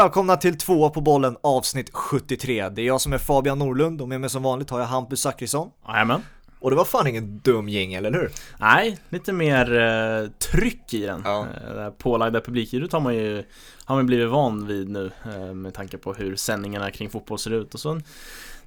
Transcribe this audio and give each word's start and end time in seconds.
välkomna 0.00 0.36
till 0.36 0.58
tvåa 0.58 0.90
på 0.90 1.00
bollen 1.00 1.36
avsnitt 1.40 1.90
73. 1.92 2.68
Det 2.68 2.82
är 2.82 2.86
jag 2.86 3.00
som 3.00 3.12
är 3.12 3.18
Fabian 3.18 3.58
Norlund 3.58 4.00
och 4.00 4.08
med 4.08 4.20
mig 4.20 4.30
som 4.30 4.42
vanligt 4.42 4.70
har 4.70 4.80
jag 4.80 4.86
Hampus 4.86 5.20
Zachrisson. 5.20 5.70
Jajamän. 5.88 6.22
Och 6.60 6.70
det 6.70 6.76
var 6.76 6.84
fan 6.84 7.06
ingen 7.06 7.38
dum 7.38 7.68
jingel, 7.68 8.06
eller 8.06 8.18
hur? 8.18 8.30
Nej, 8.58 8.98
lite 9.08 9.32
mer 9.32 9.78
eh, 9.80 10.30
tryck 10.30 10.94
i 10.94 11.06
den. 11.06 11.22
Ja. 11.24 11.40
Eh, 11.40 11.74
det 11.74 11.80
här 11.80 11.90
pålagda 11.90 12.40
publikljudet 12.40 12.92
har 12.92 13.00
man 13.00 13.14
ju 13.14 13.44
har 13.84 13.96
man 13.96 14.06
blivit 14.06 14.28
van 14.28 14.66
vid 14.66 14.88
nu 14.88 15.10
eh, 15.24 15.54
med 15.54 15.74
tanke 15.74 15.98
på 15.98 16.14
hur 16.14 16.36
sändningarna 16.36 16.90
kring 16.90 17.10
fotboll 17.10 17.38
ser 17.38 17.50
ut 17.50 17.74
och 17.74 17.80
så 17.80 17.90
en 17.90 18.02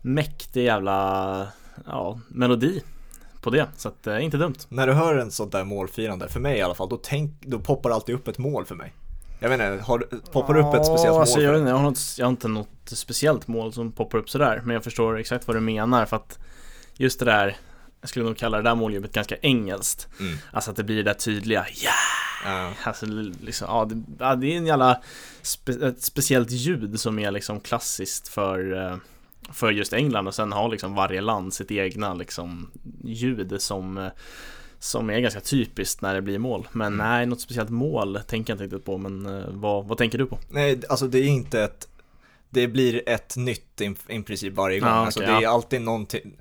mäktig 0.01 0.63
jävla 0.63 1.47
ja, 1.85 2.19
melodi 2.27 2.81
på 3.41 3.49
det. 3.49 3.67
Så 3.77 3.87
att, 3.87 4.07
eh, 4.07 4.25
inte 4.25 4.37
dumt. 4.37 4.55
När 4.69 4.87
du 4.87 4.93
hör 4.93 5.15
en 5.15 5.31
sånt 5.31 5.51
där 5.51 5.63
målfirande, 5.63 6.29
för 6.29 6.39
mig 6.39 6.57
i 6.57 6.61
alla 6.61 6.75
fall, 6.75 6.89
då, 6.89 6.99
tänk, 7.03 7.41
då 7.41 7.59
poppar 7.59 7.89
det 7.89 7.95
alltid 7.95 8.15
upp 8.15 8.27
ett 8.27 8.37
mål 8.37 8.65
för 8.65 8.75
mig. 8.75 8.93
Jag 9.43 9.49
vet 9.49 9.59
inte, 9.59 9.83
har, 9.83 9.99
poppar 10.31 10.57
upp 10.57 10.73
ett 10.73 10.85
speciellt 10.85 11.13
mål 11.13 11.21
alltså, 11.21 11.41
jag, 11.41 11.67
jag, 11.67 11.75
har 11.75 11.83
något, 11.83 11.99
jag 12.17 12.25
har 12.25 12.29
inte 12.29 12.47
något 12.47 12.69
speciellt 12.85 13.47
mål 13.47 13.73
som 13.73 13.91
poppar 13.91 14.17
upp 14.17 14.29
sådär 14.29 14.61
Men 14.65 14.73
jag 14.73 14.83
förstår 14.83 15.19
exakt 15.19 15.47
vad 15.47 15.57
du 15.57 15.61
menar 15.61 16.05
för 16.05 16.15
att 16.15 16.39
Just 16.93 17.19
det 17.19 17.25
där 17.25 17.57
Jag 18.01 18.09
skulle 18.09 18.25
nog 18.25 18.37
kalla 18.37 18.57
det 18.57 18.63
där 18.63 18.75
målljubet 18.75 19.13
ganska 19.13 19.35
engelskt 19.41 20.07
Mm. 20.19 20.37
Alltså 20.51 20.71
att 20.71 20.77
det 20.77 20.83
blir 20.83 20.95
det 20.95 21.03
där 21.03 21.13
tydliga 21.13 21.65
ja 21.83 21.91
Ja. 22.45 22.71
Alltså 22.83 23.05
liksom, 23.41 23.67
ja 23.69 23.85
det, 23.85 24.03
ja, 24.19 24.35
det 24.35 24.53
är 24.53 24.57
en 24.57 24.65
jävla 24.65 25.01
spe, 25.41 25.71
ett 25.71 26.03
speciellt 26.03 26.51
ljud 26.51 26.99
som 26.99 27.19
är 27.19 27.31
liksom 27.31 27.59
klassiskt 27.59 28.27
för 28.27 28.85
eh, 28.85 28.97
för 29.51 29.71
just 29.71 29.93
England 29.93 30.27
och 30.27 30.35
sen 30.35 30.51
har 30.51 30.69
liksom 30.69 30.95
varje 30.95 31.21
land 31.21 31.53
sitt 31.53 31.71
egna 31.71 32.13
liksom 32.13 32.71
ljud 33.03 33.61
som 33.61 33.97
eh, 33.97 34.11
som 34.83 35.09
är 35.09 35.19
ganska 35.19 35.39
typiskt 35.41 36.01
när 36.01 36.13
det 36.13 36.21
blir 36.21 36.39
mål. 36.39 36.67
Men 36.71 36.93
Mm. 36.93 37.07
nej, 37.07 37.25
något 37.25 37.41
speciellt 37.41 37.69
mål 37.69 38.19
tänker 38.27 38.51
jag 38.53 38.55
inte 38.55 38.63
riktigt 38.63 38.85
på. 38.85 38.97
Men 38.97 39.25
eh, 39.25 39.45
vad, 39.49 39.85
vad 39.85 39.97
tänker 39.97 40.17
du 40.17 40.25
på? 40.25 40.37
Nej, 40.49 40.81
alltså 40.89 41.07
det 41.07 41.19
är 41.19 41.27
inte 41.27 41.61
ett, 41.63 41.87
det 42.49 42.67
blir 42.67 43.09
ett 43.09 43.37
nytt 43.37 43.81
i, 44.07 44.21
princip 44.23 44.53
varje 44.53 44.79
gång. 44.79 44.89
Ja, 44.89 44.95
okej, 44.95 45.05
alltså 45.05 45.19
det 45.19 45.25
ja. 45.25 45.41
är 45.41 45.47
alltid 45.47 45.81
någonting, 45.81 46.31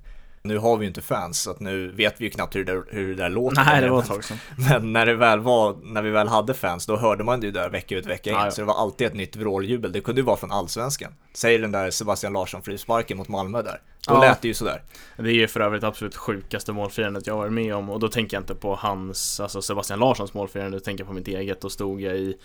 nu 0.42 0.58
har 0.58 0.76
vi 0.76 0.84
ju 0.84 0.88
inte 0.88 1.02
fans 1.02 1.40
så 1.40 1.50
att 1.50 1.60
nu 1.60 1.88
vet 1.92 2.20
vi 2.20 2.24
ju 2.24 2.30
knappt 2.30 2.56
hur 2.56 2.64
det, 2.64 2.72
där- 2.72 2.84
hur 2.90 3.08
det 3.08 3.14
där 3.22 3.30
låter. 3.30 3.64
Nej, 3.64 3.80
det 3.80 3.90
var 3.90 4.00
ett 4.00 4.06
tag 4.08 4.24
sedan. 4.24 4.38
Men 4.70 4.92
när 4.92 5.06
det 5.06 5.14
väl 5.14 5.40
var, 5.40 5.76
när 5.82 6.02
vi 6.02 6.10
väl 6.10 6.28
hade 6.28 6.54
fans, 6.54 6.86
då 6.86 6.96
hörde 6.96 7.24
man 7.24 7.40
det 7.40 7.46
ju 7.46 7.52
där 7.52 7.70
vecka 7.70 7.96
ut 7.96 8.06
vecka 8.06 8.30
in. 8.30 8.36
Ja, 8.36 8.44
ja. 8.44 8.50
Så 8.50 8.60
det 8.60 8.64
var 8.66 8.74
alltid 8.74 9.06
ett 9.06 9.14
nytt 9.14 9.36
vråljubel. 9.36 9.92
Det 9.92 10.00
kunde 10.00 10.20
ju 10.20 10.24
vara 10.24 10.36
från 10.36 10.52
allsvenskan. 10.52 11.12
Säg 11.32 11.58
den 11.58 11.72
där 11.72 11.90
Sebastian 11.90 12.32
Larsson 12.32 12.62
frisparken 12.62 13.16
mot 13.16 13.28
Malmö 13.28 13.62
där. 13.62 13.80
Då 14.08 14.14
Ja. 14.14 14.20
lät 14.20 14.42
det 14.42 14.48
ju 14.48 14.54
sådär. 14.54 14.82
Det 15.16 15.30
är 15.30 15.34
ju 15.34 15.48
för 15.48 15.60
övrigt 15.60 15.84
absolut 15.84 16.16
sjukaste 16.16 16.72
målfirandet 16.72 17.26
jag 17.26 17.36
varit 17.36 17.52
med 17.52 17.74
om 17.74 17.90
och 17.90 18.00
då 18.00 18.08
tänker 18.08 18.36
jag 18.36 18.42
inte 18.42 18.54
på 18.54 18.74
hans, 18.74 19.40
alltså 19.40 19.62
Sebastian 19.62 19.98
Larssons 19.98 20.34
målfirande, 20.34 20.76
jag 20.76 20.84
tänker 20.84 21.04
på 21.04 21.12
mitt 21.12 21.28
eget. 21.28 21.60
Då 21.60 21.70
stod 21.70 22.00
jag 22.00 22.16
i, 22.16 22.36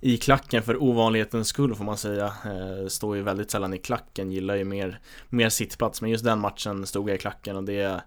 i 0.00 0.16
klacken 0.16 0.62
för 0.62 0.82
ovanlighetens 0.82 1.48
skull 1.48 1.74
får 1.74 1.84
man 1.84 1.96
säga. 1.96 2.24
Eh, 2.26 2.88
står 2.88 3.16
ju 3.16 3.22
väldigt 3.22 3.50
sällan 3.50 3.74
i 3.74 3.78
klacken, 3.78 4.32
gillar 4.32 4.54
ju 4.54 4.64
mer, 4.64 5.00
mer 5.28 5.48
sittplats. 5.48 6.00
Men 6.00 6.10
just 6.10 6.24
den 6.24 6.38
matchen 6.38 6.86
stod 6.86 7.08
jag 7.08 7.14
i 7.14 7.18
klacken 7.18 7.56
och 7.56 7.64
det 7.64 8.02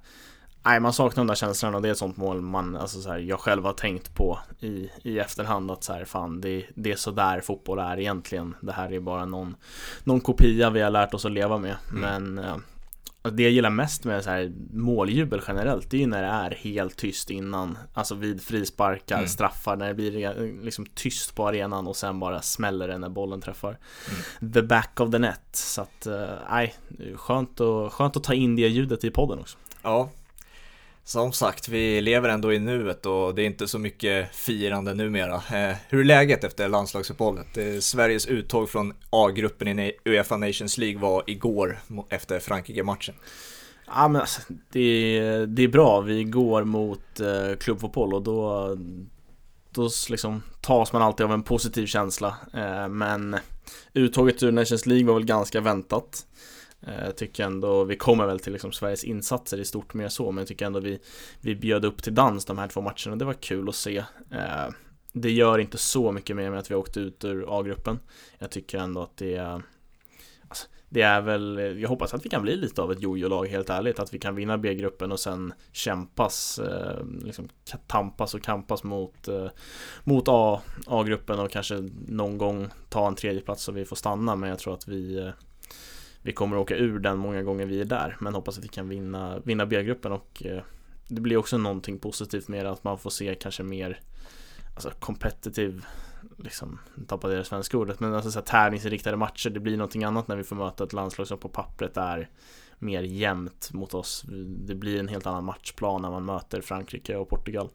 Nej, 0.64 0.80
man 0.80 0.94
saknar 0.94 1.24
de 1.24 1.28
där 1.28 1.36
känslorna 1.36 1.78
och 1.78 1.84
det 1.84 1.90
är 1.90 1.92
ett 1.92 1.98
sånt 1.98 2.18
mål 2.18 2.42
man, 2.42 2.76
alltså 2.76 3.02
så 3.02 3.10
här, 3.10 3.18
jag 3.18 3.40
själv 3.40 3.64
har 3.66 3.74
tänkt 3.74 4.16
på 4.16 4.40
i, 4.60 4.90
i 5.04 5.20
efterhand 5.20 5.72
att 5.72 5.84
så 5.84 5.94
här, 5.94 6.06
fan 6.06 6.42
det, 6.42 6.66
det 6.76 6.92
är 6.92 6.96
så 6.96 7.12
där 7.12 7.42
fotboll 7.42 7.80
är 7.80 8.00
egentligen. 8.00 8.56
Det 8.62 8.72
här 8.72 8.94
är 8.94 9.00
bara 9.00 9.26
någon, 9.26 9.56
någon 10.04 10.22
kopia 10.22 10.70
vi 10.70 10.82
har 10.82 10.90
lärt 10.90 11.14
oss 11.14 11.26
att 11.26 11.32
leva 11.32 11.58
med. 11.58 11.76
Mm. 11.92 12.02
Men 12.36 12.46
Alltså 13.22 13.36
det 13.36 13.44
jag 13.44 13.52
gillar 13.52 13.70
mest 13.70 14.04
med 14.06 14.24
så 14.24 14.30
här 14.30 14.52
måljubel 14.74 15.42
generellt, 15.48 15.90
det 15.92 15.98
är 15.98 16.02
ju 16.02 16.08
när 16.08 16.22
det 16.22 16.28
är 16.28 16.52
helt 16.52 16.96
tyst 16.98 17.30
innan. 17.30 17.78
Alltså 17.94 18.16
vid 18.16 18.42
frisparkar, 18.42 19.16
Mm. 19.18 19.28
straffar, 19.28 19.76
när 19.76 19.88
det 19.88 19.94
blir 19.94 20.64
liksom 20.64 20.86
tyst 20.86 21.36
på 21.36 21.48
arenan 21.48 21.88
och 21.88 21.96
sen 21.96 22.20
bara 22.20 22.42
smäller 22.42 22.88
det 22.88 22.98
när 22.98 23.10
bollen 23.10 23.42
träffar 23.42 23.78
Mm. 24.42 24.54
the 24.54 24.62
back 24.62 25.00
of 25.00 25.12
the 25.12 25.20
net. 25.20 25.42
Så 25.52 25.82
att, 25.82 26.06
eh, 26.06 26.28
nej, 26.50 26.76
skönt, 27.16 27.60
att, 27.62 27.94
skönt 27.94 28.18
att 28.18 28.24
ta 28.24 28.34
in 28.34 28.56
det 28.56 28.68
ljudet 28.68 29.04
i 29.04 29.12
podden 29.12 29.40
också. 29.40 29.58
Ja. 29.82 30.10
Som 31.04 31.32
sagt, 31.34 31.68
vi 31.68 32.02
lever 32.02 32.30
ändå 32.30 32.54
i 32.54 32.60
nuet 32.60 33.06
och 33.06 33.36
det 33.36 33.42
är 33.42 33.46
inte 33.46 33.68
så 33.68 33.80
mycket 33.80 34.36
firande 34.36 34.94
numera. 34.94 35.36
Eh, 35.36 35.76
hur 35.90 36.00
är 36.00 36.04
läget 36.04 36.44
efter 36.44 36.70
landslagsuppehållet? 36.70 37.58
Eh, 37.58 37.80
Sveriges 37.80 38.26
uttåg 38.26 38.70
från 38.70 38.94
A-gruppen 39.10 39.80
i 39.80 39.92
Uefa 40.06 40.38
Nations 40.38 40.78
League 40.78 41.00
var 41.00 41.24
igår 41.28 41.80
efter 42.10 42.40
Frankrike-matchen. 42.40 43.16
Ja 43.88 44.08
men 44.08 44.22
alltså, 44.22 44.42
det, 44.72 45.46
det 45.46 45.64
är 45.64 45.68
bra, 45.68 46.02
vi 46.02 46.24
går 46.24 46.64
mot 46.64 47.20
eh, 47.20 47.56
klubbfotboll 47.60 48.14
och 48.14 48.22
då 48.22 48.78
Då 49.72 49.90
liksom 50.10 50.44
tas 50.62 50.94
man 50.94 51.02
alltid 51.02 51.26
av 51.26 51.32
en 51.34 51.44
positiv 51.44 51.86
känsla 51.86 52.38
eh, 52.54 52.88
Men 52.88 53.36
Uttåget 53.94 54.44
ur 54.44 54.52
Nations 54.52 54.86
League 54.86 55.08
var 55.08 55.14
väl 55.14 55.26
ganska 55.26 55.62
väntat 55.62 56.26
eh, 56.26 56.59
jag 56.80 57.16
tycker 57.16 57.44
ändå, 57.44 57.84
vi 57.84 57.96
kommer 57.96 58.26
väl 58.26 58.40
till 58.40 58.54
liksom 58.54 58.72
Sveriges 58.72 59.04
insatser 59.04 59.60
i 59.60 59.66
stort 59.66 59.94
mer 59.94 60.10
så 60.10 60.32
Men 60.32 60.42
jag 60.42 60.48
tycker 60.48 60.66
ändå 60.66 60.80
vi 60.80 61.00
Vi 61.42 61.56
bjöd 61.56 61.86
upp 61.86 62.04
till 62.04 62.16
dans 62.16 62.46
de 62.46 62.58
här 62.58 62.68
två 62.68 62.82
matcherna, 62.82 63.16
det 63.16 63.26
var 63.26 63.34
kul 63.34 63.70
att 63.70 63.76
se. 63.76 63.98
Eh, 64.32 64.70
det 65.14 65.32
gör 65.32 65.60
inte 65.60 65.78
så 65.78 66.12
mycket 66.12 66.36
mer 66.36 66.50
med 66.50 66.60
att 66.60 66.72
vi 66.72 66.76
åkte 66.76 67.00
ut 67.00 67.26
ur 67.26 67.60
A-gruppen. 67.60 68.00
Jag 68.40 68.52
tycker 68.52 68.78
ändå 68.78 69.02
att 69.02 69.18
det 69.18 69.36
är 69.36 69.62
alltså, 70.48 70.68
det 70.90 71.02
är 71.02 71.22
väl, 71.22 71.78
jag 71.82 71.90
hoppas 71.90 72.14
att 72.14 72.26
vi 72.26 72.30
kan 72.30 72.42
bli 72.42 72.56
lite 72.56 72.82
av 72.82 72.92
ett 72.92 73.02
jojo-lag 73.02 73.48
helt 73.48 73.70
ärligt, 73.70 74.00
att 74.00 74.14
vi 74.14 74.20
kan 74.20 74.36
vinna 74.36 74.58
B-gruppen 74.58 75.12
och 75.12 75.20
sen 75.20 75.54
kämpas, 75.72 76.60
eh, 76.60 77.06
liksom 77.24 77.50
tampas 77.88 78.34
och 78.34 78.42
kampas 78.42 78.84
mot, 78.84 79.28
eh, 79.28 79.48
mot 80.04 80.26
A, 80.28 80.62
A-gruppen 80.88 81.40
och 81.40 81.52
kanske 81.52 81.90
någon 82.08 82.38
gång 82.38 82.68
ta 82.90 83.08
en 83.08 83.16
tredjeplats 83.16 83.64
så 83.64 83.72
vi 83.72 83.86
får 83.86 83.96
stanna, 83.96 84.36
men 84.36 84.50
jag 84.50 84.60
tror 84.60 84.74
att 84.74 84.88
vi 84.88 85.18
eh, 85.18 85.30
vi 86.30 86.34
kommer 86.34 86.58
åka 86.58 86.76
ur 86.76 87.00
den 87.00 87.18
många 87.18 87.44
gånger 87.44 87.66
vi 87.66 87.82
är 87.82 87.86
där, 87.86 88.18
men 88.20 88.36
hoppas 88.36 88.58
att 88.58 88.64
vi 88.64 88.68
kan 88.68 88.90
vinna, 88.90 89.40
vinna 89.40 89.66
B-gruppen 89.66 90.12
och 90.12 90.44
eh, 90.46 90.62
det 91.08 91.22
blir 91.22 91.38
också 91.38 91.58
någonting 91.58 92.00
positivt 92.00 92.48
med 92.48 92.66
det, 92.66 92.72
att 92.72 92.84
man 92.84 92.98
får 92.98 93.10
se 93.10 93.36
kanske 93.36 93.64
mer 93.64 94.00
alltså 94.74 94.92
competitive 95.00 95.82
liksom, 96.38 96.80
tappade 97.08 97.36
det 97.36 97.44
svenska 97.44 97.78
ordet, 97.78 98.00
men 98.00 98.14
alltså 98.14 98.32
så 98.32 98.40
här, 98.40 98.46
tävlingsinriktade 98.46 99.18
matcher, 99.18 99.50
det 99.50 99.60
blir 99.60 99.78
någonting 99.78 100.04
annat 100.04 100.28
när 100.28 100.36
vi 100.36 100.44
får 100.44 100.56
möta 100.56 100.84
ett 100.84 100.94
landslag 100.94 101.28
som 101.28 101.38
på 101.38 101.50
pappret 101.50 101.98
är 101.98 102.30
mer 102.80 103.04
jämnt 103.04 103.74
mot 103.74 103.94
oss. 103.94 104.26
Det 104.48 104.76
blir 104.76 105.00
en 105.00 105.08
helt 105.08 105.26
annan 105.26 105.44
matchplan 105.44 106.02
när 106.02 106.10
man 106.10 106.26
möter 106.26 106.62
Frankrike 106.62 107.16
och 107.16 107.30
Portugal. 107.30 107.70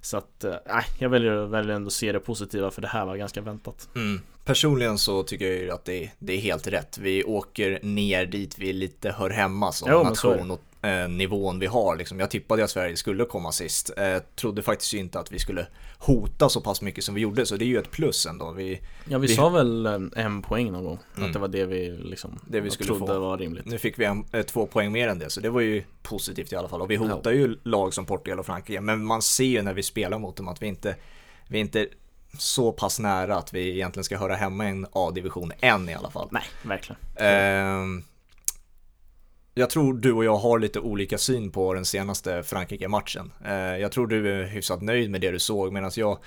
Så 0.00 0.16
att, 0.16 0.44
eh, 0.44 0.54
nej, 0.66 0.84
jag 0.98 1.08
väljer, 1.08 1.46
väljer 1.46 1.74
ändå 1.74 1.90
se 1.90 2.12
det 2.12 2.20
positiva 2.20 2.70
för 2.70 2.82
det 2.82 2.88
här 2.88 3.06
var 3.06 3.16
ganska 3.16 3.40
väntat. 3.40 3.88
Mm. 3.94 4.20
Personligen 4.44 4.98
så 4.98 5.22
tycker 5.22 5.44
jag 5.44 5.54
ju 5.54 5.70
att 5.70 5.84
det, 5.84 6.10
det 6.18 6.32
är 6.32 6.40
helt 6.40 6.66
rätt. 6.66 6.98
Vi 6.98 7.24
åker 7.24 7.78
ner 7.82 8.26
dit 8.26 8.58
vi 8.58 8.72
lite 8.72 9.12
hör 9.12 9.30
hemma 9.30 9.72
som 9.72 9.90
Jo, 9.90 10.00
är 10.00 10.04
nation 10.04 10.50
och 10.50 10.60
eh, 10.82 11.08
nivån 11.08 11.58
vi 11.58 11.66
har. 11.66 11.96
Liksom. 11.96 12.20
Jag 12.20 12.30
tippade 12.30 12.64
att 12.64 12.70
Sverige 12.70 12.96
skulle 12.96 13.24
komma 13.24 13.52
sist. 13.52 13.90
Eh, 13.96 14.18
trodde 14.36 14.62
faktiskt 14.62 14.94
inte 14.94 15.18
att 15.18 15.32
vi 15.32 15.38
skulle 15.38 15.66
hota 15.98 16.48
så 16.48 16.60
pass 16.60 16.82
mycket 16.82 17.04
som 17.04 17.14
vi 17.14 17.20
gjorde, 17.20 17.46
så 17.46 17.56
det 17.56 17.64
är 17.64 17.66
ju 17.66 17.78
ett 17.78 17.90
plus 17.90 18.26
ändå. 18.26 18.52
Vi, 18.52 18.80
Ja, 19.08 19.18
vi, 19.18 19.26
Vi- 19.26 19.34
sa 19.34 19.48
väl 19.48 19.86
eh, 19.86 19.98
en 20.24 20.42
poäng 20.42 20.72
någon 20.72 20.84
gång, 20.84 20.98
Mm. 21.16 21.26
att 21.26 21.32
det 21.32 21.38
var 21.38 21.48
det 21.48 21.64
vi 21.66 21.90
liksom 21.90 22.38
Det 22.48 22.60
vi 22.60 22.70
skulle 22.70 22.86
trodde 22.86 23.06
få. 23.06 23.18
var 23.20 23.38
rimligt. 23.38 23.66
nu 23.66 23.78
fick 23.78 23.98
vi 23.98 24.04
en, 24.04 24.24
eh, 24.32 24.42
två 24.42 24.66
poäng 24.66 24.92
mer 24.92 25.08
än 25.08 25.18
det, 25.18 25.30
så 25.30 25.40
det 25.40 25.50
var 25.50 25.60
ju 25.60 25.82
positivt 26.02 26.52
i 26.52 26.56
alla 26.56 26.68
fall. 26.68 26.82
Och 26.82 26.90
vi 26.90 26.96
hotar 26.96 27.32
ju 27.32 27.56
lag 27.62 27.94
som 27.94 28.06
Portugal 28.06 28.38
och 28.38 28.46
Frankrike, 28.46 28.80
men 28.80 29.04
man 29.04 29.22
ser 29.22 29.44
ju 29.44 29.62
när 29.62 29.74
vi 29.74 29.82
spelar 29.82 30.18
mot 30.18 30.36
dem 30.36 30.48
att 30.48 30.62
vi 30.62 30.66
inte, 30.66 30.96
vi 31.48 31.58
inte 31.58 31.88
så 32.38 32.72
pass 32.72 32.98
nära 33.00 33.36
att 33.36 33.54
vi 33.54 33.70
egentligen 33.70 34.04
ska 34.04 34.16
höra 34.18 34.34
hemma 34.34 34.66
i 34.66 34.70
en 34.70 34.86
A-division 34.92 35.52
än 35.60 35.88
i 35.88 35.94
alla 35.94 36.10
fall. 36.10 36.28
Nej, 36.32 36.42
verkligen. 36.62 37.00
Ehm, 37.16 38.02
jag 39.54 39.70
tror 39.70 39.94
du 39.94 40.12
och 40.12 40.24
jag 40.24 40.36
har 40.36 40.58
lite 40.58 40.80
olika 40.80 41.18
syn 41.18 41.50
på 41.50 41.74
den 41.74 41.84
senaste 41.84 42.42
Frankrike-matchen. 42.42 43.32
Eh, 43.44 43.54
jag 43.54 43.92
tror 43.92 44.06
du 44.06 44.32
är 44.32 44.46
hyfsat 44.46 44.82
nöjd 44.82 45.10
med 45.10 45.20
det 45.20 45.30
du 45.30 45.38
såg 45.38 45.72
medan 45.72 45.90
jag 45.94 46.18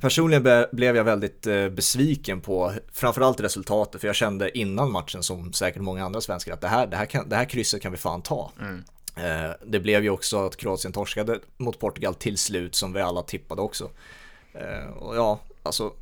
Personligen 0.00 0.66
blev 0.72 0.96
jag 0.96 1.04
väldigt 1.04 1.46
eh, 1.46 1.68
besviken 1.68 2.40
på 2.40 2.72
framförallt 2.92 3.40
resultatet 3.40 4.00
för 4.00 4.08
jag 4.08 4.14
kände 4.14 4.58
innan 4.58 4.92
matchen 4.92 5.22
som 5.22 5.52
säkert 5.52 5.82
många 5.82 6.04
andra 6.04 6.20
svenskar 6.20 6.52
att 6.52 6.60
det 6.60 6.68
här, 6.68 6.86
det 6.86 6.96
här, 6.96 7.06
kan, 7.06 7.28
det 7.28 7.36
här 7.36 7.44
krysset 7.44 7.82
kan 7.82 7.92
vi 7.92 7.98
fan 7.98 8.22
ta. 8.22 8.52
Mm. 8.60 8.84
Eh, 9.16 9.50
det 9.66 9.80
blev 9.80 10.02
ju 10.02 10.10
också 10.10 10.46
att 10.46 10.56
Kroatien 10.56 10.92
torskade 10.92 11.40
mot 11.56 11.78
Portugal 11.78 12.14
till 12.14 12.38
slut 12.38 12.74
som 12.74 12.92
vi 12.92 13.00
alla 13.00 13.22
tippade 13.22 13.62
också. 13.62 13.90
Och 14.96 15.16
ja, 15.16 15.40
alltså 15.62 15.92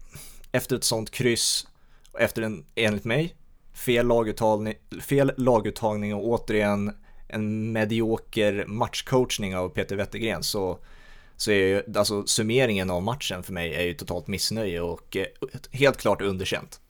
efter 0.52 0.76
ett 0.76 0.84
sånt 0.84 1.10
kryss 1.10 1.66
efter 2.18 2.42
en, 2.42 2.64
enligt 2.74 3.04
mig, 3.04 3.34
fel 3.74 4.06
laguttagning, 4.06 4.74
fel 5.00 5.32
laguttagning 5.36 6.14
och 6.14 6.26
återigen 6.28 6.92
en 7.28 7.72
medioker 7.72 8.64
matchcoachning 8.66 9.56
av 9.56 9.68
Peter 9.68 9.96
Wettergren 9.96 10.42
så, 10.42 10.78
så 11.36 11.50
är 11.50 11.66
ju, 11.66 11.82
alltså 11.96 12.26
summeringen 12.26 12.90
av 12.90 13.02
matchen 13.02 13.42
för 13.42 13.52
mig 13.52 13.74
är 13.74 13.82
ju 13.82 13.94
totalt 13.94 14.26
missnöje 14.26 14.80
och 14.80 15.16
eh, 15.16 15.26
helt 15.70 15.96
klart 15.96 16.22
underkänt. 16.22 16.80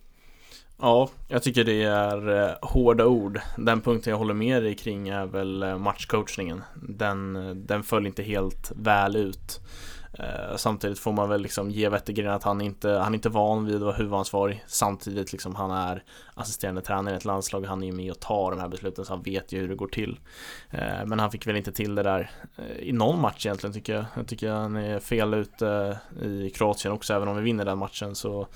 Ja, 0.78 1.10
jag 1.28 1.42
tycker 1.42 1.64
det 1.64 1.82
är 1.82 2.42
eh, 2.42 2.54
hårda 2.62 3.06
ord. 3.06 3.40
Den 3.56 3.80
punkten 3.80 4.10
jag 4.10 4.18
håller 4.18 4.34
med 4.34 4.62
dig 4.62 4.74
kring 4.74 5.08
är 5.08 5.26
väl 5.26 5.62
eh, 5.62 5.78
matchcoachningen. 5.78 6.62
Den, 6.74 7.62
den 7.66 7.82
föll 7.82 8.06
inte 8.06 8.22
helt 8.22 8.72
väl 8.76 9.16
ut. 9.16 9.60
Eh, 10.18 10.56
samtidigt 10.56 10.98
får 10.98 11.12
man 11.12 11.28
väl 11.28 11.42
liksom 11.42 11.70
ge 11.70 11.88
Wettergren 11.88 12.32
att 12.32 12.42
han 12.42 12.60
inte, 12.60 12.90
han 12.90 13.12
är 13.12 13.14
inte 13.14 13.28
van 13.28 13.66
vid 13.66 13.76
att 13.76 13.82
vara 13.82 13.96
huvudansvarig. 13.96 14.64
Samtidigt 14.66 15.32
liksom 15.32 15.54
han 15.54 15.70
är 15.70 16.04
assisterande 16.34 16.80
tränare 16.80 17.14
i 17.14 17.16
ett 17.16 17.24
landslag 17.24 17.66
Han 17.66 17.82
är 17.82 17.86
ju 17.86 17.92
med 17.92 18.10
och 18.10 18.20
tar 18.20 18.50
de 18.50 18.60
här 18.60 18.68
besluten 18.68 19.04
så 19.04 19.12
han 19.12 19.22
vet 19.22 19.52
ju 19.52 19.60
hur 19.60 19.68
det 19.68 19.74
går 19.74 19.86
till. 19.86 20.20
Eh, 20.70 21.06
Men 21.06 21.18
han 21.18 21.30
fick 21.30 21.46
väl 21.46 21.56
inte 21.56 21.72
till 21.72 21.94
det 21.94 22.02
där 22.02 22.30
eh, 22.56 22.88
i 22.88 22.92
någon 22.92 23.20
match 23.20 23.46
egentligen 23.46 23.74
tycker 23.74 23.94
jag. 23.94 24.04
Jag 24.14 24.26
tycker 24.26 24.50
han 24.50 24.76
är 24.76 25.00
fel 25.00 25.34
ute 25.34 25.98
eh, 26.22 26.28
i 26.28 26.50
Kroatien 26.50 26.94
också. 26.94 27.14
Även 27.14 27.28
om 27.28 27.36
vi 27.36 27.42
vinner 27.42 27.64
den 27.64 27.78
matchen 27.78 28.14
så 28.14 28.46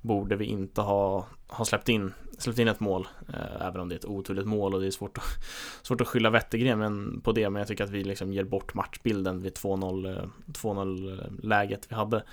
borde 0.00 0.36
vi 0.36 0.44
inte 0.44 0.80
ha, 0.80 1.26
ha 1.48 1.64
släppt, 1.64 1.88
in, 1.88 2.12
släppt 2.38 2.58
in 2.58 2.68
ett 2.68 2.80
mål 2.80 3.08
eh, 3.28 3.66
Även 3.66 3.80
om 3.80 3.88
det 3.88 3.94
är 3.94 3.98
ett 3.98 4.04
oturligt 4.04 4.46
mål 4.46 4.74
och 4.74 4.80
det 4.80 4.86
är 4.86 4.90
svårt 4.90 5.18
att, 5.18 5.24
svårt 5.82 6.00
att 6.00 6.08
skylla 6.08 6.30
Wettergren 6.30 7.20
på 7.20 7.32
det 7.32 7.50
Men 7.50 7.60
jag 7.60 7.68
tycker 7.68 7.84
att 7.84 7.90
vi 7.90 8.04
liksom 8.04 8.32
ger 8.32 8.44
bort 8.44 8.74
matchbilden 8.74 9.42
vid 9.42 9.52
2-0 9.52 10.06
eh, 10.06 11.24
eh, 11.24 11.30
läget 11.42 11.86
vi 11.88 11.94
hade 11.94 12.24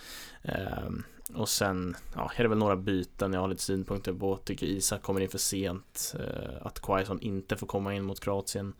eh, 0.42 0.90
och 1.34 1.50
sen 1.50 1.96
ja, 2.16 2.32
är 2.36 2.44
det 2.44 2.50
väl 2.50 2.58
några 2.58 2.76
byten 2.76 3.34
jag 3.34 3.42
har 3.42 3.48
lite 3.48 3.62
synpunkter 3.62 4.14
på. 4.14 4.38
Tycker 4.38 4.66
Isak 4.66 5.02
kommer 5.02 5.22
in 5.22 5.30
för 5.30 5.38
sent. 5.38 6.16
Eh, 6.20 6.68
att 6.68 6.82
Quaison 6.82 7.20
inte 7.20 7.56
får 7.56 7.68
komma 7.68 7.94
in 7.94 8.04
mot 8.04 8.20
Kroatien. 8.20 8.74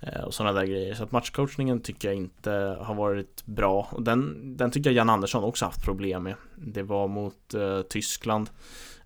Eh, 0.00 0.20
och 0.20 0.34
sådana 0.34 0.60
där 0.60 0.66
grejer. 0.66 0.94
Så 0.94 1.04
att 1.04 1.12
matchcoachningen 1.12 1.80
tycker 1.80 2.08
jag 2.08 2.16
inte 2.16 2.50
har 2.80 2.94
varit 2.94 3.46
bra. 3.46 3.88
Och 3.90 4.02
den, 4.02 4.56
den 4.56 4.70
tycker 4.70 4.90
jag 4.90 4.96
Jan 4.96 5.10
Andersson 5.10 5.44
också 5.44 5.64
haft 5.64 5.84
problem 5.84 6.22
med. 6.22 6.34
Det 6.54 6.82
var 6.82 7.08
mot 7.08 7.54
eh, 7.54 7.82
Tyskland. 7.82 8.50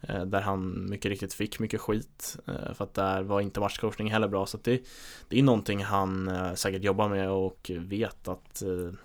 Eh, 0.00 0.24
där 0.24 0.40
han 0.40 0.90
mycket 0.90 1.08
riktigt 1.08 1.34
fick 1.34 1.58
mycket 1.58 1.80
skit. 1.80 2.36
Eh, 2.46 2.74
för 2.74 2.84
att 2.84 2.94
där 2.94 3.22
var 3.22 3.40
inte 3.40 3.60
matchcoachning 3.60 4.10
heller 4.10 4.28
bra. 4.28 4.46
Så 4.46 4.56
att 4.56 4.64
det, 4.64 4.82
det 5.28 5.38
är 5.38 5.42
någonting 5.42 5.84
han 5.84 6.28
eh, 6.28 6.54
säkert 6.54 6.82
jobbar 6.82 7.08
med 7.08 7.30
och 7.30 7.70
vet 7.78 8.28
att 8.28 8.62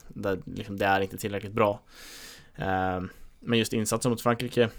det, 0.07 0.39
liksom, 0.45 0.77
det 0.77 0.85
är 0.85 1.01
inte 1.01 1.17
tillräckligt 1.17 1.53
bra. 1.53 1.79
Men 3.39 3.59
just 3.59 3.73
insatsen 3.73 4.09
mot 4.09 4.21
Frankrike 4.21 4.69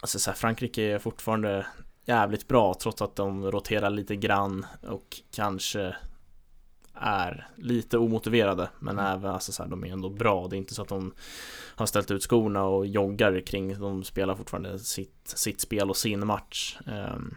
Alltså 0.00 0.18
så 0.18 0.30
här, 0.30 0.36
Frankrike 0.36 0.82
är 0.82 0.98
fortfarande 0.98 1.66
jävligt 2.04 2.48
bra 2.48 2.74
trots 2.74 3.02
att 3.02 3.16
de 3.16 3.50
roterar 3.50 3.90
lite 3.90 4.16
grann 4.16 4.66
och 4.88 5.20
kanske 5.30 5.96
är 7.00 7.48
lite 7.56 7.98
omotiverade 7.98 8.68
men 8.78 8.98
mm. 8.98 9.12
även, 9.12 9.30
alltså 9.30 9.52
så 9.52 9.62
här, 9.62 9.70
de 9.70 9.84
är 9.84 9.92
ändå 9.92 10.10
bra. 10.10 10.48
Det 10.48 10.56
är 10.56 10.58
inte 10.58 10.74
så 10.74 10.82
att 10.82 10.88
de 10.88 11.12
har 11.74 11.86
ställt 11.86 12.10
ut 12.10 12.22
skorna 12.22 12.64
och 12.64 12.86
joggar 12.86 13.40
kring, 13.40 13.80
de 13.80 14.04
spelar 14.04 14.34
fortfarande 14.34 14.78
sitt, 14.78 15.20
sitt 15.24 15.60
spel 15.60 15.90
och 15.90 15.96
sin 15.96 16.26
match. 16.26 16.78
Um, 16.86 17.36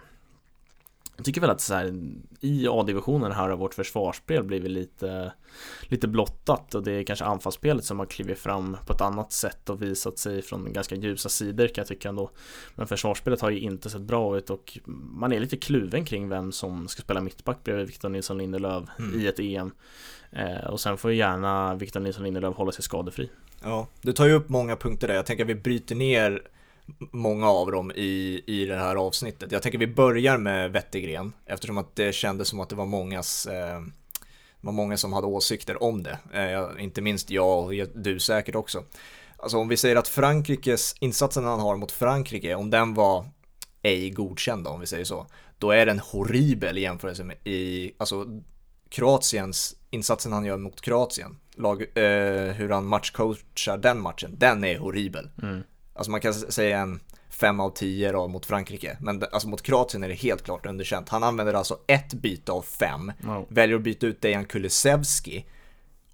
jag 1.22 1.26
tycker 1.26 1.42
väl 1.42 1.50
att 1.50 1.62
så 1.62 1.74
här, 1.74 1.94
i 2.40 2.68
A-divisionen 2.68 3.32
här 3.32 3.50
har 3.50 3.58
vårt 3.58 3.74
försvarsspel 3.74 4.44
blivit 4.44 4.72
lite, 4.72 5.34
lite 5.82 6.08
blottat 6.08 6.76
och 6.76 6.84
det 6.84 6.92
är 6.92 7.04
kanske 7.04 7.26
anfallsspelet 7.26 7.86
som 7.86 8.00
har 8.00 8.06
klivit 8.06 8.40
fram 8.40 8.78
på 8.86 8.94
ett 8.94 9.02
annat 9.02 9.32
sätt 9.32 9.70
och 9.70 9.82
visat 9.82 10.18
sig 10.18 10.42
från 10.42 10.74
ganska 10.74 10.96
ljusa 10.96 11.30
sidor 11.30 11.68
kan 11.68 11.82
jag 11.82 11.88
tycka 11.88 12.10
ändå. 12.10 12.32
Men 12.76 12.88
försvarsspelet 12.88 13.42
har 13.42 13.50
ju 13.50 13.60
inte 13.60 13.90
sett 13.90 14.02
bra 14.02 14.38
ut 14.38 14.50
och 14.50 14.78
man 14.86 15.34
är 15.34 15.40
lite 15.40 15.58
kluven 15.58 16.06
kring 16.06 16.30
vem 16.30 16.52
som 16.52 16.88
ska 16.88 17.02
spela 17.02 17.22
mittback 17.22 17.64
bredvid 17.64 17.88
Victor 17.88 18.10
Nilsson 18.10 18.38
Lindelöf 18.38 18.84
mm. 19.00 19.22
i 19.22 19.28
ett 19.28 19.40
EM. 19.40 19.72
Eh, 20.32 20.68
och 20.68 20.80
sen 20.80 20.98
får 20.98 21.12
ju 21.12 21.18
gärna 21.18 21.76
Victor 21.76 22.00
Nilsson 22.00 22.24
Lindelöf 22.24 22.56
hålla 22.56 22.72
sig 22.72 22.84
skadefri. 22.84 23.30
Ja, 23.64 23.88
du 24.02 24.14
tar 24.14 24.26
ju 24.26 24.34
upp 24.34 24.50
många 24.50 24.76
punkter 24.76 25.08
där. 25.08 25.16
Jag 25.16 25.26
tänker 25.26 25.44
att 25.44 25.50
vi 25.50 25.56
bryter 25.56 25.96
ner 25.96 26.42
många 26.98 27.50
av 27.50 27.72
dem 27.72 27.92
i, 27.92 28.44
i 28.48 28.66
det 28.66 28.76
här 28.76 28.96
avsnittet. 28.96 29.52
Jag 29.52 29.62
tänker 29.62 29.80
vi 29.80 29.88
börjar 29.88 30.38
med 30.38 30.72
Wettergren 30.72 31.34
eftersom 31.46 31.78
att 31.78 31.96
det 31.96 32.16
kändes 32.16 32.48
som 32.48 32.60
att 32.60 32.70
det 32.70 32.76
var 32.76 32.86
mångas 32.86 33.46
eh, 33.46 33.82
var 34.62 34.74
många 34.74 34.98
som 34.98 35.14
hade 35.14 35.28
åsikter 35.28 35.84
om 35.84 36.04
det. 36.04 36.20
Eh, 36.34 36.84
inte 36.84 37.02
minst 37.02 37.30
jag 37.30 37.64
och 37.64 37.74
du 37.96 38.20
säkert 38.20 38.56
också. 38.56 38.84
Alltså 39.38 39.58
om 39.58 39.68
vi 39.68 39.78
säger 39.78 39.96
att 39.96 40.08
Frankrikes, 40.08 40.96
insatsen 41.00 41.46
han 41.46 41.60
har 41.60 41.78
mot 41.78 41.92
Frankrike, 41.92 42.56
om 42.56 42.70
den 42.70 42.94
var 42.94 43.26
ej 43.82 44.10
godkänd 44.10 44.68
om 44.68 44.80
vi 44.80 44.88
säger 44.88 45.06
så, 45.06 45.28
då 45.58 45.72
är 45.72 45.86
den 45.86 46.00
horribel 46.00 46.78
i 46.78 46.82
jämförelse 46.82 47.24
med 47.24 47.38
i, 47.44 47.92
alltså 47.98 48.26
Kroatiens, 48.90 49.76
insatsen 49.90 50.34
han 50.34 50.46
gör 50.46 50.58
mot 50.58 50.82
Kroatien, 50.82 51.38
lag, 51.56 51.82
eh, 51.82 52.54
hur 52.54 52.70
han 52.70 52.86
matchcoachar 52.86 53.78
den 53.78 54.02
matchen, 54.02 54.36
den 54.38 54.64
är 54.64 54.78
horribel. 54.78 55.30
Mm. 55.42 55.64
Alltså 55.94 56.12
man 56.12 56.22
kan 56.22 56.34
säga 56.34 56.80
en 56.80 57.00
5 57.30 57.60
av 57.60 57.70
10 57.70 58.12
då 58.12 58.28
mot 58.28 58.46
Frankrike. 58.46 58.98
Men 59.00 59.24
alltså 59.32 59.48
mot 59.48 59.62
Kroatien 59.62 60.04
är 60.04 60.08
det 60.08 60.14
helt 60.14 60.44
klart 60.44 60.66
underkänt. 60.66 61.10
Han 61.10 61.24
använder 61.24 61.54
alltså 61.54 61.80
ett 61.88 62.14
byte 62.14 62.52
av 62.52 62.62
fem. 62.62 63.12
Wow. 63.20 63.46
Väljer 63.50 63.76
att 63.76 63.84
byta 63.84 64.08
ut 64.08 64.22
Dejan 64.22 64.46
Kulusevski. 64.46 65.46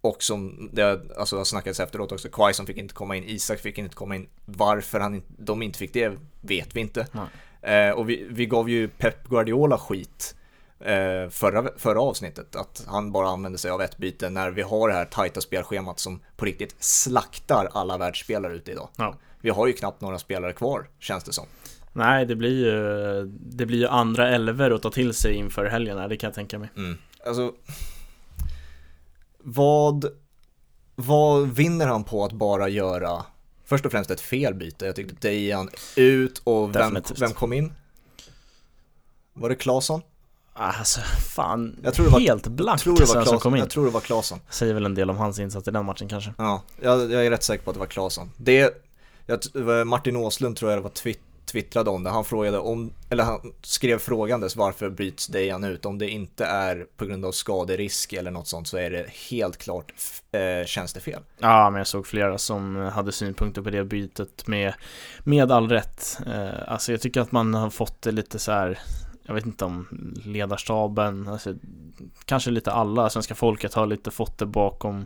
Och 0.01 0.24
som 0.24 0.69
det 0.74 1.01
alltså, 1.18 1.38
har 1.38 1.44
snackats 1.44 1.79
efteråt 1.79 2.12
också, 2.12 2.29
Quaison 2.29 2.65
fick 2.65 2.77
inte 2.77 2.94
komma 2.94 3.15
in, 3.15 3.24
Isak 3.24 3.59
fick 3.59 3.77
inte 3.77 3.95
komma 3.95 4.15
in. 4.15 4.29
Varför 4.45 5.00
han, 5.00 5.24
de 5.27 5.62
inte 5.62 5.79
fick 5.79 5.94
det 5.94 6.18
vet 6.41 6.75
vi 6.75 6.79
inte. 6.79 7.07
Eh, 7.62 7.89
och 7.89 8.09
vi, 8.09 8.27
vi 8.29 8.45
gav 8.45 8.69
ju 8.69 8.88
Pep 8.88 9.27
Guardiola 9.27 9.77
skit 9.77 10.35
eh, 10.79 11.29
förra, 11.29 11.69
förra 11.77 12.01
avsnittet. 12.01 12.56
Att 12.56 12.85
han 12.88 13.12
bara 13.12 13.27
använder 13.27 13.59
sig 13.59 13.71
av 13.71 13.81
ett 13.81 13.97
byte 13.97 14.29
när 14.29 14.51
vi 14.51 14.62
har 14.62 14.89
det 14.89 14.94
här 14.94 15.06
tajta 15.06 15.41
spelschemat 15.41 16.00
som 16.00 16.21
på 16.35 16.45
riktigt 16.45 16.75
slaktar 16.79 17.69
alla 17.74 17.97
världsspelare 17.97 18.53
ute 18.53 18.71
idag. 18.71 18.89
Ja 18.97 19.15
vi 19.42 19.50
har 19.50 19.68
ju 19.68 19.74
knappt 19.74 20.01
några 20.01 20.19
spelare 20.19 20.54
kvar, 20.54 20.89
känns 21.00 21.24
det 21.24 21.34
som. 21.34 21.45
Nej, 21.94 22.25
det 22.25 22.36
blir 22.36 22.66
ju, 22.66 23.25
det 23.36 23.66
blir 23.66 23.78
ju 23.78 23.88
andra 23.88 24.30
elver 24.30 24.72
att 24.72 24.81
ta 24.81 24.92
till 24.92 25.13
sig 25.13 25.34
inför 25.34 25.66
helgen 25.66 26.10
det 26.10 26.18
kan 26.18 26.28
jag 26.28 26.36
tänka 26.36 26.60
mig. 26.60 26.69
Mm. 26.75 26.98
Alltså, 27.25 27.54
vad, 29.38 30.06
vad 30.95 31.48
vinner 31.48 31.88
han 31.88 32.04
på 32.04 32.25
att 32.25 32.31
bara 32.31 32.69
göra 32.69 33.25
först 33.66 33.86
och 33.86 33.92
främst 33.92 34.12
ett 34.12 34.22
felbyte? 34.22 34.86
Jag 34.86 34.95
tyckte 34.95 35.28
Dejan 35.28 35.69
ut 35.95 36.42
och 36.44 36.75
vem, 36.75 36.98
vem 37.19 37.31
kom 37.31 37.54
in? 37.54 37.74
Var 39.34 39.50
det 39.50 39.56
Claesson? 39.56 40.01
Alltså 40.54 41.01
fan, 41.36 41.80
jag 41.84 41.94
tror 41.94 42.06
det 42.06 42.12
var, 42.12 42.19
helt 42.19 42.48
blankt 42.48 42.84
tror 42.84 42.98
det 42.98 43.06
var 43.06 43.25
som 43.25 43.39
kom 43.39 43.56
in. 43.56 43.60
Jag 43.60 43.69
tror 43.69 43.86
det 43.86 43.92
var 43.92 44.01
Claesson. 44.01 44.39
Säger 44.50 44.74
väl 44.74 44.86
en 44.86 44.95
del 44.95 45.10
om 45.10 45.18
hans 45.18 45.39
insats 45.39 45.67
i 45.67 45.72
den 45.72 45.86
matchen 45.86 46.08
kanske. 46.08 46.34
Ja, 46.38 46.62
jag, 46.82 47.12
jag 47.12 47.25
är 47.25 47.29
rätt 47.29 47.44
säker 47.44 47.63
på 47.63 47.70
att 47.70 47.75
det 47.75 47.79
var 47.79 47.88
Claesson. 47.88 48.32
Det, 48.38 48.87
jag, 49.27 49.39
eh, 49.79 49.86
Martin 49.86 50.15
Åslund 50.15 50.57
tror 50.57 50.72
jag 50.72 50.79
det 50.79 50.84
var 50.84 50.89
twitt, 50.89 51.22
twittrade 51.46 51.89
om 51.89 52.03
det. 52.03 52.10
Han 52.10 52.25
frågade 52.25 52.60
om, 52.60 52.93
eller 53.10 53.24
han 53.24 53.53
skrev 53.62 53.98
frågandes 53.98 54.55
varför 54.55 54.89
bryts 54.89 55.27
Dejan 55.27 55.63
ut? 55.63 55.86
Om 55.86 55.98
det 55.98 56.10
inte 56.10 56.46
är 56.46 56.86
på 56.98 57.05
grund 57.05 57.25
av 57.25 57.31
skaderisk 57.31 58.13
eller 58.13 58.31
något 58.31 58.48
sånt 58.48 58.67
så 58.67 58.77
är 58.77 58.91
det 58.91 59.05
helt 59.29 59.57
klart 59.57 59.93
eh, 60.31 60.65
tjänstefel. 60.65 61.22
Ja, 61.39 61.69
men 61.69 61.77
jag 61.77 61.88
såg 61.88 62.07
flera 62.07 62.38
som 62.38 62.75
hade 62.75 63.12
synpunkter 63.12 63.62
på 63.62 63.69
det 63.69 63.84
bytet 63.84 64.48
med, 64.48 64.74
med 65.24 65.51
all 65.51 65.69
rätt. 65.69 66.19
Eh, 66.27 66.72
alltså 66.72 66.91
jag 66.91 67.01
tycker 67.01 67.22
att 67.22 67.31
man 67.31 67.53
har 67.53 67.69
fått 67.69 68.01
det 68.01 68.12
lite 68.12 68.39
så 68.39 68.51
här 68.51 68.79
jag 69.27 69.34
vet 69.34 69.46
inte 69.46 69.65
om 69.65 69.88
ledarstaben, 70.25 71.27
alltså, 71.27 71.53
kanske 72.25 72.51
lite 72.51 72.72
alla 72.72 73.10
svenska 73.10 73.36
folket 73.36 73.74
har 73.74 73.86
lite 73.86 74.12
fått 74.12 74.38
det 74.38 74.46
bakom, 74.46 75.05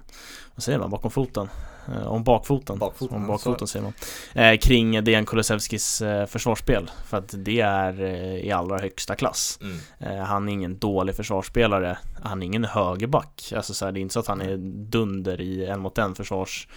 vad 0.56 0.64
säger 0.64 0.80
man, 0.80 0.90
bakom 0.90 1.12
foten? 1.12 1.50
Eh, 1.88 2.08
om 2.08 2.24
bakfoten, 2.24 2.80
bakfoten 2.80 3.18
om 3.18 3.28
bakfoten 3.28 3.68
säger 3.68 3.84
man. 3.84 3.94
Eh, 4.34 4.58
Kring 4.58 5.04
Dejan 5.04 5.26
Kulusevskis 5.26 6.02
eh, 6.02 6.26
försvarsspel. 6.26 6.92
För 7.06 7.18
att 7.18 7.34
det 7.38 7.60
är 7.60 8.02
eh, 8.02 8.36
i 8.36 8.52
allra 8.52 8.80
högsta 8.80 9.16
klass. 9.16 9.60
Mm. 9.62 9.78
Eh, 10.00 10.26
han 10.26 10.50
är 10.50 10.54
ingen 10.54 10.80
dålig 10.80 11.16
försvarsspelare. 11.16 11.98
Han 12.24 12.42
är 12.42 12.46
ingen 12.46 12.66
högerback. 12.66 13.54
Alltså 13.56 13.74
så 13.74 13.86
här, 13.86 13.92
det 13.92 14.00
är 14.00 14.02
inte 14.02 14.14
så 14.14 14.20
att 14.20 14.28
han 14.28 14.42
är 14.42 14.58
dunder 14.90 15.42
i 15.42 15.66
en 15.66 15.80
mot 15.80 15.98
en 15.98 16.16
försvars, 16.16 16.68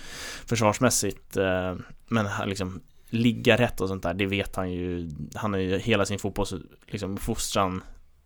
försvarsmässigt 0.46 1.36
eh, 1.36 1.74
Men 2.08 2.26
liksom 2.46 2.80
ligga 3.10 3.56
rätt 3.56 3.80
och 3.80 3.88
sånt 3.88 4.02
där, 4.02 4.14
det 4.14 4.26
vet 4.26 4.56
han 4.56 4.72
ju. 4.72 5.10
Han 5.34 5.52
har 5.52 5.60
ju 5.60 5.78
hela 5.78 6.06
sin 6.06 6.18
fotbolls, 6.18 6.54
liksom, 6.86 7.16
fostran 7.16 7.82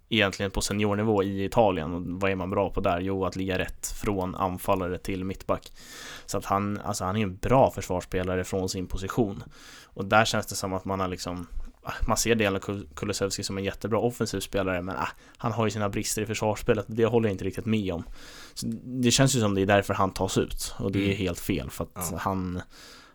egentligen 0.08 0.50
på 0.50 0.60
seniornivå 0.60 1.22
i 1.22 1.44
Italien. 1.44 1.94
Och 1.94 2.02
vad 2.04 2.30
är 2.30 2.34
man 2.34 2.50
bra 2.50 2.70
på 2.70 2.80
där? 2.80 3.00
Jo, 3.00 3.24
att 3.24 3.36
ligga 3.36 3.58
rätt 3.58 3.86
från 3.86 4.34
anfallare 4.34 4.98
till 4.98 5.24
mittback. 5.24 5.72
Så 6.26 6.38
att 6.38 6.44
han, 6.44 6.80
alltså 6.84 7.04
han 7.04 7.16
är 7.16 7.22
en 7.22 7.36
bra 7.36 7.70
försvarsspelare 7.70 8.44
från 8.44 8.68
sin 8.68 8.86
position. 8.86 9.42
Och 9.84 10.04
där 10.04 10.24
känns 10.24 10.46
det 10.46 10.54
som 10.54 10.72
att 10.72 10.84
man 10.84 11.00
har 11.00 11.08
liksom 11.08 11.46
man 12.06 12.16
ser 12.16 12.34
Dejan 12.34 12.60
Kulusevski 12.94 13.42
som 13.42 13.58
en 13.58 13.64
jättebra 13.64 13.98
offensiv 13.98 14.40
spelare 14.40 14.82
men 14.82 14.96
äh, 14.96 15.08
han 15.36 15.52
har 15.52 15.66
ju 15.66 15.70
sina 15.70 15.88
brister 15.88 16.22
i 16.22 16.26
försvarsspelet 16.26 16.86
det 16.88 17.04
håller 17.04 17.28
jag 17.28 17.34
inte 17.34 17.44
riktigt 17.44 17.66
med 17.66 17.92
om. 17.92 18.04
Så 18.54 18.66
det 18.84 19.10
känns 19.10 19.36
ju 19.36 19.40
som 19.40 19.54
det 19.54 19.62
är 19.62 19.66
därför 19.66 19.94
han 19.94 20.10
tas 20.10 20.38
ut 20.38 20.74
och 20.78 20.92
det 20.92 20.98
är 20.98 21.04
mm. 21.04 21.16
helt 21.16 21.38
fel 21.38 21.70
för 21.70 21.84
att 21.84 22.08
ja. 22.12 22.18
han 22.18 22.62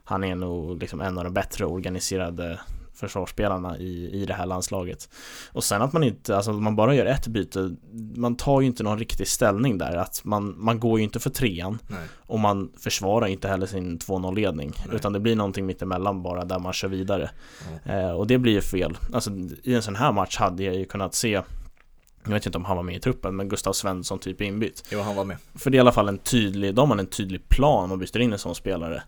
han 0.03 0.23
är 0.23 0.35
nog 0.35 0.79
liksom 0.81 1.01
en 1.01 1.17
av 1.17 1.23
de 1.23 1.33
bättre 1.33 1.65
organiserade 1.65 2.59
försvarsspelarna 3.07 3.77
i, 3.77 4.21
i 4.21 4.25
det 4.25 4.33
här 4.33 4.45
landslaget. 4.45 5.09
Och 5.51 5.63
sen 5.63 5.81
att 5.81 5.93
man 5.93 6.03
inte, 6.03 6.35
alltså 6.35 6.53
man 6.53 6.75
bara 6.75 6.95
gör 6.95 7.05
ett 7.05 7.27
byte, 7.27 7.75
man 8.15 8.35
tar 8.35 8.61
ju 8.61 8.67
inte 8.67 8.83
någon 8.83 8.99
riktig 8.99 9.27
ställning 9.27 9.77
där. 9.77 9.97
Att 9.97 10.21
man, 10.23 10.55
man 10.57 10.79
går 10.79 10.99
ju 10.99 11.03
inte 11.03 11.19
för 11.19 11.29
trean 11.29 11.79
Nej. 11.87 11.99
och 12.17 12.39
man 12.39 12.71
försvarar 12.79 13.27
inte 13.27 13.47
heller 13.47 13.65
sin 13.65 13.99
2-0 13.99 14.35
ledning. 14.35 14.73
Nej. 14.87 14.95
Utan 14.95 15.13
det 15.13 15.19
blir 15.19 15.35
någonting 15.35 15.65
mittemellan 15.65 16.23
bara 16.23 16.45
där 16.45 16.59
man 16.59 16.73
kör 16.73 16.87
vidare. 16.87 17.29
Eh, 17.85 18.11
och 18.11 18.27
det 18.27 18.37
blir 18.37 18.53
ju 18.53 18.61
fel. 18.61 18.97
Alltså 19.13 19.31
i 19.63 19.75
en 19.75 19.81
sån 19.81 19.95
här 19.95 20.11
match 20.11 20.37
hade 20.37 20.63
jag 20.63 20.75
ju 20.75 20.85
kunnat 20.85 21.15
se 21.15 21.41
jag 22.25 22.33
vet 22.33 22.45
inte 22.45 22.57
om 22.57 22.65
han 22.65 22.75
var 22.77 22.83
med 22.83 22.95
i 22.95 22.99
truppen, 22.99 23.35
men 23.35 23.49
Gustav 23.49 23.73
Svensson 23.73 24.19
typ 24.19 24.41
inbytt. 24.41 24.83
Jo, 24.91 24.99
han 24.99 25.15
var 25.15 25.25
med. 25.25 25.37
För 25.55 25.69
det 25.69 25.75
är 25.75 25.77
i 25.77 25.79
alla 25.79 25.91
fall 25.91 26.07
en 26.09 26.17
tydlig, 26.17 26.75
de 26.75 26.91
har 26.91 26.97
en 26.97 27.07
tydlig 27.07 27.49
plan 27.49 27.91
och 27.91 27.97
byter 27.97 28.19
in 28.19 28.33
en 28.33 28.39
sån 28.39 28.55
spelare. 28.55 29.03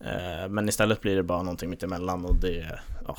Eh, 0.00 0.48
men 0.48 0.68
istället 0.68 1.00
blir 1.00 1.16
det 1.16 1.22
bara 1.22 1.42
någonting 1.42 1.70
mittemellan 1.70 2.24
och 2.24 2.34
det, 2.34 2.80
ja, 3.06 3.16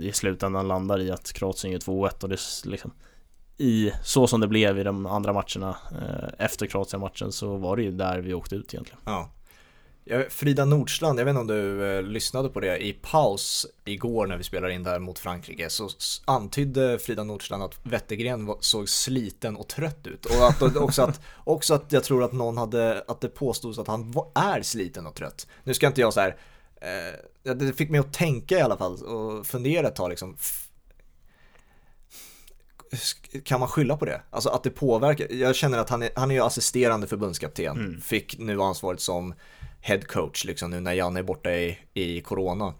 i 0.00 0.12
slutändan 0.12 0.68
landar 0.68 1.00
i 1.00 1.10
att 1.10 1.32
Kroatien 1.32 1.72
gör 1.72 1.80
2-1 1.80 2.22
och 2.22 2.28
det 2.28 2.34
är 2.34 2.68
liksom 2.68 2.92
i 3.58 3.92
så 4.02 4.26
som 4.26 4.40
det 4.40 4.48
blev 4.48 4.78
i 4.78 4.82
de 4.82 5.06
andra 5.06 5.32
matcherna 5.32 5.76
eh, 5.92 6.44
efter 6.44 6.66
Kroatien-matchen 6.66 7.32
så 7.32 7.56
var 7.56 7.76
det 7.76 7.82
ju 7.82 7.90
där 7.90 8.18
vi 8.18 8.34
åkte 8.34 8.54
ut 8.54 8.74
egentligen. 8.74 9.00
Ja. 9.04 9.30
Frida 10.28 10.64
Nordstrand, 10.64 11.20
jag 11.20 11.24
vet 11.24 11.32
inte 11.32 11.40
om 11.40 11.46
du 11.46 11.96
eh, 11.96 12.02
lyssnade 12.02 12.48
på 12.48 12.60
det 12.60 12.78
i 12.78 12.92
paus 12.92 13.66
igår 13.84 14.26
när 14.26 14.36
vi 14.36 14.44
spelade 14.44 14.72
in 14.74 14.82
där 14.82 14.98
mot 14.98 15.18
Frankrike 15.18 15.70
så 15.70 15.88
antydde 16.24 16.98
Frida 16.98 17.24
Nordstrand 17.24 17.62
att 17.62 17.80
Wettergren 17.82 18.54
såg 18.60 18.88
sliten 18.88 19.56
och 19.56 19.68
trött 19.68 20.06
ut 20.06 20.24
och 20.24 20.48
att, 20.48 20.76
också, 20.76 21.02
att, 21.02 21.20
också 21.44 21.74
att 21.74 21.92
jag 21.92 22.04
tror 22.04 22.24
att 22.24 22.32
någon 22.32 22.58
hade, 22.58 23.04
att 23.08 23.20
det 23.20 23.28
påstods 23.28 23.78
att 23.78 23.86
han 23.86 24.14
är 24.34 24.62
sliten 24.62 25.06
och 25.06 25.14
trött. 25.14 25.46
Nu 25.64 25.74
ska 25.74 25.86
inte 25.86 26.00
jag 26.00 26.12
så 26.12 26.20
här, 26.20 26.36
eh, 27.44 27.54
det 27.54 27.72
fick 27.72 27.90
mig 27.90 28.00
att 28.00 28.12
tänka 28.12 28.58
i 28.58 28.60
alla 28.60 28.76
fall 28.76 29.02
och 29.04 29.46
fundera 29.46 29.88
ett 29.88 29.96
tag 29.96 30.10
liksom 30.10 30.36
kan 33.44 33.60
man 33.60 33.68
skylla 33.68 33.96
på 33.96 34.04
det? 34.04 34.20
Alltså 34.30 34.48
att 34.48 34.62
det 34.62 34.70
påverkar, 34.70 35.32
jag 35.32 35.56
känner 35.56 35.78
att 35.78 35.90
han 35.90 36.02
är, 36.02 36.10
han 36.16 36.30
är 36.30 36.34
ju 36.34 36.40
assisterande 36.40 37.06
förbundskapten, 37.06 37.76
mm. 37.76 38.00
fick 38.00 38.38
nu 38.38 38.62
ansvaret 38.62 39.00
som 39.00 39.34
head 39.86 40.00
coach 40.00 40.44
liksom 40.44 40.70
nu 40.70 40.80
när 40.80 40.92
Janne 40.92 41.20
är 41.20 41.24
borta 41.24 41.50
i, 41.50 41.78
i 41.94 42.20
corona. 42.20 42.74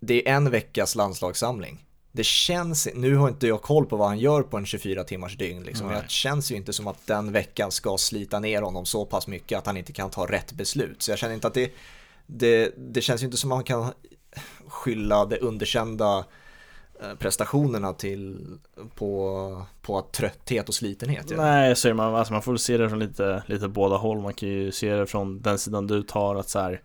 Det 0.00 0.28
är 0.28 0.34
en 0.34 0.50
veckas 0.50 0.94
landslagssamling. 0.94 1.84
Det 2.12 2.24
känns, 2.24 2.88
nu 2.94 3.16
har 3.16 3.28
inte 3.28 3.46
jag 3.46 3.62
koll 3.62 3.86
på 3.86 3.96
vad 3.96 4.08
han 4.08 4.18
gör 4.18 4.42
på 4.42 4.56
en 4.56 4.66
24 4.66 5.04
timmars 5.04 5.36
dygn 5.36 5.62
liksom, 5.62 5.86
men 5.86 6.02
det 6.02 6.10
känns 6.10 6.52
ju 6.52 6.56
inte 6.56 6.72
som 6.72 6.86
att 6.86 7.06
den 7.06 7.32
veckan 7.32 7.70
ska 7.70 7.98
slita 7.98 8.40
ner 8.40 8.62
honom 8.62 8.86
så 8.86 9.06
pass 9.06 9.26
mycket 9.26 9.58
att 9.58 9.66
han 9.66 9.76
inte 9.76 9.92
kan 9.92 10.10
ta 10.10 10.26
rätt 10.26 10.52
beslut. 10.52 11.02
Så 11.02 11.10
jag 11.10 11.18
känner 11.18 11.34
inte 11.34 11.46
att 11.46 11.54
det, 11.54 11.72
det, 12.26 12.74
det 12.76 13.00
känns 13.00 13.22
ju 13.22 13.24
inte 13.24 13.36
som 13.36 13.52
att 13.52 13.56
man 13.56 13.64
kan 13.64 13.92
skylla 14.66 15.24
det 15.24 15.38
underkända 15.38 16.24
prestationerna 17.18 17.92
till 17.92 18.46
på, 18.94 19.62
på 19.82 20.02
trötthet 20.12 20.68
och 20.68 20.74
slitenhet. 20.74 21.32
Nej, 21.36 21.76
så 21.76 21.94
man, 21.94 22.14
alltså 22.14 22.32
man 22.32 22.42
får 22.42 22.56
se 22.56 22.76
det 22.76 22.88
från 22.88 22.98
lite, 22.98 23.42
lite 23.46 23.68
båda 23.68 23.96
håll. 23.96 24.20
Man 24.20 24.34
kan 24.34 24.48
ju 24.48 24.72
se 24.72 24.94
det 24.94 25.06
från 25.06 25.40
den 25.40 25.58
sidan 25.58 25.86
du 25.86 26.02
tar 26.02 26.36
att 26.36 26.48
så 26.48 26.58
här 26.58 26.82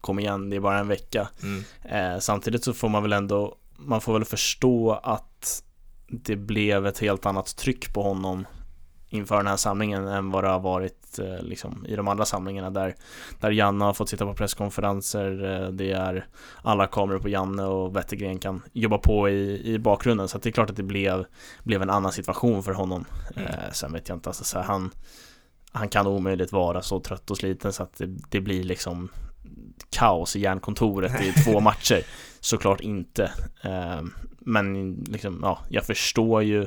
kom 0.00 0.18
igen, 0.18 0.50
det 0.50 0.56
är 0.56 0.60
bara 0.60 0.78
en 0.78 0.88
vecka. 0.88 1.28
Mm. 1.42 1.64
Eh, 1.84 2.20
samtidigt 2.20 2.64
så 2.64 2.72
får 2.72 2.88
man 2.88 3.02
väl 3.02 3.12
ändå, 3.12 3.56
man 3.76 4.00
får 4.00 4.12
väl 4.12 4.24
förstå 4.24 4.92
att 4.92 5.62
det 6.08 6.36
blev 6.36 6.86
ett 6.86 6.98
helt 6.98 7.26
annat 7.26 7.56
tryck 7.56 7.94
på 7.94 8.02
honom 8.02 8.46
inför 9.16 9.36
den 9.36 9.46
här 9.46 9.56
samlingen 9.56 10.08
än 10.08 10.30
vad 10.30 10.44
det 10.44 10.50
har 10.50 10.60
varit 10.60 11.18
eh, 11.18 11.42
liksom, 11.42 11.86
i 11.88 11.96
de 11.96 12.08
andra 12.08 12.24
samlingarna 12.24 12.70
där, 12.70 12.94
där 13.40 13.50
Janne 13.50 13.84
har 13.84 13.94
fått 13.94 14.08
sitta 14.08 14.26
på 14.26 14.34
presskonferenser, 14.34 15.44
eh, 15.44 15.68
det 15.68 15.92
är 15.92 16.26
alla 16.62 16.86
kameror 16.86 17.18
på 17.18 17.28
Janne 17.28 17.64
och 17.64 17.96
Wettergren 17.96 18.38
kan 18.38 18.62
jobba 18.72 18.98
på 18.98 19.28
i, 19.28 19.72
i 19.74 19.78
bakgrunden 19.78 20.28
så 20.28 20.38
det 20.38 20.48
är 20.48 20.52
klart 20.52 20.70
att 20.70 20.76
det 20.76 20.82
blev, 20.82 21.24
blev 21.62 21.82
en 21.82 21.90
annan 21.90 22.12
situation 22.12 22.62
för 22.62 22.72
honom. 22.72 23.04
Mm. 23.36 23.48
Eh, 23.48 23.72
sen 23.72 23.92
vet 23.92 24.08
jag 24.08 24.16
inte, 24.16 24.28
alltså, 24.28 24.44
så 24.44 24.58
här, 24.58 24.64
han, 24.64 24.90
han 25.72 25.88
kan 25.88 26.06
omöjligt 26.06 26.52
vara 26.52 26.82
så 26.82 27.00
trött 27.00 27.30
och 27.30 27.36
sliten 27.36 27.72
så 27.72 27.82
att 27.82 27.98
det, 27.98 28.06
det 28.28 28.40
blir 28.40 28.64
liksom 28.64 29.08
kaos 29.90 30.36
i 30.36 30.40
järnkontoret 30.40 31.22
i 31.24 31.32
två 31.32 31.60
matcher. 31.70 32.02
Såklart 32.40 32.80
inte. 32.80 33.32
Eh, 33.62 34.02
men 34.40 34.94
liksom, 34.94 35.40
ja, 35.42 35.58
jag 35.68 35.84
förstår 35.84 36.42
ju 36.42 36.66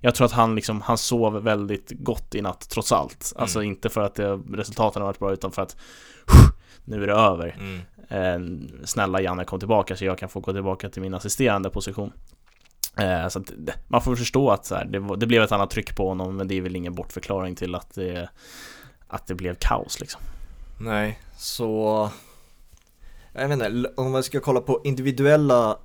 jag 0.00 0.14
tror 0.14 0.24
att 0.24 0.32
han 0.32 0.54
liksom, 0.54 0.80
han 0.80 0.98
sov 0.98 1.42
väldigt 1.42 1.90
gott 1.90 2.34
i 2.34 2.42
natt 2.42 2.68
trots 2.68 2.92
allt. 2.92 3.32
Mm. 3.34 3.42
Alltså 3.42 3.62
inte 3.62 3.88
för 3.88 4.00
att 4.00 4.14
det, 4.14 4.36
resultaten 4.36 5.02
har 5.02 5.06
varit 5.06 5.18
bra 5.18 5.32
utan 5.32 5.52
för 5.52 5.62
att 5.62 5.76
nu 6.84 7.02
är 7.02 7.06
det 7.06 7.12
över. 7.12 7.56
Mm. 7.58 7.80
Eh, 8.08 8.68
snälla 8.84 9.20
Janne 9.20 9.44
kom 9.44 9.58
tillbaka 9.58 9.96
så 9.96 10.04
jag 10.04 10.18
kan 10.18 10.28
få 10.28 10.40
gå 10.40 10.52
tillbaka 10.52 10.88
till 10.88 11.02
min 11.02 11.14
assisterande 11.14 11.70
position. 11.70 12.12
Eh, 12.96 13.28
så 13.28 13.38
att, 13.38 13.52
man 13.88 14.02
får 14.02 14.16
förstå 14.16 14.50
att 14.50 14.66
så 14.66 14.74
här, 14.74 14.84
det, 14.84 15.16
det, 15.16 15.26
blev 15.26 15.42
ett 15.42 15.52
annat 15.52 15.70
tryck 15.70 15.96
på 15.96 16.08
honom 16.08 16.36
men 16.36 16.48
det 16.48 16.54
är 16.54 16.60
väl 16.60 16.76
ingen 16.76 16.94
bortförklaring 16.94 17.54
till 17.54 17.74
att 17.74 17.94
det, 17.94 18.28
att 19.08 19.26
det 19.26 19.34
blev 19.34 19.54
kaos 19.54 20.00
liksom. 20.00 20.20
Nej, 20.80 21.18
så 21.36 22.10
jag 23.32 23.48
vet 23.48 23.52
inte, 23.52 23.92
om 23.96 24.12
man 24.12 24.22
ska 24.22 24.40
kolla 24.40 24.60
på 24.60 24.80
individuella 24.84 25.78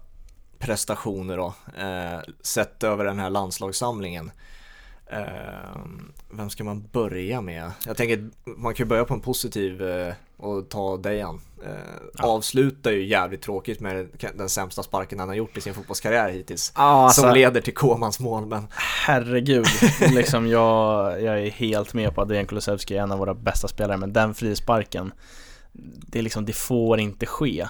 prestationer 0.61 1.37
då, 1.37 1.53
eh, 1.77 2.19
sett 2.41 2.83
över 2.83 3.05
den 3.05 3.19
här 3.19 3.29
landslagssamlingen. 3.29 4.31
Eh, 5.11 5.81
vem 6.29 6.49
ska 6.49 6.63
man 6.63 6.87
börja 6.91 7.41
med? 7.41 7.71
Jag 7.85 7.97
tänker 7.97 8.29
man 8.43 8.73
kan 8.73 8.87
börja 8.87 9.05
på 9.05 9.13
en 9.13 9.19
positiv 9.19 9.81
eh, 9.81 10.13
och 10.37 10.69
ta 10.69 10.97
Dejan. 10.97 11.41
Eh, 11.65 11.71
ja. 12.17 12.25
Avslutar 12.25 12.91
ju 12.91 13.05
jävligt 13.05 13.41
tråkigt 13.41 13.79
med 13.79 14.07
den 14.35 14.49
sämsta 14.49 14.83
sparken 14.83 15.19
han 15.19 15.27
har 15.27 15.35
gjort 15.35 15.57
i 15.57 15.61
sin 15.61 15.73
fotbollskarriär 15.73 16.29
hittills. 16.29 16.73
Ja, 16.75 16.81
alltså, 16.81 17.21
som 17.21 17.33
leder 17.33 17.61
till 17.61 17.73
Komans 17.73 18.19
mål. 18.19 18.45
Men... 18.45 18.67
Herregud, 19.05 19.67
liksom 20.11 20.47
jag, 20.47 21.21
jag 21.21 21.39
är 21.39 21.49
helt 21.49 21.93
med 21.93 22.15
på 22.15 22.21
att 22.21 22.29
Dejan 22.29 22.45
Kulusevski 22.45 22.97
är 22.97 23.01
en 23.01 23.11
av 23.11 23.19
våra 23.19 23.33
bästa 23.33 23.67
spelare, 23.67 23.97
men 23.97 24.13
den 24.13 24.33
frisparken 24.33 25.11
det, 26.07 26.21
liksom, 26.21 26.45
det 26.45 26.53
får 26.53 26.99
inte 26.99 27.25
ske. 27.25 27.67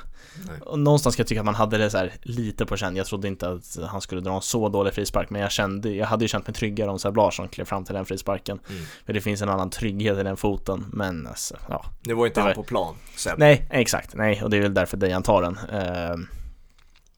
Nej. 0.48 0.62
Och 0.62 0.80
någonstans 0.80 1.14
ska 1.14 1.22
jag 1.22 1.28
tycka 1.28 1.42
att 1.42 1.46
man 1.46 1.56
hade 1.56 1.78
det 1.78 1.90
så 1.90 2.08
lite 2.22 2.66
på 2.66 2.78
känn. 2.78 2.96
Jag 2.96 3.06
trodde 3.06 3.28
inte 3.28 3.50
att 3.50 3.78
han 3.90 4.02
skulle 4.02 4.22
dra 4.22 4.36
en 4.36 4.42
så 4.42 4.70
dålig 4.70 4.94
frispark, 4.94 5.30
men 5.30 5.42
jag 5.42 5.52
kände, 5.52 5.90
jag 5.90 6.08
hade 6.08 6.24
ju 6.24 6.28
känt 6.28 6.48
mig 6.48 6.54
tryggare 6.54 6.90
om 6.90 7.00
Seb 7.00 7.18
Larsson 7.18 7.48
klev 7.48 7.66
fram 7.66 7.86
till 7.86 7.96
den 7.96 8.06
frisparken. 8.06 8.60
Mm. 8.70 8.82
För 9.06 9.14
det 9.14 9.22
finns 9.22 9.42
en 9.42 9.50
annan 9.50 9.70
trygghet 9.70 10.18
i 10.18 10.24
den 10.24 10.38
foten, 10.38 10.86
men 10.94 11.28
alltså, 11.28 11.56
ja. 11.70 11.86
Det 12.02 12.14
var 12.14 12.28
inte 12.28 12.40
det 12.40 12.44
han 12.44 12.54
på 12.54 12.64
plan, 12.64 12.96
Seb. 13.16 13.34
Nej, 13.38 13.68
exakt, 13.72 14.16
nej, 14.16 14.44
och 14.44 14.50
det 14.50 14.58
är 14.58 14.62
väl 14.62 14.74
därför 14.74 14.98
Dejan 14.98 15.24
tar 15.24 15.42
den. 15.42 15.58
Uh, 15.58 16.28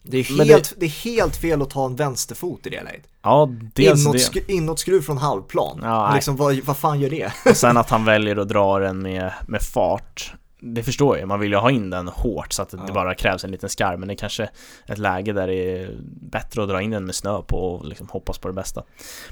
det 0.05 0.17
är, 0.17 0.23
helt, 0.23 0.69
det... 0.69 0.75
det... 0.79 0.85
är 0.85 0.89
helt 0.89 1.35
fel 1.35 1.61
att 1.61 1.69
ta 1.69 1.85
en 1.85 1.95
vänsterfot 1.95 2.67
i 2.67 2.69
det 2.69 2.83
läget. 2.83 3.07
Ja, 3.21 3.49
dels 3.73 4.05
Inåt, 4.05 4.33
det. 4.33 4.53
Inåtskruv 4.53 5.01
från 5.01 5.17
halvplan. 5.17 5.79
Ja, 5.83 6.11
liksom, 6.15 6.35
vad, 6.35 6.59
vad 6.59 6.77
fan 6.77 6.99
gör 6.99 7.09
det? 7.09 7.33
Och 7.45 7.57
sen 7.57 7.77
att 7.77 7.89
han 7.89 8.05
väljer 8.05 8.35
att 8.37 8.49
dra 8.49 8.79
den 8.79 9.01
med, 9.01 9.33
med 9.47 9.61
fart 9.61 10.33
det 10.65 10.83
förstår 10.83 11.17
jag, 11.17 11.27
man 11.27 11.39
vill 11.39 11.51
ju 11.51 11.57
ha 11.57 11.71
in 11.71 11.89
den 11.89 12.07
hårt 12.07 12.53
så 12.53 12.61
att 12.61 12.73
ja. 12.73 12.83
det 12.87 12.93
bara 12.93 13.15
krävs 13.15 13.43
en 13.43 13.51
liten 13.51 13.69
skarv. 13.69 13.99
Men 13.99 14.07
det 14.07 14.13
är 14.13 14.17
kanske 14.17 14.49
ett 14.85 14.97
läge 14.97 15.33
där 15.33 15.47
det 15.47 15.81
är 15.81 15.89
bättre 16.31 16.63
att 16.63 16.69
dra 16.69 16.81
in 16.81 16.91
den 16.91 17.05
med 17.05 17.15
snö 17.15 17.41
på 17.41 17.57
och 17.57 17.85
liksom 17.85 18.09
hoppas 18.09 18.37
på 18.37 18.47
det 18.47 18.53
bästa. 18.53 18.83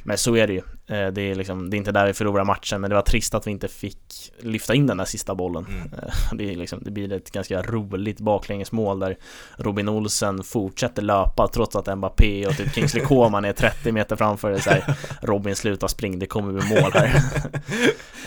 Men 0.03 0.17
så 0.17 0.35
är 0.35 0.47
det 0.47 0.53
ju. 0.53 0.61
Eh, 0.88 1.07
Det 1.07 1.21
är, 1.21 1.35
liksom, 1.35 1.69
det 1.69 1.75
är 1.75 1.77
inte 1.77 1.91
där 1.91 2.07
vi 2.07 2.13
förlorar 2.13 2.43
matchen 2.43 2.81
men 2.81 2.89
det 2.89 2.95
var 2.95 3.01
trist 3.01 3.33
att 3.35 3.47
vi 3.47 3.51
inte 3.51 3.67
fick 3.67 4.31
lyfta 4.39 4.73
in 4.73 4.88
den 4.88 4.97
där 4.97 5.05
sista 5.05 5.35
bollen. 5.35 5.65
Mm. 5.65 5.81
Eh, 5.93 6.13
det, 6.33 6.51
är 6.51 6.55
liksom, 6.55 6.79
det 6.83 6.91
blir 6.91 7.13
ett 7.13 7.31
ganska 7.31 7.61
roligt 7.61 8.19
baklängesmål 8.19 9.00
där 9.00 9.17
Robin 9.57 9.89
Olsen 9.89 10.43
fortsätter 10.43 11.01
löpa 11.01 11.47
trots 11.47 11.75
att 11.75 11.97
Mbappé 11.97 12.47
och 12.47 12.57
typ 12.57 12.73
Kingsley 12.73 13.03
Coman 13.03 13.45
är 13.45 13.53
30 13.53 13.91
meter 13.91 14.15
framför 14.15 14.57
så 14.57 14.69
här, 14.69 14.95
Robin 15.21 15.55
slutar 15.55 15.88
spring, 15.88 16.19
det 16.19 16.25
kommer 16.25 16.53
bli 16.53 16.81
mål 16.81 16.91
här. 16.93 17.11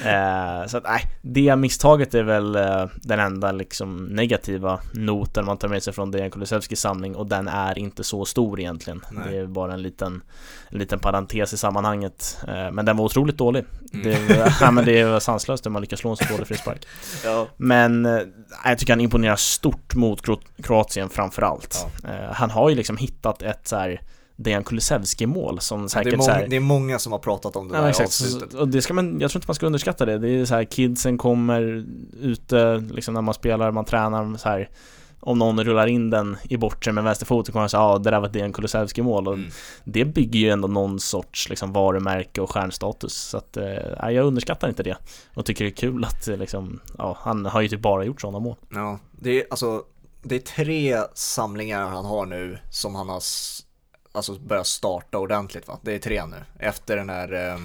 Eh, 0.04 0.66
Så 0.66 0.76
att 0.76 0.84
nej, 0.84 1.02
det 1.22 1.56
misstaget 1.56 2.14
är 2.14 2.22
väl 2.22 2.56
den 2.96 3.20
enda 3.20 3.52
liksom 3.52 4.04
negativa 4.04 4.80
noten 4.92 5.44
man 5.44 5.58
tar 5.58 5.68
med 5.68 5.82
sig 5.82 5.92
från 5.92 6.10
Dejan 6.10 6.30
Kulusevskis 6.30 6.80
samling 6.80 7.16
och 7.16 7.26
den 7.26 7.48
är 7.48 7.78
inte 7.78 8.04
så 8.04 8.24
stor 8.24 8.60
egentligen. 8.60 9.04
Nej. 9.10 9.24
Det 9.30 9.38
är 9.38 9.46
bara 9.46 9.72
en 9.72 9.82
liten, 9.82 10.22
en 10.68 10.78
liten 10.78 10.98
parentes 10.98 11.52
i 11.52 11.56
sammanhanget. 11.56 12.38
Eh, 12.48 12.70
men 12.70 12.84
den 12.84 12.96
var 12.96 13.04
otroligt 13.04 13.38
dålig. 13.38 13.64
Mm. 13.92 14.04
Det, 14.04 14.54
ja, 14.60 14.70
men 14.70 14.84
det 14.84 15.00
är 15.00 15.18
sanslöst 15.18 15.66
hur 15.66 15.70
man 15.70 15.82
lyckas 15.82 16.00
slå 16.00 16.10
en 16.10 16.16
så 16.16 16.24
dålig 16.24 16.46
frispark. 16.46 16.86
ja. 17.24 17.48
Men 17.56 18.06
eh, 18.06 18.22
jag 18.64 18.78
tycker 18.78 18.92
han 18.92 19.00
imponerar 19.00 19.36
stort 19.36 19.94
mot 19.94 20.22
Kroatien 20.62 21.08
framförallt. 21.08 21.86
Ja. 22.02 22.10
Eh, 22.10 22.32
han 22.32 22.50
har 22.50 22.70
ju 22.70 22.76
liksom 22.76 22.96
hittat 22.96 23.42
ett 23.42 23.68
så 23.68 23.76
här 23.76 24.00
Dejan 24.36 24.64
Kulusevski-mål 24.64 25.60
som 25.60 25.88
säkert 25.88 26.10
det, 26.10 26.14
är 26.14 26.18
många, 26.18 26.32
här, 26.32 26.48
det 26.48 26.56
är 26.56 26.60
många 26.60 26.98
som 26.98 27.12
har 27.12 27.18
pratat 27.18 27.56
om 27.56 27.68
det 27.68 27.74
ja, 27.74 27.82
där 27.82 27.88
exakt. 27.88 28.06
avslutet. 28.06 28.54
Och 28.54 28.68
det 28.68 28.82
ska 28.82 28.94
man, 28.94 29.20
jag 29.20 29.30
tror 29.30 29.38
inte 29.38 29.48
man 29.48 29.54
ska 29.54 29.66
underskatta 29.66 30.04
det. 30.04 30.18
Det 30.18 30.28
är 30.28 30.44
så 30.44 30.54
här, 30.54 30.64
kidsen 30.64 31.18
kommer 31.18 31.84
ute, 32.20 32.84
liksom 32.90 33.14
när 33.14 33.22
man 33.22 33.34
spelar, 33.34 33.70
man 33.70 33.84
tränar 33.84 34.36
så 34.36 34.48
här 34.48 34.68
om 35.26 35.38
någon 35.38 35.64
rullar 35.64 35.86
in 35.86 36.10
den 36.10 36.36
i 36.42 36.56
bortre 36.56 36.92
med 36.92 37.04
vänsterfoten 37.04 37.52
kommer 37.52 37.62
man 37.62 37.68
säga 37.68 37.80
ja, 37.80 37.98
det 37.98 38.10
där 38.10 38.20
var 38.20 38.28
Dejan 38.28 38.52
Kulusevski-mål 38.52 39.28
och 39.28 39.34
mm. 39.34 39.50
det 39.84 40.04
bygger 40.04 40.40
ju 40.40 40.50
ändå 40.50 40.68
någon 40.68 41.00
sorts 41.00 41.48
liksom, 41.48 41.72
varumärke 41.72 42.40
och 42.40 42.50
stjärnstatus 42.50 43.14
så 43.14 43.36
att, 43.36 43.56
eh, 43.56 44.10
jag 44.10 44.26
underskattar 44.26 44.68
inte 44.68 44.82
det 44.82 44.96
och 45.34 45.44
tycker 45.44 45.64
det 45.64 45.70
är 45.70 45.76
kul 45.76 46.04
att 46.04 46.26
liksom, 46.26 46.80
ja, 46.98 47.18
han 47.20 47.46
har 47.46 47.60
ju 47.60 47.68
typ 47.68 47.80
bara 47.80 48.04
gjort 48.04 48.20
sådana 48.20 48.38
mål. 48.38 48.56
Ja, 48.70 48.98
det 49.12 49.40
är 49.40 49.46
alltså 49.50 49.82
det 50.22 50.34
är 50.34 50.40
tre 50.40 50.98
samlingar 51.14 51.86
han 51.86 52.04
har 52.04 52.26
nu 52.26 52.58
som 52.70 52.94
han 52.94 53.08
har 53.08 53.22
alltså 54.14 54.38
börja 54.38 54.64
starta 54.64 55.18
ordentligt 55.18 55.68
va? 55.68 55.78
Det 55.82 55.94
är 55.94 55.98
tre 55.98 56.26
nu. 56.26 56.44
Efter 56.58 56.96
den 56.96 57.10
här 57.10 57.32
eh, 57.32 57.58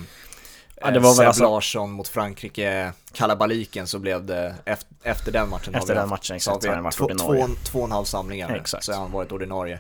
ja, 0.76 0.92
det 0.92 1.00
var 1.00 1.14
Seb 1.14 1.28
alltså... 1.28 1.44
Larsson 1.44 1.92
mot 1.92 2.08
Frankrike, 2.08 2.94
kalabaliken 3.12 3.88
så 3.88 4.00
blev 4.00 4.26
det 4.26 4.56
efter, 4.66 4.96
efter 5.04 5.32
den 5.32 5.50
matchen. 5.50 5.76
Efter 5.76 5.96
den 5.96 6.10
matchen, 6.10 6.36
exakt. 6.36 6.64
Så 6.64 6.70
har 6.70 6.84
vi 6.84 6.92
två, 6.92 7.08
två, 7.08 7.48
två 7.64 7.80
och 7.80 7.86
en 7.86 7.92
halv 7.92 8.06
samlingar 8.06 8.56
exakt. 8.56 8.84
så 8.84 8.92
har 8.92 9.00
han 9.00 9.12
varit 9.12 9.32
ordinarie. 9.32 9.80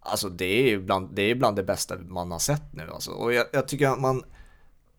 Alltså 0.00 0.28
det 0.28 0.62
är 0.62 0.68
ju 0.68 0.80
bland 0.80 1.14
det, 1.14 1.22
är 1.22 1.34
bland 1.34 1.56
det 1.56 1.62
bästa 1.62 1.96
man 1.96 2.32
har 2.32 2.38
sett 2.38 2.72
nu 2.72 2.90
alltså. 2.92 3.10
Och 3.10 3.32
jag, 3.32 3.46
jag 3.52 3.68
tycker 3.68 3.88
att 3.88 4.00
man 4.00 4.24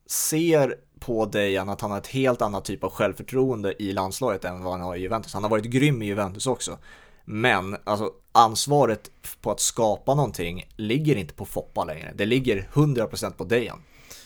ser 0.08 0.76
på 1.00 1.26
Dejan 1.26 1.70
att 1.70 1.82
han 1.82 1.92
har 1.92 1.98
ett 1.98 2.08
helt 2.08 2.42
annat 2.42 2.66
typ 2.66 2.84
av 2.84 2.90
självförtroende 2.92 3.84
i 3.84 3.94
landslaget 3.94 4.46
än 4.46 4.64
vad 4.64 4.74
han 4.74 4.82
har 4.82 4.96
i 4.96 5.00
Juventus. 5.00 5.34
Han 5.34 5.44
har 5.44 5.50
varit 5.50 5.66
grym 5.66 6.02
i 6.02 6.06
Juventus 6.06 6.48
också. 6.48 6.78
Men 7.26 7.78
alltså 7.84 8.12
ansvaret 8.32 9.12
på 9.42 9.52
att 9.52 9.60
skapa 9.60 10.16
någonting 10.16 10.68
ligger 10.76 11.16
inte 11.16 11.34
på 11.34 11.46
Foppa 11.46 11.84
längre. 11.84 12.14
Det 12.16 12.26
ligger 12.26 12.68
100% 12.74 13.32
på 13.32 13.44
Dejan. 13.44 13.82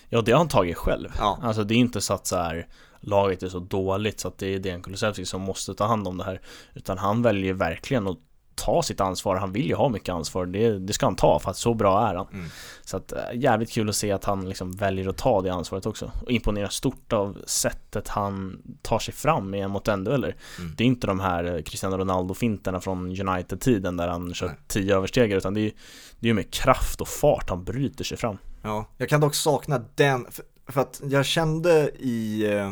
Ja, 0.09 0.21
det 0.21 0.31
har 0.31 0.37
han 0.37 0.47
tagit 0.47 0.77
själv. 0.77 1.09
Ja. 1.17 1.39
Alltså 1.41 1.63
det 1.63 1.73
är 1.73 1.77
inte 1.77 2.01
så 2.01 2.13
att 2.13 2.27
så 2.27 2.35
här, 2.35 2.67
laget 2.99 3.43
är 3.43 3.49
så 3.49 3.59
dåligt 3.59 4.19
så 4.19 4.27
att 4.27 4.37
det 4.37 4.47
är 4.47 4.59
Dejan 4.59 4.81
Kulusevski 4.81 5.25
som 5.25 5.41
måste 5.41 5.73
ta 5.73 5.85
hand 5.85 6.07
om 6.07 6.17
det 6.17 6.23
här. 6.23 6.41
Utan 6.73 6.97
han 6.97 7.21
väljer 7.21 7.53
verkligen 7.53 8.07
att 8.07 8.17
ta 8.55 8.83
sitt 8.83 9.01
ansvar. 9.01 9.35
Han 9.35 9.51
vill 9.51 9.67
ju 9.67 9.75
ha 9.75 9.89
mycket 9.89 10.09
ansvar. 10.09 10.45
Det, 10.45 10.79
det 10.79 10.93
ska 10.93 11.05
han 11.05 11.15
ta 11.15 11.39
för 11.39 11.51
att 11.51 11.57
så 11.57 11.73
bra 11.73 12.07
är 12.07 12.15
han. 12.15 12.27
Mm. 12.33 12.45
Så 12.83 12.97
att 12.97 13.11
äh, 13.11 13.19
jävligt 13.33 13.71
kul 13.71 13.89
att 13.89 13.95
se 13.95 14.11
att 14.11 14.25
han 14.25 14.49
liksom 14.49 14.71
väljer 14.71 15.09
att 15.09 15.17
ta 15.17 15.41
det 15.41 15.53
ansvaret 15.53 15.85
också. 15.85 16.11
Och 16.21 16.31
imponerar 16.31 16.67
stort 16.67 17.13
av 17.13 17.37
sättet 17.45 18.07
han 18.07 18.61
tar 18.81 18.99
sig 18.99 19.13
fram 19.13 19.53
i 19.53 19.59
en 19.59 19.71
mot 19.71 19.87
en 19.87 20.03
dueller. 20.03 20.35
Mm. 20.59 20.73
Det 20.77 20.83
är 20.83 20.87
inte 20.87 21.07
de 21.07 21.19
här 21.19 21.43
eh, 21.43 21.61
Cristiano 21.61 21.97
Ronaldo-finterna 21.97 22.79
från 22.79 23.21
United-tiden 23.27 23.97
där 23.97 24.07
han 24.07 24.33
kör 24.33 24.47
Nej. 24.47 24.55
tio 24.67 24.95
överstegar 24.95 25.37
utan 25.37 25.53
det 25.53 25.59
är 25.59 25.63
ju 25.63 25.71
det 26.19 26.29
är 26.29 26.33
med 26.33 26.51
kraft 26.51 27.01
och 27.01 27.07
fart 27.07 27.49
han 27.49 27.63
bryter 27.63 28.03
sig 28.03 28.17
fram. 28.17 28.37
Ja, 28.61 28.85
jag 28.97 29.09
kan 29.09 29.21
dock 29.21 29.35
sakna 29.35 29.81
den, 29.95 30.27
för, 30.31 30.45
för 30.67 30.81
att 30.81 31.01
jag 31.03 31.25
kände 31.25 31.91
i 31.99 32.45
eh, 32.53 32.71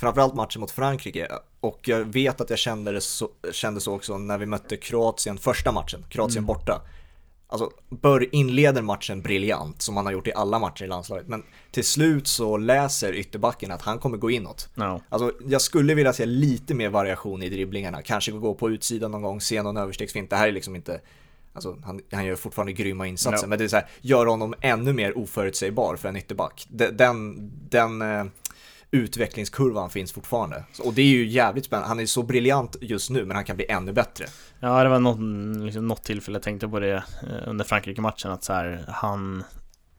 framförallt 0.00 0.34
matchen 0.34 0.60
mot 0.60 0.70
Frankrike 0.70 1.28
och 1.60 1.88
jag 1.88 2.04
vet 2.04 2.40
att 2.40 2.50
jag 2.50 2.58
kände, 2.58 2.92
det 2.92 3.00
så, 3.00 3.28
kände 3.52 3.80
så 3.80 3.94
också 3.94 4.18
när 4.18 4.38
vi 4.38 4.46
mötte 4.46 4.76
Kroatien 4.76 5.38
första 5.38 5.72
matchen, 5.72 6.04
Kroatien 6.10 6.38
Mm. 6.38 6.46
borta. 6.46 6.82
Alltså, 7.52 7.70
Bör 7.88 8.34
inleder 8.34 8.82
matchen 8.82 9.22
briljant 9.22 9.82
som 9.82 9.96
han 9.96 10.06
har 10.06 10.12
gjort 10.12 10.26
i 10.26 10.32
alla 10.32 10.58
matcher 10.58 10.84
i 10.84 10.86
landslaget, 10.86 11.28
men 11.28 11.42
till 11.70 11.84
slut 11.84 12.26
så 12.26 12.56
läser 12.56 13.12
ytterbacken 13.14 13.70
att 13.72 13.82
han 13.82 13.98
kommer 13.98 14.16
gå 14.16 14.30
inåt. 14.30 14.68
Ja. 14.74 15.00
Alltså, 15.08 15.32
jag 15.48 15.60
skulle 15.60 15.94
vilja 15.94 16.12
se 16.12 16.26
lite 16.26 16.74
mer 16.74 16.88
variation 16.88 17.42
i 17.42 17.48
dribblingarna, 17.48 18.02
kanske 18.02 18.32
gå 18.32 18.54
på 18.54 18.70
utsidan 18.70 19.10
någon 19.10 19.22
gång, 19.22 19.40
se 19.40 19.62
någon 19.62 19.76
överstegsfint. 19.76 20.30
Det 20.30 20.36
här 20.36 20.48
är 20.48 20.52
liksom 20.52 20.76
inte 20.76 21.00
Alltså 21.52 21.76
han, 21.84 22.00
han 22.12 22.24
gör 22.24 22.36
fortfarande 22.36 22.72
grymma 22.72 23.06
insatser, 23.06 23.44
Ja. 23.44 23.48
men 23.48 23.58
det 23.58 23.64
är 23.64 23.68
så 23.68 23.76
här, 23.76 23.86
gör 24.00 24.26
honom 24.26 24.54
ännu 24.60 24.92
mer 24.92 25.18
oförutsägbar 25.18 25.96
för 25.96 26.08
en 26.08 26.16
ytterback. 26.16 26.66
De- 26.70 26.86
Den, 26.90 27.50
den 27.68 28.02
eh, 28.02 28.24
utvecklingskurvan 28.90 29.90
finns 29.90 30.12
fortfarande. 30.12 30.64
Och 30.84 30.94
det 30.94 31.02
är 31.02 31.06
ju 31.06 31.26
jävligt 31.26 31.64
spännande. 31.64 31.88
Han 31.88 32.00
är 32.00 32.06
så 32.06 32.22
briljant 32.22 32.76
just 32.80 33.10
nu, 33.10 33.24
men 33.24 33.36
han 33.36 33.44
kan 33.44 33.56
bli 33.56 33.66
ännu 33.68 33.92
bättre. 33.92 34.26
Ja, 34.60 34.82
det 34.82 34.88
var 34.88 34.98
något, 34.98 35.64
liksom, 35.64 35.88
något 35.88 36.04
tillfälle 36.04 36.36
jag 36.36 36.42
tänkte 36.42 36.68
på 36.68 36.80
det 36.80 36.94
eh, 36.96 37.02
under 37.46 37.64
Frankrike-matchen 37.64 38.30
att 38.30 38.44
så 38.44 38.52
här, 38.52 38.84
han 38.88 39.44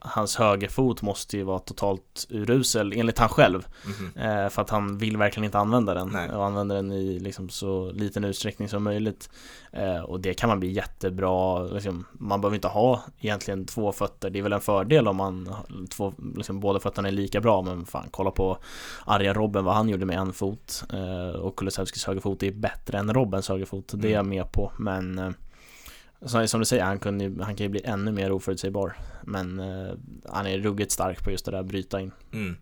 Hans 0.04 0.36
högerfot 0.36 1.02
måste 1.02 1.38
ju 1.38 1.44
vara 1.44 1.60
totalt 1.60 2.28
urusel 2.30 2.94
enligt 2.96 3.20
han 3.20 3.30
själv. 3.30 3.68
Mhm. 3.86 4.24
eh, 4.30 4.50
För 4.50 4.62
att 4.62 4.70
han 4.70 4.98
vill 4.98 5.18
verkligen 5.18 5.46
inte 5.46 5.58
använda 5.60 5.94
den. 5.94 6.10
Nej. 6.10 6.30
och 6.30 6.46
använder 6.46 6.76
den 6.76 6.92
i 6.92 7.20
liksom 7.20 7.50
så 7.50 7.92
liten 7.92 8.24
utsträckning 8.24 8.70
som 8.70 8.84
möjligt. 8.84 9.30
Eh, 9.72 10.00
Och 10.02 10.20
det 10.20 10.34
kan 10.34 10.50
man 10.50 10.60
bli 10.60 10.72
jättebra 10.72 11.64
liksom, 11.64 12.06
Man 12.12 12.42
behöver 12.42 12.56
inte 12.56 12.68
ha 12.68 13.02
egentligen 13.20 13.66
två 13.66 13.92
fötter. 13.92 14.30
Det 14.30 14.40
är 14.40 14.44
väl 14.44 14.54
en 14.54 14.62
fördel 14.62 15.08
om 15.08 15.16
man 15.16 15.56
två, 15.90 16.14
liksom, 16.36 16.60
båda 16.60 16.80
fötterna 16.80 17.08
är 17.08 17.12
lika 17.12 17.42
bra 17.42 17.62
Men 17.62 17.86
fan, 17.86 18.08
kolla 18.12 18.32
på 18.32 18.58
Arjen 19.06 19.34
Robben 19.34 19.66
vad 19.66 19.76
han 19.76 19.90
gjorde 19.90 20.06
med 20.06 20.18
en 20.18 20.34
fot. 20.34 20.84
Eh, 20.94 21.40
Och 21.40 21.56
Kulusevskis 21.56 22.06
högerfot 22.06 22.44
är 22.44 22.52
bättre 22.52 22.98
än 22.98 23.14
Robbens 23.14 23.50
högerfot. 23.50 23.92
Det 23.96 24.08
är 24.08 24.14
jag 24.14 24.26
med 24.26 24.52
på 24.52 24.72
men 24.80 25.34
så- 26.26 26.48
som 26.48 26.60
du 26.60 26.66
säger, 26.66 26.84
han, 26.84 27.00
kunde, 27.00 27.44
han 27.44 27.56
kan 27.56 27.64
ju 27.66 27.70
bli 27.70 27.82
ännu 27.84 28.12
mer 28.12 28.32
oförutsägbar 28.32 28.98
Men 29.24 29.60
eh, 29.60 29.94
han 30.30 30.48
är 30.48 30.58
ruggigt 30.58 30.92
stark 30.92 31.24
på 31.24 31.32
just 31.32 31.46
det 31.46 31.52
där 31.52 31.64
bryta 31.64 32.02
in 32.02 32.12
Mm. 32.34 32.58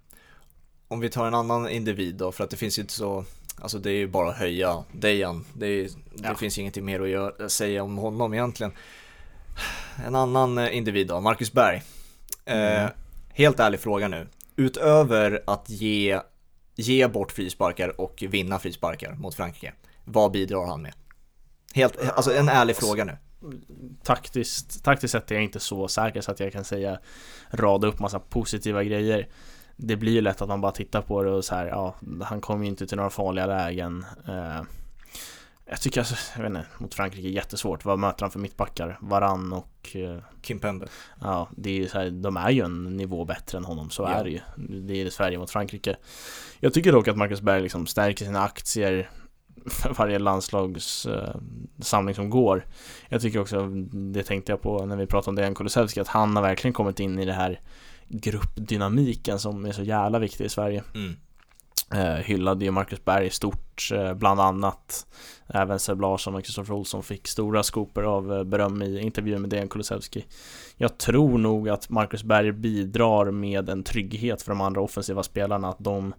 Om 0.87 0.99
vi 0.99 1.09
tar 1.09 1.27
en 1.27 1.33
annan 1.33 1.69
individ 1.69 2.15
då, 2.15 2.31
för 2.31 2.43
att 2.43 2.49
det 2.49 2.57
finns 2.57 2.77
ju 2.77 2.81
inte 2.81 2.93
så 2.93 3.25
Alltså 3.61 3.79
det 3.79 3.89
är 3.91 3.95
ju 3.97 4.07
bara 4.07 4.29
att 4.29 4.37
höja 4.37 4.83
Dejan. 4.91 5.45
Det, 5.53 5.67
är, 5.67 5.83
det 6.15 6.23
Ja. 6.27 6.35
finns 6.35 6.57
ingenting 6.57 6.85
mer 6.85 6.99
att 7.01 7.09
göra, 7.09 7.49
säga 7.49 7.83
om 7.83 7.97
honom 7.97 8.33
egentligen. 8.33 8.71
En 10.07 10.15
annan 10.15 10.57
eh, 10.57 10.77
individ 10.77 11.07
då, 11.07 11.19
Marcus 11.21 11.51
Berg. 11.53 11.81
Eh, 12.45 12.81
Mm. 12.81 12.91
helt 13.29 13.59
ärlig 13.59 13.79
fråga 13.79 14.07
nu. 14.07 14.27
Utöver 14.55 15.43
att 15.47 15.69
ge, 15.69 16.19
ge 16.75 17.07
bort 17.07 17.31
frisparkar 17.31 18.01
och 18.01 18.23
vinna 18.29 18.59
frisparkar 18.59 19.13
mot 19.13 19.35
Frankrike, 19.35 19.73
vad 20.05 20.31
bidrar 20.31 20.65
han 20.67 20.81
med? 20.81 20.93
Helt, 21.73 22.09
alltså 22.09 22.33
en 22.33 22.49
ärlig 22.49 22.75
fråga 22.75 23.03
nu. 23.05 23.17
Taktiskt, 24.03 24.83
taktiskt 24.83 25.11
sett 25.11 25.31
är 25.31 25.35
jag 25.35 25.43
inte 25.43 25.59
så 25.59 25.87
säker 25.87 26.21
så 26.21 26.31
att 26.31 26.39
jag 26.39 26.51
kan 26.53 26.63
säga 26.63 26.99
Rada 27.51 27.87
upp 27.87 27.99
massa 27.99 28.19
positiva 28.19 28.83
grejer 28.83 29.27
Det 29.75 29.95
blir 29.95 30.11
ju 30.11 30.21
lätt 30.21 30.41
att 30.41 30.47
man 30.47 30.61
bara 30.61 30.71
tittar 30.71 31.01
på 31.01 31.23
det 31.23 31.31
och 31.31 31.45
så 31.45 31.55
här, 31.55 31.65
ja 31.65 31.95
Han 32.23 32.41
kommer 32.41 32.63
ju 32.63 32.69
inte 32.69 32.87
till 32.87 32.97
några 32.97 33.09
farliga 33.09 33.45
lägen 33.45 34.05
eh, 34.27 34.61
Jag 35.65 35.81
tycker 35.81 36.01
alltså, 36.01 36.15
jag 36.35 36.41
vet 36.41 36.49
inte, 36.49 36.65
mot 36.77 36.93
Frankrike 36.93 37.27
är 37.27 37.31
jättesvårt 37.31 37.85
Vad 37.85 37.99
möter 37.99 38.21
han 38.21 38.31
för 38.31 38.39
mittbackar? 38.39 38.97
Varann 39.01 39.53
och 39.53 39.95
eh, 39.95 40.17
Kimpembe. 40.41 40.87
Ja, 41.21 41.49
det 41.57 41.69
är 41.69 41.73
ju 41.73 41.87
så 41.87 41.97
här, 41.99 42.09
de 42.09 42.37
är 42.37 42.49
ju 42.49 42.63
en 42.65 42.97
nivå 42.97 43.25
bättre 43.25 43.57
än 43.57 43.65
honom, 43.65 43.89
så 43.89 44.03
Ja. 44.03 44.09
är 44.09 44.23
det 44.23 44.29
ju. 44.29 44.39
Det 44.81 44.93
är 45.01 45.05
det 45.05 45.11
Sverige 45.11 45.37
mot 45.37 45.51
Frankrike. 45.51 45.95
Jag 46.59 46.73
tycker 46.73 46.91
dock 46.91 47.07
att 47.07 47.17
Marcus 47.17 47.41
Berg 47.41 47.61
liksom 47.61 47.87
stärker 47.87 48.25
sina 48.25 48.41
aktier 48.43 49.09
för 49.65 49.93
varje 49.93 50.19
landslagssamling 50.19 52.15
som 52.15 52.29
går. 52.29 52.65
Jag 53.09 53.21
tycker 53.21 53.39
också, 53.39 53.67
det 53.91 54.23
tänkte 54.23 54.51
jag 54.51 54.61
på 54.61 54.85
när 54.85 54.95
vi 54.95 55.05
pratade 55.05 55.29
om 55.29 55.35
Dejan 55.35 55.55
Kulusevski, 55.55 55.99
att 55.99 56.07
han 56.07 56.35
har 56.35 56.43
verkligen 56.43 56.73
kommit 56.73 56.99
in 56.99 57.19
i 57.19 57.25
det 57.25 57.33
här 57.33 57.59
gruppdynamiken 58.07 59.39
som 59.39 59.65
är 59.65 59.71
så 59.71 59.83
jävla 59.83 60.19
viktig 60.19 60.45
i 60.45 60.49
Sverige. 60.49 60.83
Mm. 60.95 61.15
Eh, 61.93 62.23
hyllade 62.23 62.65
ju 62.65 62.71
Marcus 62.71 63.05
Berg 63.05 63.29
stort, 63.29 63.89
eh, 63.93 64.13
bland 64.13 64.39
annat. 64.41 65.07
Även 65.47 65.79
Seb 65.79 66.01
Larsson 66.01 66.35
och 66.35 66.43
Kristoffer 66.43 66.73
Olsson 66.73 67.03
fick 67.03 67.27
stora 67.27 67.63
skoper 67.63 68.03
av 68.03 68.33
eh, 68.33 68.43
beröm 68.43 68.81
i 68.81 68.99
intervjun 68.99 69.41
med 69.41 69.49
Dejan 69.49 69.67
Kulusevski. 69.67 70.25
Jag 70.77 70.97
tror 70.97 71.37
nog 71.37 71.69
att 71.69 71.89
Marcus 71.89 72.23
Berg 72.23 72.51
bidrar 72.51 73.31
med 73.31 73.69
en 73.69 73.83
trygghet 73.83 74.41
för 74.41 74.51
de 74.51 74.61
andra 74.61 74.81
offensiva 74.81 75.23
spelarna, 75.23 75.69
att 75.69 75.79
de 75.79 76.13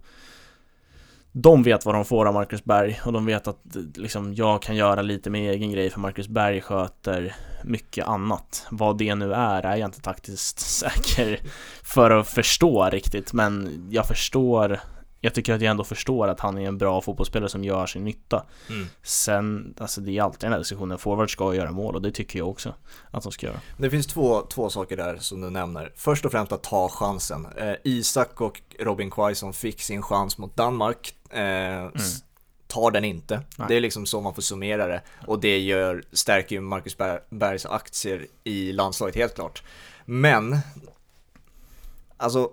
de 1.31 1.63
vet 1.63 1.85
vad 1.85 1.95
de 1.95 2.05
får 2.05 2.25
av 2.25 2.33
Marcus 2.33 2.63
Berg 2.63 2.99
och 3.05 3.13
de 3.13 3.25
vet 3.25 3.47
att 3.47 3.59
liksom, 3.95 4.33
jag 4.33 4.61
kan 4.61 4.75
göra 4.75 5.01
lite 5.01 5.29
med 5.29 5.51
egen 5.51 5.71
grej 5.71 5.89
för 5.89 5.99
Marcus 5.99 6.27
Berg 6.27 6.61
sköter 6.61 7.35
mycket 7.63 8.07
annat. 8.07 8.67
Vad 8.71 8.97
det 8.97 9.15
nu 9.15 9.33
är 9.33 9.65
är 9.65 9.75
jag 9.75 9.87
inte 9.87 10.01
taktiskt 10.01 10.59
säker 10.79 11.39
för 11.83 12.11
att 12.11 12.27
förstå 12.27 12.89
riktigt 12.89 13.33
men 13.33 13.87
jag 13.91 14.07
förstår 14.07 14.79
jag 15.23 15.33
tycker 15.33 15.53
att 15.53 15.61
jag 15.61 15.71
ändå 15.71 15.83
förstår 15.83 16.27
att 16.27 16.39
han 16.39 16.57
är 16.57 16.67
en 16.67 16.77
bra 16.77 17.01
fotbollsspelare 17.01 17.49
som 17.49 17.63
gör 17.63 17.85
sin 17.85 18.03
nytta. 18.03 18.45
Mm. 18.69 18.87
Sen, 19.03 19.75
alltså 19.79 20.01
det 20.01 20.17
är 20.17 20.23
alltid 20.23 20.39
den 20.39 20.51
här 20.51 20.59
diskussionen, 20.59 20.97
forward 20.97 21.31
ska 21.31 21.55
göra 21.55 21.71
mål 21.71 21.95
och 21.95 22.01
det 22.01 22.11
tycker 22.11 22.39
jag 22.39 22.49
också 22.49 22.73
att 23.11 23.23
de 23.23 23.31
ska 23.31 23.47
göra. 23.47 23.59
Det 23.77 23.89
finns 23.89 24.07
två, 24.07 24.41
två 24.41 24.69
saker 24.69 24.97
där 24.97 25.17
som 25.17 25.41
du 25.41 25.49
nämner. 25.49 25.91
Först 25.95 26.25
och 26.25 26.31
främst 26.31 26.51
att 26.51 26.63
ta 26.63 26.89
chansen. 26.89 27.47
Eh, 27.57 27.73
Isak 27.83 28.41
och 28.41 28.61
Robin 28.79 29.11
Quaison 29.11 29.53
fick 29.53 29.81
sin 29.81 30.01
chans 30.01 30.37
mot 30.37 30.55
Danmark. 30.55 31.15
Eh, 31.33 31.85
s- 31.95 32.23
Tar 32.67 32.91
den 32.91 33.05
inte. 33.05 33.35
Nej. 33.57 33.67
Det 33.67 33.75
är 33.75 33.81
liksom 33.81 34.05
så 34.05 34.21
man 34.21 34.33
får 34.35 34.41
summera 34.41 34.87
det. 34.87 35.01
Och 35.27 35.39
det 35.39 35.59
gör, 35.59 36.03
stärker 36.11 36.55
ju 36.55 36.61
Marcus 36.61 36.97
Ber- 36.97 37.21
Bergs 37.29 37.65
aktier 37.65 38.27
i 38.43 38.71
landslaget 38.73 39.15
helt 39.15 39.35
klart. 39.35 39.63
Men, 40.05 40.57
alltså, 42.17 42.49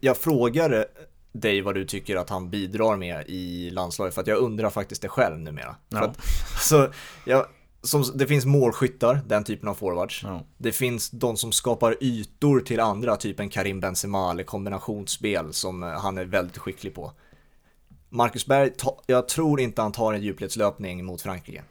jag 0.00 0.16
frågar 0.16 0.86
dig 1.32 1.60
vad 1.60 1.74
du 1.74 1.84
tycker 1.84 2.16
att 2.16 2.30
han 2.30 2.50
bidrar 2.50 2.96
med 2.96 3.24
i 3.28 3.70
landslaget 3.70 4.14
för 4.14 4.20
att 4.20 4.26
jag 4.26 4.38
undrar 4.38 4.70
faktiskt 4.70 5.02
det 5.02 5.08
själv 5.08 5.38
numera. 5.38 5.76
Ja. 5.88 5.98
att, 6.04 6.18
så, 6.62 6.88
jag, 7.26 7.46
som, 7.82 8.04
det 8.14 8.26
finns 8.26 8.44
målskyttar, 8.46 9.20
den 9.26 9.44
typen 9.44 9.68
av 9.68 9.74
forwards. 9.74 10.20
Ja. 10.24 10.42
Det 10.58 10.72
finns 10.72 11.10
de 11.10 11.36
som 11.36 11.52
skapar 11.52 11.96
ytor 12.00 12.60
till 12.60 12.80
andra, 12.80 13.16
typ 13.16 13.40
en 13.40 13.48
Karim 13.48 13.80
Benzema 13.80 14.30
eller 14.30 14.42
kombinationsspel 14.44 15.52
som 15.52 15.82
han 15.82 16.18
är 16.18 16.24
väldigt 16.24 16.58
skicklig 16.58 16.94
på. 16.94 17.12
Marcus 18.10 18.46
Berg, 18.46 18.70
ta, 18.70 19.00
jag 19.06 19.28
tror 19.28 19.60
inte 19.60 19.82
han 19.82 19.92
tar 19.92 20.12
en 20.12 20.22
djupledslöpning 20.22 21.04
mot 21.04 21.22
Frankrike. 21.22 21.62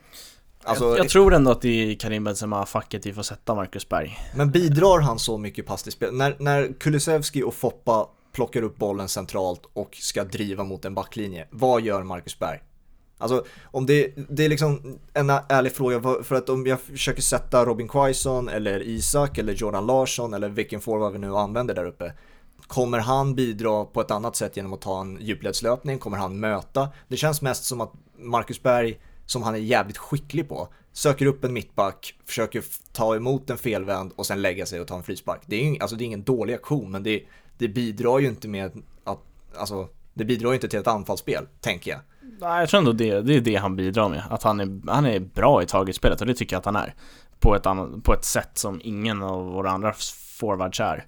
Alltså, 0.64 0.86
jag, 0.86 1.00
jag 1.00 1.10
tror 1.10 1.34
ändå 1.34 1.52
att 1.52 1.62
det 1.62 1.92
är 1.92 1.96
Karim 1.96 2.24
Benzema-facket 2.24 3.06
vi 3.06 3.14
får 3.14 3.24
sätta 3.24 3.56
Marcus 3.56 3.90
Berg. 3.90 4.18
Men 4.36 4.52
bidrar 4.52 5.00
han 5.00 5.20
så 5.20 5.38
mycket 5.38 5.66
pass 5.66 5.84
till 5.84 5.92
spel? 5.92 6.14
När, 6.14 6.36
när 6.40 6.74
Kulusevski 6.80 7.44
och 7.44 7.54
Foppa 7.54 8.10
plockar 8.32 8.62
upp 8.62 8.78
bollen 8.78 9.08
centralt 9.08 9.62
och 9.74 9.96
ska 9.96 10.24
driva 10.24 10.64
mot 10.64 10.86
en 10.86 10.94
backlinje, 10.94 11.48
vad 11.50 11.82
gör 11.82 12.04
Marcus 12.04 12.40
Berg? 12.40 12.60
Alltså, 13.18 13.46
om 13.64 13.86
det, 13.86 14.14
det 14.30 14.46
är 14.46 14.50
liksom 14.50 15.00
en 15.14 15.30
ärlig 15.30 15.72
fråga, 15.72 16.24
för 16.24 16.36
att 16.36 16.50
om 16.50 16.66
jag 16.66 16.82
försöker 16.82 17.22
sätta 17.22 17.66
Robin 17.66 17.88
Quaison 17.88 18.50
eller 18.50 18.88
Isak 18.88 19.38
eller 19.38 19.54
Jordan 19.54 19.86
Larsson 19.86 20.34
eller 20.34 20.50
vilken 20.50 20.82
forward 20.82 21.14
vi 21.14 21.20
nu 21.20 21.36
använder 21.36 21.76
där 21.76 21.86
uppe. 21.86 22.14
Kommer 22.68 23.00
han 23.00 23.36
bidra 23.36 23.86
på 23.86 24.02
ett 24.02 24.12
annat 24.12 24.36
sätt 24.36 24.58
genom 24.58 24.74
att 24.74 24.82
ta 24.82 25.02
en 25.02 25.18
djupledslöpning? 25.22 26.00
Kommer 26.00 26.18
han 26.18 26.40
möta? 26.40 26.90
Det 27.08 27.18
känns 27.18 27.42
mest 27.42 27.64
som 27.64 27.82
att 27.82 27.94
Marcus 28.18 28.64
Berg, 28.64 29.00
som 29.26 29.44
han 29.44 29.56
är 29.56 29.60
jävligt 29.60 29.98
skicklig 29.98 30.50
på, 30.50 30.68
söker 30.92 31.26
upp 31.26 31.44
en 31.44 31.54
mittback, 31.54 32.16
försöker 32.26 32.64
ta 32.92 33.16
emot 33.16 33.50
en 33.50 33.58
felvänd 33.58 34.12
och 34.16 34.26
sen 34.26 34.42
lägga 34.42 34.66
sig 34.66 34.82
och 34.82 34.88
ta 34.88 34.96
en 34.96 35.04
frispark. 35.04 35.42
Det 35.46 35.56
är, 35.56 35.62
ing, 35.62 35.80
alltså 35.82 35.96
det 35.96 36.04
är 36.04 36.06
ingen 36.06 36.24
dålig 36.24 36.54
aktion, 36.54 36.92
men 36.92 37.04
det, 37.04 37.24
det 37.58 37.68
bidrar 37.68 38.20
ju 38.20 38.28
inte 38.28 38.48
med 38.48 38.72
att, 39.04 39.20
alltså, 39.58 39.88
det 40.14 40.26
bidrar 40.26 40.50
ju 40.50 40.56
inte 40.56 40.68
till 40.68 40.80
ett 40.80 40.88
anfallsspel, 40.88 41.48
tänker 41.62 41.92
jag. 41.92 42.00
Nej, 42.40 42.60
jag 42.60 42.70
tror 42.70 42.78
ändå 42.78 42.92
det, 42.92 43.22
det 43.22 43.36
är 43.36 43.42
det 43.42 43.56
han 43.56 43.76
bidrar 43.76 44.10
med. 44.10 44.24
Att 44.30 44.44
han 44.44 44.60
är, 44.60 44.92
han 44.92 45.06
är 45.06 45.20
bra 45.20 45.64
i 45.64 45.66
targetspelet 45.66 46.22
och 46.22 46.28
det 46.28 46.34
tycker 46.34 46.56
jag 46.56 46.60
att 46.60 46.66
han 46.66 46.76
är. 46.76 46.94
På 47.40 47.56
ett, 47.56 47.66
annat, 47.66 48.04
på 48.04 48.14
ett 48.14 48.26
sätt 48.26 48.52
som 48.54 48.82
ingen 48.84 49.24
av 49.24 49.46
våra 49.46 49.72
andra 49.72 49.94
forwards 50.40 50.80
är. 50.80 51.06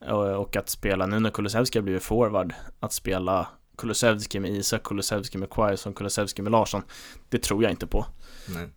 Och, 0.00 0.40
och 0.40 0.56
att 0.56 0.68
spela, 0.68 1.06
nu 1.06 1.20
när 1.20 1.30
Kulusevski 1.30 1.78
har 1.78 1.82
blivit 1.82 2.02
forward, 2.02 2.54
att 2.80 2.92
spela 2.92 3.48
Kulusevski 3.78 4.40
med 4.40 4.50
Isak, 4.50 4.82
Kulusevski 4.82 5.38
med 5.38 5.50
Quaison, 5.50 5.94
Kulusevski 5.94 6.42
med 6.42 6.52
Larsson. 6.52 6.82
Det 7.28 7.38
tror 7.38 7.62
jag 7.62 7.72
inte 7.72 7.86
på. 7.86 8.06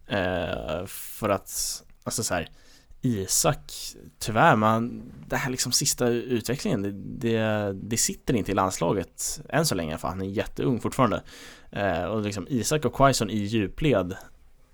Eh, 0.07 0.85
för 0.85 1.29
att, 1.29 1.83
alltså 2.03 2.23
så 2.23 2.33
här, 2.33 2.49
Isak, 3.01 3.71
tyvärr, 4.19 4.55
man, 4.55 5.11
det 5.27 5.35
här 5.35 5.51
liksom 5.51 5.71
sista 5.71 6.07
utvecklingen, 6.07 6.81
det, 6.81 6.91
det, 6.91 7.73
det, 7.73 7.97
sitter 7.97 8.33
inte 8.33 8.51
i 8.51 8.55
landslaget 8.55 9.41
än 9.49 9.65
så 9.65 9.75
länge 9.75 9.97
för 9.97 10.07
han 10.07 10.21
är 10.21 10.25
jätteung 10.25 10.79
fortfarande. 10.79 11.23
Eh, 11.71 12.03
och 12.03 12.21
liksom 12.21 12.47
Isak 12.49 12.85
och 12.85 12.95
Quaison 12.95 13.29
i 13.29 13.37
djupled, 13.37 14.17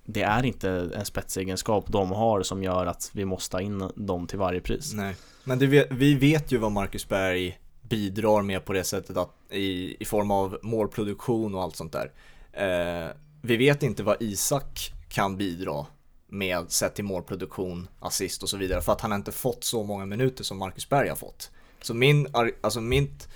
det 0.06 0.22
är 0.22 0.44
inte 0.44 0.70
en 0.94 1.04
spetsegenskap 1.04 1.84
de 1.88 2.10
har 2.10 2.42
som 2.42 2.62
gör 2.62 2.86
att 2.86 3.10
vi 3.12 3.24
måste 3.24 3.56
ha 3.56 3.62
in 3.62 3.90
dem 3.94 4.26
till 4.26 4.38
varje 4.38 4.60
pris. 4.60 4.92
Nej, 4.94 5.16
men 5.44 5.58
det, 5.58 5.86
vi 5.90 6.14
vet 6.14 6.52
ju 6.52 6.58
vad 6.58 6.72
Marcus 6.72 7.08
Berg 7.08 7.58
bidrar 7.82 8.42
med 8.42 8.64
på 8.64 8.72
det 8.72 8.84
sättet 8.84 9.16
att 9.16 9.30
i, 9.50 9.96
i 10.02 10.04
form 10.04 10.30
av 10.30 10.58
målproduktion 10.62 11.54
och 11.54 11.62
allt 11.62 11.76
sånt 11.76 11.92
där. 11.92 12.12
Eh, 12.52 13.10
vi 13.42 13.56
vet 13.56 13.82
inte 13.82 14.02
vad 14.02 14.22
Isak 14.22 14.92
kan 15.08 15.36
bidra 15.36 15.86
med 16.28 16.70
sett 16.70 16.94
till 16.94 17.04
målproduktion, 17.04 17.88
assist 18.00 18.42
och 18.42 18.48
så 18.48 18.56
vidare 18.56 18.80
för 18.80 18.92
att 18.92 19.00
han 19.00 19.12
inte 19.12 19.32
fått 19.32 19.64
så 19.64 19.84
många 19.84 20.06
minuter 20.06 20.44
som 20.44 20.58
Marcus 20.58 20.88
Berg 20.88 21.08
har 21.08 21.16
fått. 21.16 21.50
Så 21.82 21.94
min, 21.94 22.28
alltså 22.60 22.80
mitt 22.80 23.28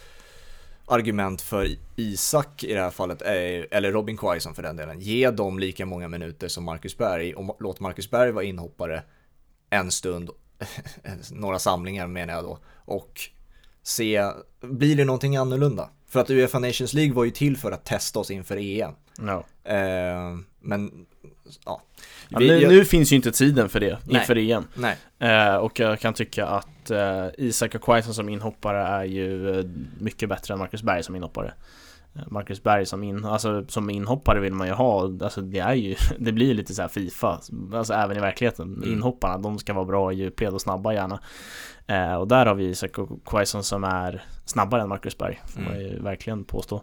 argument 0.90 1.42
för 1.42 1.68
Isak 1.96 2.64
i 2.64 2.74
det 2.74 2.80
här 2.80 2.90
fallet, 2.90 3.22
eller 3.22 3.92
Robin 3.92 4.16
Quaison 4.16 4.54
för 4.54 4.62
den 4.62 4.76
delen, 4.76 5.00
ge 5.00 5.30
dem 5.30 5.58
lika 5.58 5.86
många 5.86 6.08
minuter 6.08 6.48
som 6.48 6.64
Marcus 6.64 6.98
Berg 6.98 7.34
och 7.34 7.56
låt 7.60 7.80
Marcus 7.80 8.10
Berg 8.10 8.32
vara 8.32 8.44
inhoppare 8.44 9.02
en 9.70 9.90
stund, 9.90 10.30
några 11.30 11.58
samlingar 11.58 12.06
menar 12.06 12.34
jag 12.34 12.44
då, 12.44 12.58
och 12.84 13.20
se, 13.82 14.24
blir 14.60 14.96
det 14.96 15.04
någonting 15.04 15.36
annorlunda? 15.36 15.90
För 16.06 16.20
att 16.20 16.30
Uefa 16.30 16.58
Nations 16.58 16.94
League 16.94 17.14
var 17.14 17.24
ju 17.24 17.30
till 17.30 17.56
för 17.56 17.72
att 17.72 17.84
testa 17.84 18.18
oss 18.18 18.30
inför 18.30 18.56
EM. 18.56 18.92
No. 19.18 19.44
Eh, 19.64 20.38
men, 20.60 21.06
ja. 21.64 21.82
ja 22.28 22.38
nu, 22.38 22.46
jag... 22.46 22.72
nu, 22.72 22.84
finns 22.84 23.12
ju 23.12 23.16
inte 23.16 23.32
tiden 23.32 23.68
för 23.68 23.80
det 23.80 23.98
inför 24.08 24.34
Nej. 24.34 24.52
EM. 24.52 24.64
Nej. 24.74 24.96
Eh, 25.18 25.56
och 25.56 25.80
jag 25.80 26.00
kan 26.00 26.14
tycka 26.14 26.46
att 26.46 26.90
eh, 26.90 27.26
Isak 27.38 27.74
och 27.74 27.82
Quaison 27.82 28.14
som 28.14 28.28
inhoppare 28.28 28.82
är 28.82 29.04
ju 29.04 29.58
eh, 29.58 29.64
mycket 29.98 30.28
bättre 30.28 30.54
än 30.54 30.58
Marcus 30.60 30.82
Berg 30.82 31.02
som 31.02 31.16
inhoppare. 31.16 31.54
Eh, 32.14 32.22
Marcus 32.26 32.62
Berg 32.62 32.86
som, 32.86 33.02
in, 33.02 33.24
alltså, 33.24 33.64
som 33.68 33.90
inhoppare 33.90 34.40
vill 34.40 34.54
man 34.54 34.66
ju 34.66 34.72
ha, 34.72 35.02
alltså 35.02 35.40
det 35.40 35.58
är 35.58 35.74
ju, 35.74 35.94
det 36.18 36.32
blir 36.32 36.54
lite 36.54 36.74
så 36.74 36.88
Fifa, 36.88 37.40
alltså 37.74 37.94
även 37.94 38.16
i 38.16 38.20
verkligheten. 38.20 38.74
Mm. 38.74 38.92
Inhopparna, 38.92 39.38
de 39.38 39.58
ska 39.58 39.72
vara 39.72 39.84
bra 39.84 40.12
i 40.12 40.16
djupled 40.16 40.54
och 40.54 40.60
snabba 40.60 40.92
gärna. 40.92 41.20
Eh, 41.86 42.14
och 42.14 42.28
där 42.28 42.46
har 42.46 42.54
vi 42.54 42.64
Isak 42.64 42.98
och 42.98 43.24
Quaison 43.24 43.64
som 43.64 43.84
är 43.84 44.24
snabbare 44.44 44.82
än 44.82 44.88
Marcus 44.88 45.18
Berg, 45.18 45.40
får 45.46 45.60
mm. 45.60 45.72
man 45.72 45.82
ju 45.82 46.02
verkligen 46.02 46.44
påstå. 46.44 46.82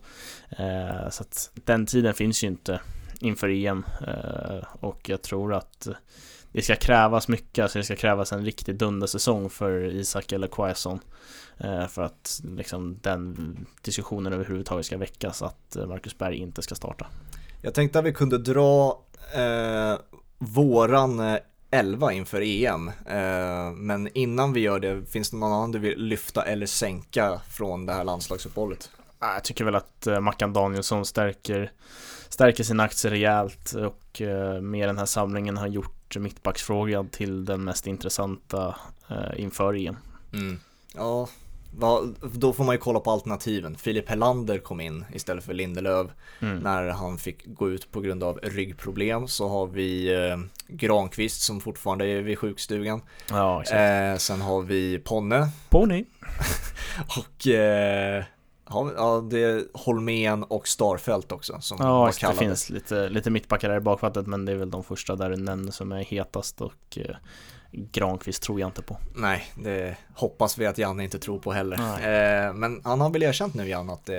Eh, 0.49 1.09
så 1.09 1.23
att 1.23 1.51
den 1.53 1.85
tiden 1.85 2.13
finns 2.13 2.43
ju 2.43 2.47
inte 2.47 2.79
inför 3.19 3.49
EM 3.49 3.85
eh, 4.07 4.63
och 4.79 5.09
jag 5.09 5.21
tror 5.21 5.53
att 5.53 5.87
det 6.51 6.61
ska 6.61 6.75
krävas 6.75 7.27
mycket, 7.27 7.63
alltså 7.63 7.79
det 7.79 7.85
ska 7.85 7.95
krävas 7.95 8.33
en 8.33 8.45
riktig 8.45 8.75
dundersäsong 8.75 9.49
för 9.49 9.85
Isak 9.85 10.31
eller 10.31 10.47
Quaison 10.47 10.99
eh, 11.57 11.87
för 11.87 12.01
att 12.01 12.41
liksom 12.43 12.99
den 13.01 13.57
diskussionen 13.81 14.33
överhuvudtaget 14.33 14.85
ska 14.85 14.97
väckas 14.97 15.41
att 15.41 15.75
eh, 15.75 15.85
Marcus 15.85 16.17
Berg 16.17 16.37
inte 16.37 16.61
ska 16.61 16.75
starta. 16.75 17.07
Jag 17.61 17.73
tänkte 17.73 17.99
att 17.99 18.05
vi 18.05 18.13
kunde 18.13 18.37
dra 18.37 19.01
eh, 19.33 19.99
våran 20.37 21.37
11 21.71 22.13
inför 22.13 22.41
EM. 22.41 22.87
Eh, 22.87 23.71
men 23.75 24.09
innan 24.13 24.53
vi 24.53 24.59
gör 24.59 24.79
det, 24.79 25.05
finns 25.05 25.29
det 25.29 25.37
någon 25.37 25.53
annan 25.53 25.71
du 25.71 25.79
vill 25.79 25.99
lyfta 25.99 26.43
eller 26.43 26.65
sänka 26.65 27.41
från 27.49 27.85
det 27.85 27.93
här 27.93 28.03
landslagsuppehållet? 28.03 28.89
Jag 29.19 29.43
tycker 29.43 29.65
väl 29.65 29.75
att 29.75 30.07
Mackan 30.21 30.53
Danielsson 30.53 31.05
stärker, 31.05 31.71
stärker 32.29 32.63
sina 32.63 32.83
aktier 32.83 33.11
rejält 33.11 33.73
och 33.73 34.21
eh, 34.21 34.61
med 34.61 34.89
den 34.89 34.97
här 34.97 35.05
samlingen 35.05 35.57
har 35.57 35.67
gjort 35.67 36.17
mittbacksfrågan 36.17 37.09
till 37.09 37.45
den 37.45 37.63
mest 37.63 37.87
intressanta 37.87 38.75
inför 39.35 39.73
EM. 39.73 39.97
Mm. 40.33 40.59
Ja, 40.95 41.27
då 42.33 42.53
får 42.53 42.63
man 42.63 42.75
ju 42.75 42.79
kolla 42.79 42.99
på 42.99 43.11
alternativen. 43.11 43.75
Filip 43.75 44.09
Hellander 44.09 44.57
kom 44.57 44.81
in 44.81 45.05
istället 45.13 45.43
för 45.43 45.53
Lindelöf 45.53 46.07
mm. 46.39 46.57
när 46.57 46.87
han 46.89 47.17
fick 47.17 47.45
gå 47.45 47.69
ut 47.69 47.91
på 47.91 48.01
grund 48.01 48.23
av 48.23 48.39
ryggproblem. 48.43 49.27
Så 49.27 49.47
har 49.47 49.67
vi 49.67 50.13
eh, 50.13 50.37
Granqvist 50.67 51.41
som 51.41 51.61
fortfarande 51.61 52.05
är 52.05 52.21
vid 52.21 52.39
sjukstugan. 52.39 53.01
Ja, 53.29 53.63
eh, 53.63 54.17
sen 54.17 54.41
har 54.41 54.61
vi 54.61 54.99
Ponne. 54.99 55.49
Ponny. 55.69 56.05
och 57.17 57.47
eh, 57.47 58.23
ja, 58.69 59.27
det 59.31 59.43
är 59.43 59.63
Holmén 59.73 60.43
och 60.43 60.67
Starfelt 60.67 61.31
också 61.31 61.57
som 61.61 61.77
Ja, 61.79 62.11
det 62.21 62.33
finns 62.33 62.69
lite, 62.69 63.09
lite 63.09 63.29
mittbackar 63.29 63.69
där 63.69 63.77
i 63.77 63.79
bakvattnet 63.79 64.27
men 64.27 64.45
det 64.45 64.51
är 64.51 64.55
väl 64.55 64.71
de 64.71 64.83
första 64.83 65.15
där 65.15 65.29
du 65.29 65.35
nämner 65.35 65.71
som 65.71 65.91
är 65.91 66.03
hetast 66.03 66.61
och 66.61 66.97
eh, 66.97 67.15
Granqvist 67.71 68.43
tror 68.43 68.59
jag 68.59 68.67
inte 68.67 68.81
på. 68.81 68.97
Nej, 69.15 69.45
det 69.55 69.97
hoppas 70.13 70.57
vi 70.57 70.65
att 70.65 70.77
Janne 70.77 71.03
inte 71.03 71.19
tror 71.19 71.39
på 71.39 71.51
heller. 71.51 71.77
Eh, 71.77 72.53
men 72.53 72.81
han 72.83 73.01
har 73.01 73.09
väl 73.09 73.23
erkänt 73.23 73.53
nu 73.53 73.69
Janne 73.69 73.93
att 73.93 74.09
eh, 74.09 74.15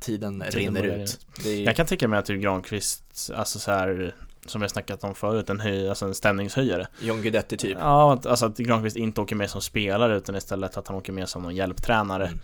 tiden, 0.00 0.44
tiden 0.50 0.74
rinner 0.74 0.82
ut. 0.82 1.18
Är... 1.46 1.64
Jag 1.64 1.76
kan 1.76 1.86
tänka 1.86 2.08
mig 2.08 2.18
att 2.18 2.28
Granqvist, 2.28 3.30
alltså 3.34 3.58
så 3.58 3.70
här 3.70 4.14
som 4.46 4.60
har 4.60 4.68
snackat 4.68 5.04
om 5.04 5.14
förut, 5.14 5.50
en, 5.50 5.60
höj, 5.60 5.88
alltså 5.88 6.06
en 6.06 6.14
stämningshöjare. 6.14 6.86
John 7.00 7.22
Guidetti 7.22 7.56
typ. 7.56 7.76
Ja, 7.80 8.20
alltså 8.24 8.46
att 8.46 8.58
Granqvist 8.58 8.96
inte 8.96 9.20
åker 9.20 9.36
med 9.36 9.50
som 9.50 9.60
spelare 9.60 10.16
utan 10.16 10.36
istället 10.36 10.76
att 10.76 10.88
han 10.88 10.96
åker 10.96 11.12
med 11.12 11.28
som 11.28 11.42
någon 11.42 11.56
hjälptränare. 11.56 12.26
Mm. 12.26 12.38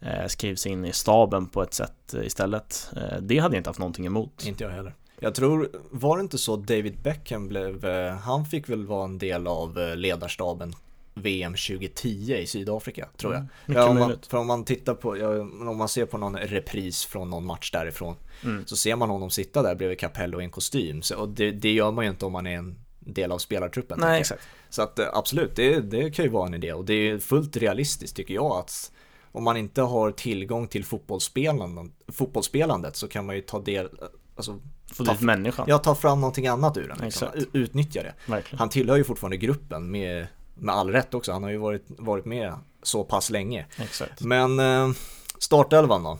Eh, 0.00 0.26
skrivs 0.26 0.66
in 0.66 0.84
i 0.84 0.92
staben 0.92 1.46
på 1.46 1.62
ett 1.62 1.74
sätt 1.74 2.14
eh, 2.14 2.26
istället. 2.26 2.90
Eh, 2.96 3.18
det 3.20 3.38
hade 3.38 3.54
jag 3.54 3.60
inte 3.60 3.70
haft 3.70 3.78
någonting 3.78 4.06
emot. 4.06 4.46
Inte 4.46 4.64
jag 4.64 4.70
heller. 4.70 4.94
Jag 5.20 5.34
tror, 5.34 5.70
var 5.90 6.16
det 6.16 6.20
inte 6.20 6.38
så 6.38 6.56
David 6.56 6.98
Beckham 7.02 7.48
blev, 7.48 7.84
han 8.22 8.46
fick 8.46 8.68
väl 8.68 8.86
vara 8.86 9.04
en 9.04 9.18
del 9.18 9.46
av 9.46 9.78
ledarstaben 9.96 10.74
VM 11.14 11.52
2010 11.52 12.34
i 12.34 12.46
Sydafrika, 12.46 13.08
tror 13.16 13.34
jag. 13.34 13.40
Mm, 13.40 13.50
ja, 13.66 13.88
om 13.88 13.98
man, 13.98 14.18
för 14.28 14.38
om 14.38 14.46
man 14.46 14.64
tittar 14.64 14.94
på, 14.94 15.18
ja, 15.18 15.28
om 15.40 15.76
man 15.76 15.88
ser 15.88 16.06
på 16.06 16.18
någon 16.18 16.36
repris 16.36 17.04
från 17.04 17.30
någon 17.30 17.46
match 17.46 17.70
därifrån, 17.70 18.16
mm. 18.44 18.66
så 18.66 18.76
ser 18.76 18.96
man 18.96 19.10
honom 19.10 19.30
sitta 19.30 19.62
där 19.62 19.74
bredvid 19.74 19.98
Capello 19.98 20.40
i 20.40 20.44
en 20.44 20.50
kostym. 20.50 21.02
Så, 21.02 21.16
och 21.16 21.28
det, 21.28 21.50
det, 21.50 21.72
gör 21.72 21.90
man 21.90 22.04
ju 22.04 22.10
inte 22.10 22.26
om 22.26 22.32
man 22.32 22.46
är 22.46 22.56
en 22.56 22.78
del 23.00 23.32
av 23.32 23.38
spelartruppen. 23.38 23.98
Nej, 24.00 24.20
exakt. 24.20 24.42
Så 24.70 24.82
att 24.82 25.00
absolut, 25.14 25.56
det, 25.56 25.80
det 25.80 26.10
kan 26.10 26.24
ju 26.24 26.30
vara 26.30 26.46
en 26.46 26.54
idé 26.54 26.72
och 26.72 26.84
det 26.84 26.94
är 26.94 27.18
fullt 27.18 27.56
realistiskt 27.56 28.16
tycker 28.16 28.34
jag 28.34 28.52
att 28.52 28.92
om 29.38 29.44
man 29.44 29.56
inte 29.56 29.82
har 29.82 30.10
tillgång 30.10 30.68
till 30.68 30.84
fotbollsspelandet, 30.84 31.92
fotbollsspelandet 32.08 32.96
så 32.96 33.08
kan 33.08 33.26
man 33.26 33.36
ju 33.36 33.42
ta 33.42 33.60
del, 33.60 33.88
alltså 34.36 34.58
få 34.92 35.02
dit 35.02 35.20
människan. 35.20 35.64
Ja, 35.68 35.78
ta 35.78 35.94
fram 35.94 36.20
någonting 36.20 36.46
annat 36.46 36.76
ur 36.76 36.88
den. 36.88 36.98
Liksom. 37.02 37.28
Utnyttja 37.52 38.02
det. 38.02 38.14
Verkligen. 38.26 38.58
Han 38.58 38.68
tillhör 38.68 38.96
ju 38.96 39.04
fortfarande 39.04 39.36
gruppen 39.36 39.90
med, 39.90 40.26
med 40.54 40.74
all 40.74 40.90
rätt 40.90 41.14
också. 41.14 41.32
Han 41.32 41.42
har 41.42 41.50
ju 41.50 41.56
varit, 41.56 41.84
varit 41.88 42.24
med 42.24 42.54
så 42.82 43.04
pass 43.04 43.30
länge. 43.30 43.66
Exakt. 43.76 44.20
Men 44.20 44.58
eh, 44.58 44.90
startelvan 45.38 46.02
då? 46.02 46.18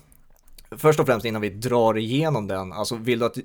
Först 0.71 1.01
och 1.01 1.07
främst 1.07 1.27
innan 1.27 1.43
vi 1.43 1.51
drar 1.51 1.99
igenom 1.99 2.47
den, 2.47 2.73
alltså 2.73 2.97
vill 2.97 3.19
du 3.19 3.25
att, 3.25 3.37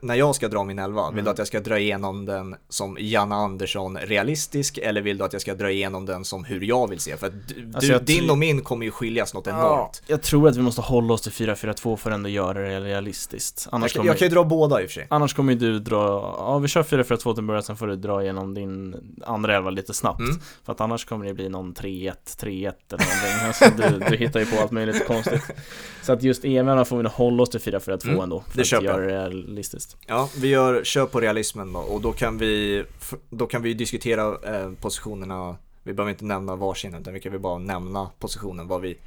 när 0.00 0.14
jag 0.14 0.34
ska 0.34 0.48
dra 0.48 0.64
min 0.64 0.78
elva, 0.78 1.02
mm. 1.02 1.14
vill 1.14 1.24
du 1.24 1.30
att 1.30 1.38
jag 1.38 1.46
ska 1.46 1.60
dra 1.60 1.78
igenom 1.78 2.26
den 2.26 2.56
som 2.68 2.96
Janne 3.00 3.34
Andersson 3.34 3.98
realistisk 3.98 4.78
eller 4.78 5.00
vill 5.02 5.18
du 5.18 5.24
att 5.24 5.32
jag 5.32 5.42
ska 5.42 5.54
dra 5.54 5.70
igenom 5.70 6.06
den 6.06 6.24
som 6.24 6.44
hur 6.44 6.60
jag 6.60 6.90
vill 6.90 7.00
se? 7.00 7.16
För 7.16 7.26
att 7.26 7.48
du, 7.48 7.72
alltså 7.74 7.98
din 7.98 8.30
och 8.30 8.38
min 8.38 8.60
kommer 8.60 8.84
ju 8.84 8.90
skiljas 8.90 9.34
något 9.34 9.46
enormt. 9.46 10.02
Ja, 10.06 10.12
jag 10.12 10.22
tror 10.22 10.48
att 10.48 10.56
vi 10.56 10.62
måste 10.62 10.80
hålla 10.80 11.14
oss 11.14 11.22
till 11.22 11.32
4-4-2 11.32 11.96
för 11.96 12.10
att 12.10 12.14
ändå 12.14 12.28
göra 12.28 12.58
det 12.58 12.80
realistiskt. 12.80 13.68
Annars 13.72 13.96
jag, 13.96 14.06
jag 14.06 14.18
kan 14.18 14.28
ju 14.28 14.34
dra 14.34 14.44
båda 14.44 14.82
i 14.82 14.86
och 14.86 14.90
för 14.90 14.94
sig. 14.94 15.06
Annars 15.10 15.34
kommer 15.34 15.52
ju 15.52 15.58
du 15.58 15.78
dra, 15.78 15.96
ja 16.38 16.58
vi 16.58 16.68
kör 16.68 16.82
4-4-2 16.82 17.34
till 17.34 17.44
början, 17.44 17.62
sen 17.62 17.76
får 17.76 17.86
du 17.86 17.96
dra 17.96 18.22
igenom 18.22 18.54
din 18.54 18.96
andra 19.26 19.56
elva 19.56 19.70
lite 19.70 19.94
snabbt. 19.94 20.20
Mm. 20.20 20.40
För 20.64 20.72
att 20.72 20.80
annars 20.80 21.04
kommer 21.04 21.26
det 21.26 21.34
bli 21.34 21.48
någon 21.48 21.74
3-1, 21.74 22.12
3-1 22.40 22.46
eller 22.46 22.72
någonting. 22.90 23.46
alltså, 23.46 23.64
du, 23.76 24.10
du 24.10 24.16
hittar 24.16 24.40
ju 24.40 24.46
på 24.46 24.62
allt 24.62 24.70
möjligt 24.70 25.06
konstigt. 25.06 25.42
Så 26.02 26.12
att 26.12 26.22
just 26.22 26.44
EM 26.44 26.69
får 26.84 27.02
vi 27.02 27.08
hålla 27.08 27.42
oss 27.42 27.50
till 27.50 27.60
4-4-2 27.60 28.08
mm, 28.08 28.20
ändå. 28.20 28.44
För 28.48 28.58
det 28.58 28.64
köper 28.64 28.88
att 28.88 28.94
göra 28.94 29.28
det 29.28 29.36
realistiskt. 29.36 29.96
Ja, 30.06 30.28
vi 30.36 30.48
gör, 30.48 30.84
kör 30.84 31.06
på 31.06 31.20
realismen 31.20 31.72
då 31.72 31.78
och 31.78 32.00
då 32.00 32.12
kan 32.12 32.38
vi, 32.38 32.84
då 33.30 33.46
kan 33.46 33.62
vi 33.62 33.74
diskutera 33.74 34.22
eh, 34.56 34.72
positionerna. 34.72 35.56
Vi 35.82 35.92
behöver 35.92 36.10
inte 36.10 36.24
nämna 36.24 36.56
varsin 36.56 36.94
utan 36.94 37.14
vi 37.14 37.20
kan 37.20 37.32
väl 37.32 37.40
bara 37.40 37.58
nämna 37.58 38.10
positionen, 38.18 38.68
vad 38.68 38.80
vi 38.80 38.98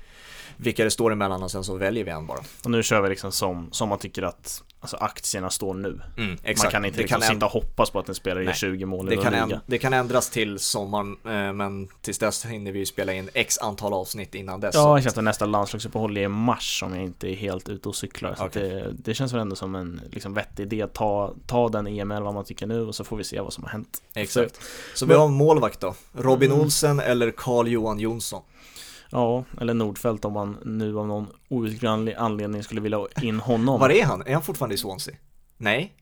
vilka 0.57 0.83
det 0.83 0.91
står 0.91 1.11
emellan 1.11 1.43
och 1.43 1.51
sen 1.51 1.63
så 1.63 1.75
väljer 1.75 2.03
vi 2.03 2.11
en 2.11 2.27
bara. 2.27 2.39
Och 2.63 2.71
nu 2.71 2.83
kör 2.83 3.01
vi 3.01 3.09
liksom 3.09 3.31
som, 3.31 3.67
som 3.71 3.89
man 3.89 3.99
tycker 3.99 4.23
att 4.23 4.63
alltså, 4.79 4.97
aktierna 4.97 5.49
står 5.49 5.73
nu. 5.73 6.01
Mm, 6.17 6.37
Man 6.63 6.71
kan 6.71 6.85
inte 6.85 6.97
det 6.97 7.01
liksom 7.01 7.21
kan 7.21 7.29
sitta 7.33 7.45
och 7.45 7.51
hoppas 7.51 7.89
på 7.89 7.99
att 7.99 8.09
en 8.09 8.15
spelare 8.15 8.43
gör 8.43 8.49
Nej, 8.49 8.55
20 8.57 8.85
mål 8.85 9.05
Det 9.05 9.13
i 9.13 9.17
kan, 9.17 9.33
någon 9.33 9.41
änd- 9.41 9.47
liga. 9.47 9.61
det 9.65 9.77
kan 9.77 9.93
ändras 9.93 10.29
till 10.29 10.59
sommaren, 10.59 11.17
eh, 11.25 11.53
men 11.53 11.87
tills 12.01 12.17
dess 12.19 12.45
hinner 12.45 12.71
vi 12.71 12.85
spela 12.85 13.13
in 13.13 13.29
x 13.33 13.57
antal 13.57 13.93
avsnitt 13.93 14.35
innan 14.35 14.59
dess. 14.59 14.75
Ja, 14.75 14.81
Så- 14.83 14.97
exakt. 14.97 15.17
Och 15.17 15.23
nästa 15.23 15.45
landslagsuppehåll 15.45 16.17
är 16.17 16.21
i 16.21 16.27
mars 16.27 16.83
om 16.85 16.95
jag 16.95 17.03
inte 17.03 17.29
är 17.31 17.35
helt 17.35 17.69
ute 17.69 17.89
och 17.89 17.95
cyklar. 17.95 18.35
Så 18.35 18.45
Okej. 18.45 18.69
det, 18.69 18.91
det 18.93 19.13
känns 19.13 19.33
väl 19.33 19.39
ändå 19.41 19.55
som 19.55 19.75
en 19.75 20.01
liksom, 20.11 20.33
vettig 20.33 20.63
idé. 20.63 20.87
Ta, 20.87 21.33
ta 21.47 21.69
den 21.69 21.87
EML 21.87 22.23
vad 22.23 22.33
man 22.33 22.45
tycker 22.45 22.67
nu 22.67 22.81
och 22.81 22.95
så 22.95 23.03
får 23.03 23.17
vi 23.17 23.23
se 23.23 23.39
vad 23.41 23.53
som 23.53 23.63
har 23.63 23.71
hänt. 23.71 24.01
Exakt. 24.13 24.59
Så 24.93 25.05
vi 25.05 25.13
har 25.13 25.25
en 25.25 25.33
målvakt 25.33 25.79
då. 25.79 25.95
Robin 26.13 26.51
Mm. 26.51 26.61
Olsen 26.63 26.99
eller 26.99 27.31
Carl-Johan 27.31 27.99
Jonsson? 27.99 28.41
Ja, 29.13 29.43
eller 29.61 29.73
Nordfeldt 29.73 30.25
om 30.25 30.33
man 30.33 30.57
nu 30.65 30.99
av 30.99 31.07
någon 31.07 31.27
outgrundlig 31.49 32.13
anledning 32.13 32.63
skulle 32.63 32.81
vilja 32.81 32.97
ha 32.97 33.07
in 33.21 33.39
honom. 33.39 33.79
Var 33.79 33.89
är 33.89 34.05
han? 34.05 34.23
Är 34.27 34.33
han 34.33 34.41
fortfarande 34.43 34.75
i 34.75 34.77
Swansea? 34.77 35.15
Nej, 35.57 35.93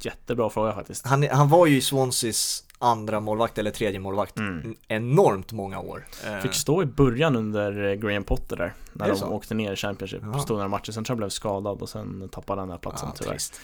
Jättebra 0.00 0.50
fråga 0.50 0.72
faktiskt. 0.72 1.06
han, 1.06 1.28
han 1.30 1.48
var 1.48 1.66
ju 1.66 1.76
i 1.76 1.80
Swanseas 1.80 2.64
andra 2.82 3.20
målvakt 3.20 3.58
eller 3.58 3.70
tredje 3.70 4.00
målvakt 4.00 4.38
Mm. 4.38 4.74
enormt 4.88 5.52
många 5.52 5.80
år. 5.80 6.06
Eh, 6.26 6.38
Fick 6.38 6.54
stå 6.54 6.82
i 6.82 6.86
början 6.86 7.36
under 7.36 7.84
eh, 7.90 7.94
Graham 7.94 8.24
Potter 8.24 8.56
där 8.56 8.74
När 8.92 9.08
de 9.08 9.16
så? 9.16 9.26
åkte 9.26 9.54
ner 9.54 9.72
i 9.72 9.76
Championship 9.76 10.22
Jaha. 10.22 10.38
Stod 10.38 10.56
några 10.56 10.68
matcher, 10.68 10.92
sen 10.92 11.04
tror 11.04 11.14
jag 11.14 11.18
blev 11.18 11.28
skadad 11.28 11.82
och 11.82 11.88
sen 11.88 12.28
tappade 12.32 12.60
han 12.60 12.68
den 12.68 12.72
här 12.74 12.78
platsen 12.80 13.08
ja, 13.08 13.14
tyvärr 13.18 13.30
trist. 13.32 13.60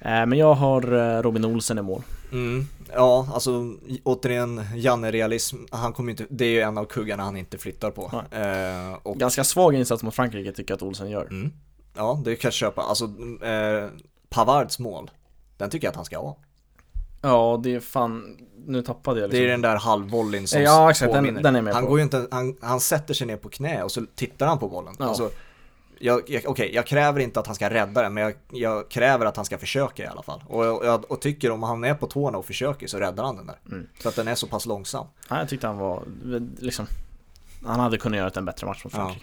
eh, 0.00 0.10
Men 0.10 0.32
jag 0.32 0.54
har 0.54 0.82
Robin 1.22 1.44
Olsen 1.44 1.78
i 1.78 1.82
mål 1.82 2.02
Mm, 2.32 2.66
ja, 2.94 3.28
alltså 3.34 3.74
återigen, 4.04 4.58
Janne-realism, 4.74 5.56
han 5.70 5.92
kommer 5.92 6.10
inte, 6.10 6.26
det 6.30 6.44
är 6.44 6.48
ju 6.50 6.60
en 6.60 6.78
av 6.78 6.84
kuggarna 6.84 7.22
han 7.22 7.36
inte 7.36 7.58
flyttar 7.58 7.90
på. 7.90 8.22
Eh, 8.36 8.98
och, 9.02 9.16
Ganska 9.18 9.44
svag 9.44 9.74
insats 9.74 10.02
mot 10.02 10.14
Frankrike 10.14 10.52
tycker 10.52 10.72
jag 10.72 10.76
att 10.76 10.82
Olsen 10.82 11.10
gör 11.10 11.22
mm, 11.26 11.52
ja, 11.96 12.20
det 12.24 12.36
kan 12.36 12.48
jag 12.48 12.52
köpa. 12.54 12.82
Alltså, 12.82 13.04
eh, 13.42 13.88
Pavards 14.28 14.78
mål, 14.78 15.10
den 15.56 15.70
tycker 15.70 15.86
jag 15.86 15.90
att 15.90 15.96
han 15.96 16.04
ska 16.04 16.18
ha. 16.18 16.36
Ja, 17.22 17.60
det 17.62 17.74
är 17.74 17.80
fan 17.80 18.36
Nu 18.66 18.82
tappade 18.82 19.20
jag 19.20 19.30
Det 19.30 19.38
är 19.44 19.48
den 19.48 19.62
där 19.62 19.76
halvvolleyn 19.76 20.46
som 20.48 20.62
Ja, 20.62 20.90
exakt, 20.90 21.12
den- 21.12 21.24
påminner. 21.24 21.42
den 21.42 21.54
är 21.54 21.58
jag 21.58 21.64
med 21.64 21.74
han 21.74 21.82
på. 21.82 21.88
går 21.88 21.98
ju 21.98 22.02
inte, 22.04 22.28
han, 22.30 22.56
han 22.60 22.80
sätter 22.80 23.14
sig 23.14 23.26
ner 23.26 23.36
på 23.36 23.48
knä 23.48 23.82
och 23.82 23.92
så 23.92 24.02
tittar 24.14 24.46
han 24.46 24.58
på 24.58 24.68
bollen. 24.68 24.94
Ja. 24.98 25.04
Alltså, 25.04 25.30
jag, 25.98 26.22
jag, 26.30 26.42
Okej, 26.46 26.74
jag 26.74 26.86
kräver 26.86 27.20
inte 27.20 27.40
att 27.40 27.46
han 27.46 27.54
ska 27.54 27.70
rädda 27.70 28.02
den, 28.02 28.14
men 28.14 28.22
jag, 28.24 28.34
jag 28.50 28.88
kräver 28.90 29.26
att 29.26 29.36
han 29.36 29.44
ska 29.44 29.58
försöka 29.58 30.02
i 30.02 30.06
alla 30.06 30.22
fall. 30.22 30.42
Och 30.48 30.64
jag, 30.64 31.10
och 31.10 31.20
tycker 31.20 31.50
om 31.50 31.62
han 31.62 31.84
är 31.84 31.94
på 31.94 32.06
tårna 32.06 32.38
och 32.38 32.44
försöker 32.46 32.86
så 32.86 32.98
räddar 32.98 33.24
han 33.24 33.36
den 33.36 33.46
där. 33.46 33.56
Mm. 33.66 33.86
Så 34.02 34.08
att 34.08 34.16
den 34.16 34.28
är 34.28 34.34
så 34.34 34.46
pass 34.46 34.66
långsam. 34.66 35.06
Ja, 35.28 35.38
jag 35.38 35.48
tyckte 35.48 35.66
han 35.66 35.78
var 35.78 36.02
liksom 36.58 36.86
Han 37.66 37.80
hade 37.80 37.98
kunnat 37.98 38.18
göra 38.18 38.30
en 38.36 38.44
bättre 38.44 38.66
match 38.66 38.84
mot 38.84 38.92
Ja. 38.96 39.14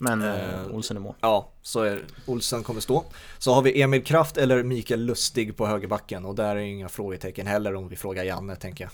Men 0.00 0.22
eh, 0.22 0.54
Eh, 0.54 0.66
Olsen 0.70 0.96
i 0.96 1.00
mål 1.00 1.14
Ja, 1.20 1.48
så 1.62 1.82
är 1.82 2.04
Olsen 2.26 2.62
kommer 2.62 2.80
stå. 2.80 3.04
Så 3.38 3.52
har 3.54 3.62
vi 3.62 3.82
Emil 3.82 4.04
Kraft 4.04 4.36
eller 4.36 4.62
Mikael 4.62 5.04
Lustig 5.04 5.56
på 5.56 5.66
högerbacken 5.66 6.24
och 6.24 6.34
där 6.34 6.56
är 6.56 6.60
inga 6.60 6.88
frågetecken 6.88 7.46
heller 7.46 7.74
om 7.74 7.88
vi 7.88 7.96
frågar 7.96 8.24
Janne 8.24 8.56
tänker 8.56 8.84
jag. 8.84 8.90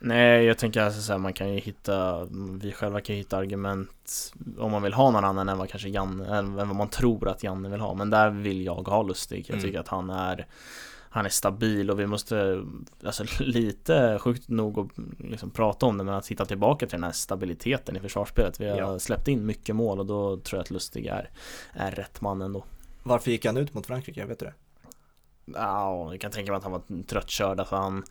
Nej, 0.00 0.44
jag 0.44 0.58
tänker 0.58 0.82
alltså 0.82 1.00
så 1.02 1.12
här, 1.12 1.18
man 1.18 1.32
kan 1.32 1.54
ju 1.54 1.60
hitta 1.60 2.24
Vi 2.62 2.72
själva 2.72 3.00
kan 3.00 3.14
ju 3.16 3.20
hitta 3.22 3.36
argument 3.36 4.32
Om 4.58 4.70
man 4.72 4.82
vill 4.82 4.92
ha 4.92 5.10
någon 5.10 5.24
annan 5.24 5.48
än 5.48 5.58
vad 5.58 5.68
kanske 5.68 5.88
Janne 5.88 6.36
Än 6.38 6.54
vad 6.54 6.76
man 6.76 6.88
tror 6.88 7.28
att 7.28 7.42
Janne 7.42 7.68
vill 7.68 7.80
ha 7.80 7.94
Men 7.94 8.10
där 8.10 8.30
vill 8.30 8.64
jag 8.64 8.88
ha 8.88 9.02
Lustig 9.02 9.44
Jag 9.48 9.54
Mm. 9.54 9.64
tycker 9.66 9.80
att 9.80 9.88
han 9.88 10.10
är 10.10 10.46
Han 11.14 11.24
är 11.26 11.30
stabil 11.30 11.90
och 11.90 12.00
vi 12.00 12.06
måste 12.06 12.64
Alltså 13.04 13.24
lite 13.42 14.18
sjukt 14.20 14.48
nog 14.48 14.78
att 14.78 14.88
liksom 15.18 15.50
prata 15.50 15.86
om 15.86 15.98
det 15.98 16.04
Men 16.04 16.14
att 16.14 16.26
hitta 16.26 16.44
tillbaka 16.44 16.86
till 16.86 16.96
den 16.96 17.04
här 17.04 17.12
stabiliteten 17.12 17.96
i 17.96 18.00
försvarsspelet 18.00 18.60
Vi 18.60 18.68
har 18.68 18.76
Ja. 18.78 18.98
släppt 18.98 19.28
in 19.28 19.46
mycket 19.46 19.76
mål 19.76 20.00
och 20.00 20.06
då 20.06 20.36
tror 20.36 20.58
jag 20.58 20.62
att 20.62 20.70
Lustig 20.70 21.06
är 21.06 21.30
Är 21.72 21.90
rätt 21.90 22.20
man 22.20 22.42
ändå 22.42 22.64
Varför 23.02 23.30
gick 23.30 23.46
han 23.46 23.56
ut 23.56 23.74
mot 23.74 23.86
Frankrike? 23.86 24.24
Vet 24.26 24.38
det. 24.38 24.52
Ja, 25.54 26.08
jag 26.12 26.20
kan 26.20 26.30
tänka 26.30 26.52
mig 26.52 26.56
att 26.58 26.62
han 26.62 26.72
var 26.72 27.02
tröttkörd 27.06 27.60
alltså 27.60 27.76
han 27.76 28.04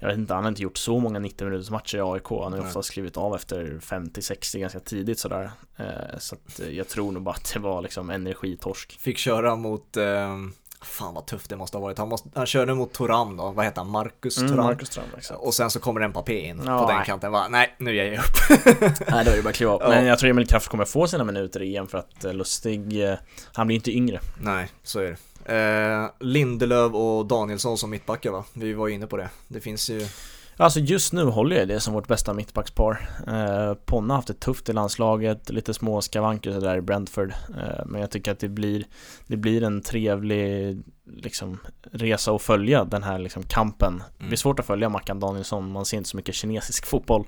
Jag 0.00 0.08
vet 0.08 0.18
inte, 0.18 0.34
han 0.34 0.44
har 0.44 0.48
inte 0.48 0.62
gjort 0.62 0.76
så 0.76 0.98
många 0.98 1.18
90 1.18 1.44
minuters 1.46 1.70
matcher 1.70 1.96
i 1.98 2.00
AIK 2.00 2.28
Han 2.30 2.38
har 2.38 2.50
ju 2.50 2.56
Nej. 2.58 2.68
ofta 2.68 2.82
skrivit 2.82 3.16
av 3.16 3.34
efter 3.34 3.78
50-60 3.80 4.58
ganska 4.58 4.80
tidigt 4.80 5.18
sådär 5.18 5.50
eh, 5.76 6.18
Så 6.18 6.34
att 6.34 6.60
eh, 6.60 6.68
jag 6.70 6.88
tror 6.88 7.12
nog 7.12 7.22
bara 7.22 7.34
att 7.34 7.52
det 7.54 7.60
var 7.60 7.82
liksom 7.82 8.10
energitorsk 8.10 9.00
Fick 9.00 9.18
köra 9.18 9.56
mot, 9.56 9.96
eh, 9.96 10.36
fan 10.84 11.14
vad 11.14 11.26
tufft 11.26 11.50
det 11.50 11.56
måste 11.56 11.76
ha 11.76 11.82
varit. 11.82 11.98
Han, 11.98 12.08
måste, 12.08 12.28
han 12.34 12.46
körde 12.46 12.74
mot 12.74 12.92
Toram 12.92 13.36
då, 13.36 13.50
vad 13.50 13.64
heter 13.64 13.80
han? 13.80 13.90
Marcus 13.90 14.38
mm, 14.38 14.50
Toram. 14.50 14.64
Marcus 14.66 14.88
Strand 14.88 15.08
exakt 15.18 15.40
Och 15.40 15.54
sen 15.54 15.70
så 15.70 15.80
kommer 15.80 16.00
en 16.00 16.12
Papé 16.12 16.40
in 16.40 16.62
Ja, 16.66 16.80
på 16.80 16.86
den 16.88 16.96
nej. 16.96 17.06
kanten. 17.06 17.32
Va? 17.32 17.48
Nej, 17.50 17.74
nu 17.78 17.94
ger 17.94 18.04
jag 18.04 18.18
upp. 18.24 18.60
Nej, 19.10 19.24
det 19.24 19.30
var 19.30 19.36
ju 19.36 19.42
bara 19.42 19.52
kliva 19.52 19.78
Ja. 19.80 19.88
Men 19.88 20.06
jag 20.06 20.18
tror 20.18 20.30
Emil 20.30 20.46
Kraft 20.46 20.68
kommer 20.68 20.84
få 20.84 21.06
sina 21.06 21.24
minuter 21.24 21.62
i 21.62 21.76
EM 21.76 21.86
för 21.86 21.98
att 21.98 22.24
eh, 22.24 22.34
Lustig 22.34 23.08
eh, 23.10 23.14
Han 23.52 23.66
blir 23.66 23.74
inte 23.76 23.92
yngre 23.92 24.20
Nej, 24.40 24.68
så 24.82 25.00
är 25.00 25.04
det. 25.04 25.16
Eh, 25.44 26.10
Lindelöf 26.20 26.92
och 26.92 27.26
Danielsson 27.26 27.78
som 27.78 27.90
mittbackar 27.90 28.30
va? 28.30 28.44
Vi 28.52 28.72
var 28.72 28.88
ju 28.88 28.94
inne 28.94 29.06
på 29.06 29.16
det. 29.16 29.30
Det 29.48 29.60
finns 29.60 29.90
ju, 29.90 30.06
Alltså 30.56 30.80
just 30.80 31.12
nu 31.12 31.24
håller 31.24 31.56
jag 31.56 31.68
det 31.68 31.80
som 31.80 31.94
vårt 31.94 32.08
bästa 32.08 32.32
mittbackspar. 32.34 33.08
Eh, 33.26 33.74
Ponna 33.74 34.14
har 34.14 34.18
haft 34.18 34.28
det 34.28 34.40
tufft 34.40 34.68
i 34.68 34.72
landslaget, 34.72 35.50
lite 35.50 35.74
små 35.74 36.00
skavanker 36.00 36.52
sådär 36.52 36.76
i 36.76 36.80
Brentford. 36.80 37.30
Eh, 37.58 37.84
Men 37.86 38.00
jag 38.00 38.10
tycker 38.10 38.32
att 38.32 38.38
det 38.38 38.48
blir 38.48 38.84
Det 39.26 39.36
blir 39.36 39.62
en 39.62 39.82
trevlig 39.82 40.78
liksom 41.16 41.58
resa 41.92 42.32
att 42.32 42.42
följa 42.42 42.84
den 42.84 43.02
här 43.02 43.18
liksom 43.18 43.42
kampen. 43.42 44.02
Det 44.18 44.24
blir 44.26 44.36
svårt 44.36 44.60
att 44.60 44.66
följa 44.66 44.88
Mackan 44.88 45.20
Danielsson, 45.20 45.72
man 45.72 45.84
ser 45.84 45.96
inte 45.96 46.08
så 46.08 46.16
mycket 46.16 46.34
kinesisk 46.34 46.86
fotboll. 46.86 47.24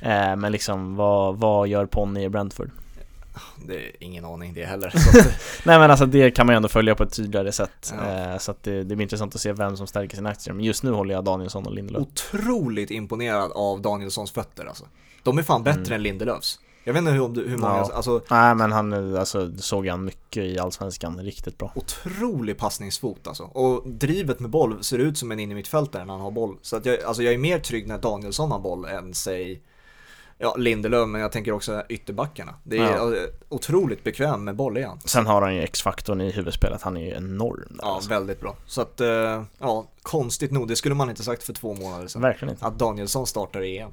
Eh, 0.00 0.36
Men 0.36 0.52
liksom 0.52 0.96
vad, 0.96 1.36
vad 1.36 1.68
gör 1.68 1.86
Ponny 1.86 2.22
i 2.24 2.28
Brentford? 2.28 2.70
Det 3.66 3.86
är 3.86 3.92
ingen 4.00 4.24
aning 4.24 4.54
det 4.54 4.64
heller. 4.64 4.92
Nej 5.64 5.78
men 5.78 5.90
alltså 5.90 6.06
det 6.06 6.30
kan 6.30 6.46
man 6.46 6.52
ju 6.54 6.56
ändå 6.56 6.68
följa 6.68 6.94
på 6.94 7.02
ett 7.02 7.12
tydligare 7.16 7.52
sätt 7.52 7.94
Ja. 7.98 8.32
eh, 8.32 8.38
Så 8.38 8.50
att 8.50 8.62
det, 8.62 8.78
det 8.84 8.96
blir 8.96 9.02
intressant 9.02 9.34
att 9.34 9.40
se 9.40 9.52
vem 9.52 9.76
som 9.76 9.86
stärker 9.86 10.16
sina 10.16 10.28
aktier 10.30 10.54
Men 10.54 10.64
just 10.64 10.82
nu 10.82 10.90
håller 10.90 11.14
jag 11.14 11.24
Danielsson 11.24 11.66
och 11.66 11.72
Lindelöf 11.74 12.02
otroligt 12.02 12.90
imponerad 12.90 13.52
av 13.54 13.80
Danielssons 13.82 14.30
fötter 14.32 14.64
alltså. 14.64 14.84
De 15.22 15.38
är 15.38 15.42
fan 15.42 15.62
bättre 15.62 15.80
Mm. 15.80 15.92
än 15.92 16.02
Lindelöfs. 16.02 16.60
Jag 16.86 16.92
vet 16.92 17.00
inte 17.00 17.12
hur, 17.12 17.48
hur 17.48 17.56
många, 17.56 17.72
Ja. 17.76 17.90
alltså 17.94 18.22
Nej 18.30 18.54
men 18.54 18.72
han, 18.72 19.16
alltså 19.16 19.52
såg 19.58 19.86
han 19.88 20.04
mycket 20.04 20.44
i 20.44 20.58
Allsvenskan, 20.58 21.20
riktigt 21.20 21.58
bra 21.58 21.72
otrolig 21.74 22.58
passningsfot 22.58 23.26
alltså. 23.26 23.42
Och 23.42 23.88
drivet 23.88 24.40
med 24.40 24.50
boll 24.50 24.84
ser 24.84 24.98
ut 24.98 25.18
som 25.18 25.32
en 25.32 25.40
innermittfältare 25.40 26.04
när 26.04 26.12
han 26.12 26.22
har 26.22 26.30
boll. 26.30 26.56
Så 26.62 26.76
att 26.76 26.86
jag, 26.86 27.02
alltså 27.02 27.22
jag 27.22 27.34
är 27.34 27.38
mer 27.38 27.58
trygg 27.58 27.88
när 27.88 27.98
Danielsson 27.98 28.50
har 28.50 28.58
boll 28.58 28.84
än 28.84 29.14
säg 29.14 29.60
Ja, 30.38 30.54
Lindelöf, 30.58 31.08
men 31.08 31.20
jag 31.20 31.32
tänker 31.32 31.52
också 31.52 31.82
ytterbackarna. 31.88 32.54
Det 32.62 32.76
är 32.78 32.82
Ja. 32.82 33.12
otroligt 33.48 34.04
bekväm 34.04 34.44
med 34.44 34.56
boll 34.56 34.76
igen. 34.76 34.98
Sen 35.04 35.26
har 35.26 35.42
han 35.42 35.54
ju 35.54 35.62
X-faktorn 35.62 36.20
i 36.20 36.30
huvudspelet, 36.30 36.82
han 36.82 36.96
är 36.96 37.00
ju 37.00 37.10
enorm 37.10 37.66
där, 37.70 37.76
Ja, 37.82 37.94
alltså. 37.94 38.10
väldigt 38.10 38.40
bra. 38.40 38.56
Så 38.66 38.80
att, 38.80 39.00
eh, 39.00 39.42
ja, 39.58 39.86
konstigt 40.02 40.50
nog, 40.52 40.68
det 40.68 40.76
skulle 40.76 40.94
man 40.94 41.10
inte 41.10 41.22
sagt 41.22 41.42
för 41.42 41.52
två 41.52 41.74
månader 41.74 42.06
sedan. 42.06 42.22
Verkligen 42.22 42.54
inte 42.54 42.66
Att 42.66 42.78
Danielsson 42.78 43.26
startar 43.26 43.62
i 43.62 43.78
EM. 43.78 43.90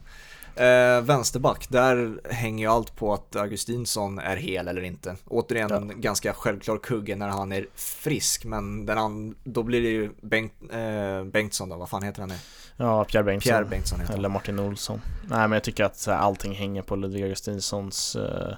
Eh, 0.55 1.01
vänsterback, 1.01 1.69
där 1.69 2.19
hänger 2.29 2.65
ju 2.65 2.71
allt 2.71 2.95
på 2.95 3.13
att 3.13 3.35
Augustinsson 3.35 4.19
är 4.19 4.35
hel 4.37 4.67
eller 4.67 4.81
inte. 4.81 5.15
Återigen 5.27 5.69
Ja. 5.69 5.75
en 5.77 6.01
ganska 6.01 6.33
självklar 6.33 6.77
kugge 6.77 7.15
när 7.15 7.27
han 7.29 7.51
är 7.51 7.67
frisk, 7.75 8.45
men 8.45 8.85
den 8.85 9.35
då 9.43 9.63
blir 9.63 9.81
det 9.81 9.89
ju 9.89 10.09
Bengt, 10.21 10.53
eh, 10.71 11.23
Bengtsson 11.23 11.69
då, 11.69 11.75
vad 11.75 11.89
fan 11.89 12.03
heter 12.03 12.19
han 12.19 12.29
nu? 12.29 12.35
Ja, 12.81 13.05
Pierre 13.05 13.23
Bengtsson 13.23 13.51
Pierre 13.51 13.65
Bengtsson 13.65 14.01
Eller. 14.01 14.29
Martin 14.29 14.59
Olsson 14.59 15.01
Nej 15.27 15.39
men 15.39 15.51
jag 15.51 15.63
tycker 15.63 15.83
att 15.83 16.05
här, 16.05 16.13
allting 16.13 16.55
hänger 16.55 16.81
på 16.81 16.95
Ludvig 16.95 17.23
Augustinssons 17.23 18.15
eh, 18.15 18.55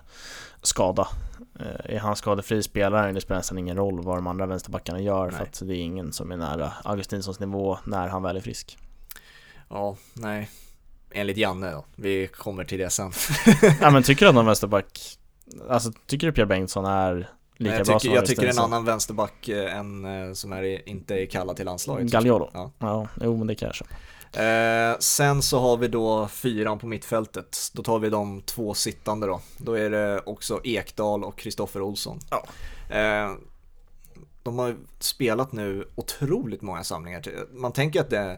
skada 0.62 1.07
eh, 1.59 1.95
Är 1.95 1.99
han 1.99 2.15
skadefri 2.15 2.63
spelare, 2.63 3.12
det 3.12 3.21
spelar 3.21 3.39
nästan 3.39 3.57
ingen 3.57 3.77
roll 3.77 4.03
vad 4.03 4.17
de 4.17 4.27
andra 4.27 4.45
vänsterbackarna 4.45 4.99
gör 4.99 5.25
Nej. 5.25 5.36
För 5.38 5.43
att 5.43 5.62
det 5.67 5.73
är 5.73 5.81
ingen 5.81 6.13
som 6.13 6.31
är 6.31 6.38
nära 6.38 6.73
Augustinssons 6.83 7.39
nivå 7.39 7.77
när 7.86 8.07
han 8.07 8.23
väl 8.23 8.38
är 8.38 8.41
frisk 8.41 8.77
Ja, 9.69 9.97
nej. 10.13 10.49
Enligt 11.12 11.38
Janne 11.38 11.71
då, 11.71 11.86
vi 11.95 12.27
kommer 12.27 12.63
till 12.63 12.79
det 12.79 12.89
sen. 12.89 13.12
Ja 13.81 13.89
men 13.91 14.03
tycker 14.03 14.25
du 14.25 14.29
att 14.29 14.36
någon 14.36 14.45
vänsterback 14.51 15.17
Alltså 15.69 15.91
tycker 16.05 16.27
du 16.27 16.33
Pierre 16.33 16.47
Bengtsson 16.47 16.86
är 16.86 17.29
lika 17.58 17.78
jag 17.78 17.86
bra 17.86 18.00
tycker, 18.00 18.16
jag 18.16 18.26
tycker 18.26 18.48
en 18.48 18.60
annan 18.60 18.86
vänsterback 18.86 19.48
eh, 19.48 19.78
än 19.78 20.06
eh, 20.06 20.34
som 20.34 20.54
är, 20.54 20.89
inte 20.89 21.16
är 21.16 21.26
kallad 21.26 21.56
till 21.56 21.66
landslaget. 21.66 22.12
Gagliolo? 22.12 22.50
Ja. 22.54 22.72
Ja, 22.80 23.08
jo 23.22 23.38
men 23.38 23.48
det 23.48 23.56
kan 23.56 23.66
jag 23.66 23.76
köpa 23.76 23.96
Eh, 24.38 24.98
sen 25.00 25.42
så 25.42 25.60
har 25.60 25.78
vi 25.78 25.88
då 25.88 26.28
fyran 26.28 26.80
på 26.80 26.88
mittfältet. 26.88 27.58
Då 27.74 27.84
tar 27.84 28.00
vi 28.00 28.10
de 28.10 28.42
två 28.42 28.74
sittande 28.74 29.28
då. 29.28 29.42
Då 29.58 29.74
är 29.74 29.89
det 29.89 30.20
också 30.26 30.62
Ekdal 30.63 31.24
och 31.24 31.38
Kristoffer 31.38 31.82
Olsson. 31.82 32.20
Ja. 32.30 32.46
Eh, 32.96 33.32
de 34.44 34.60
har 34.60 34.76
spelat 35.00 35.52
nu 35.52 35.88
otroligt 35.96 36.62
många 36.62 36.84
samlingar. 36.84 37.24
Man 37.52 37.72
tänker 37.72 38.02
att 38.02 38.10
det 38.10 38.38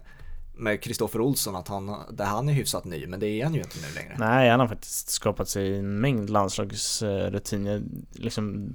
med 0.58 0.82
Kristoffer 0.82 1.22
Olsson 1.22 1.56
att 1.56 1.68
han, 1.68 1.96
det 2.12 2.24
han 2.24 2.50
är 2.50 2.54
hyfsat 2.54 2.86
ny, 2.86 3.08
men 3.08 3.20
det 3.20 3.28
är 3.28 3.44
han 3.44 3.54
ju 3.54 3.60
inte 3.62 3.78
nu 3.88 3.96
längre. 3.96 4.16
Nej, 4.20 4.50
han 4.50 4.60
har 4.60 4.68
faktiskt 4.68 5.10
skapat 5.10 5.50
sig 5.50 5.78
en 5.78 6.00
mängd 6.00 6.30
landslagsrutiner. 6.30 7.82
Liksom, 8.12 8.70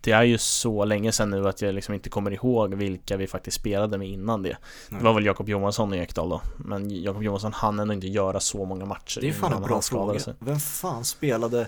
det 0.00 0.12
är 0.12 0.22
ju 0.22 0.38
så 0.38 0.84
länge 0.84 1.12
sedan 1.12 1.30
nu 1.30 1.48
att 1.48 1.62
jag 1.62 1.74
liksom 1.74 1.94
inte 1.94 2.10
kommer 2.10 2.30
ihåg 2.30 2.74
vilka 2.74 3.16
vi 3.16 3.26
faktiskt 3.26 3.56
spelade 3.56 3.98
med 3.98 4.08
innan 4.08 4.42
det. 4.42 4.56
Nej. 4.88 4.98
Det 4.98 5.04
var 5.04 5.14
väl 5.14 5.26
Jakob 5.26 5.48
Johansson 5.48 5.90
och 5.92 5.96
Ekdal 5.96 6.28
då. 6.28 6.42
Men 6.56 7.02
Jakob 7.02 7.22
Johansson 7.22 7.52
hann 7.52 7.78
ändå 7.78 7.94
inte 7.94 8.06
göra 8.06 8.40
så 8.40 8.64
många 8.64 8.84
matcher 8.84 9.20
Det 9.20 9.28
är 9.28 9.32
fan 9.32 9.52
en 9.52 9.62
bra 9.62 9.80
fråga. 9.82 10.20
sig. 10.20 10.34
Vem 10.38 10.60
fan 10.60 11.04
spelade 11.04 11.66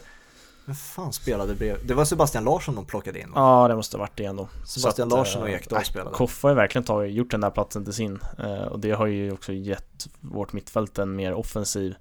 Vem 0.64 0.74
fan 0.74 1.12
spelade 1.12 1.54
bredvid? 1.54 1.86
Det 1.86 1.94
var 1.94 2.04
Sebastian 2.04 2.44
Larsson 2.44 2.74
de 2.74 2.86
plockade 2.86 3.20
in 3.20 3.32
va? 3.32 3.40
Ja, 3.40 3.68
det 3.68 3.76
måste 3.76 3.96
ha 3.96 4.00
varit 4.00 4.16
det 4.16 4.24
ändå. 4.24 4.48
Sebastian 4.66 5.08
att, 5.08 5.18
Larsson 5.18 5.42
och 5.42 5.48
eh, 5.48 5.54
Ekdal 5.54 5.76
nej, 5.78 5.86
spelade. 5.86 6.16
Koffa 6.16 6.48
har 6.48 6.52
ju 6.52 6.56
verkligen 6.56 6.84
tagit, 6.84 7.14
gjort 7.14 7.30
den 7.30 7.40
där 7.40 7.50
platsen 7.50 7.84
till 7.84 7.94
sin 7.94 8.18
eh, 8.38 8.62
och 8.62 8.80
det 8.80 8.90
har 8.90 9.06
ju 9.06 9.32
också 9.32 9.52
gett 9.52 10.08
vårt 10.20 10.52
mittfält 10.52 10.98
en 10.98 11.16
mer 11.16 11.34
offensiv 11.34 11.94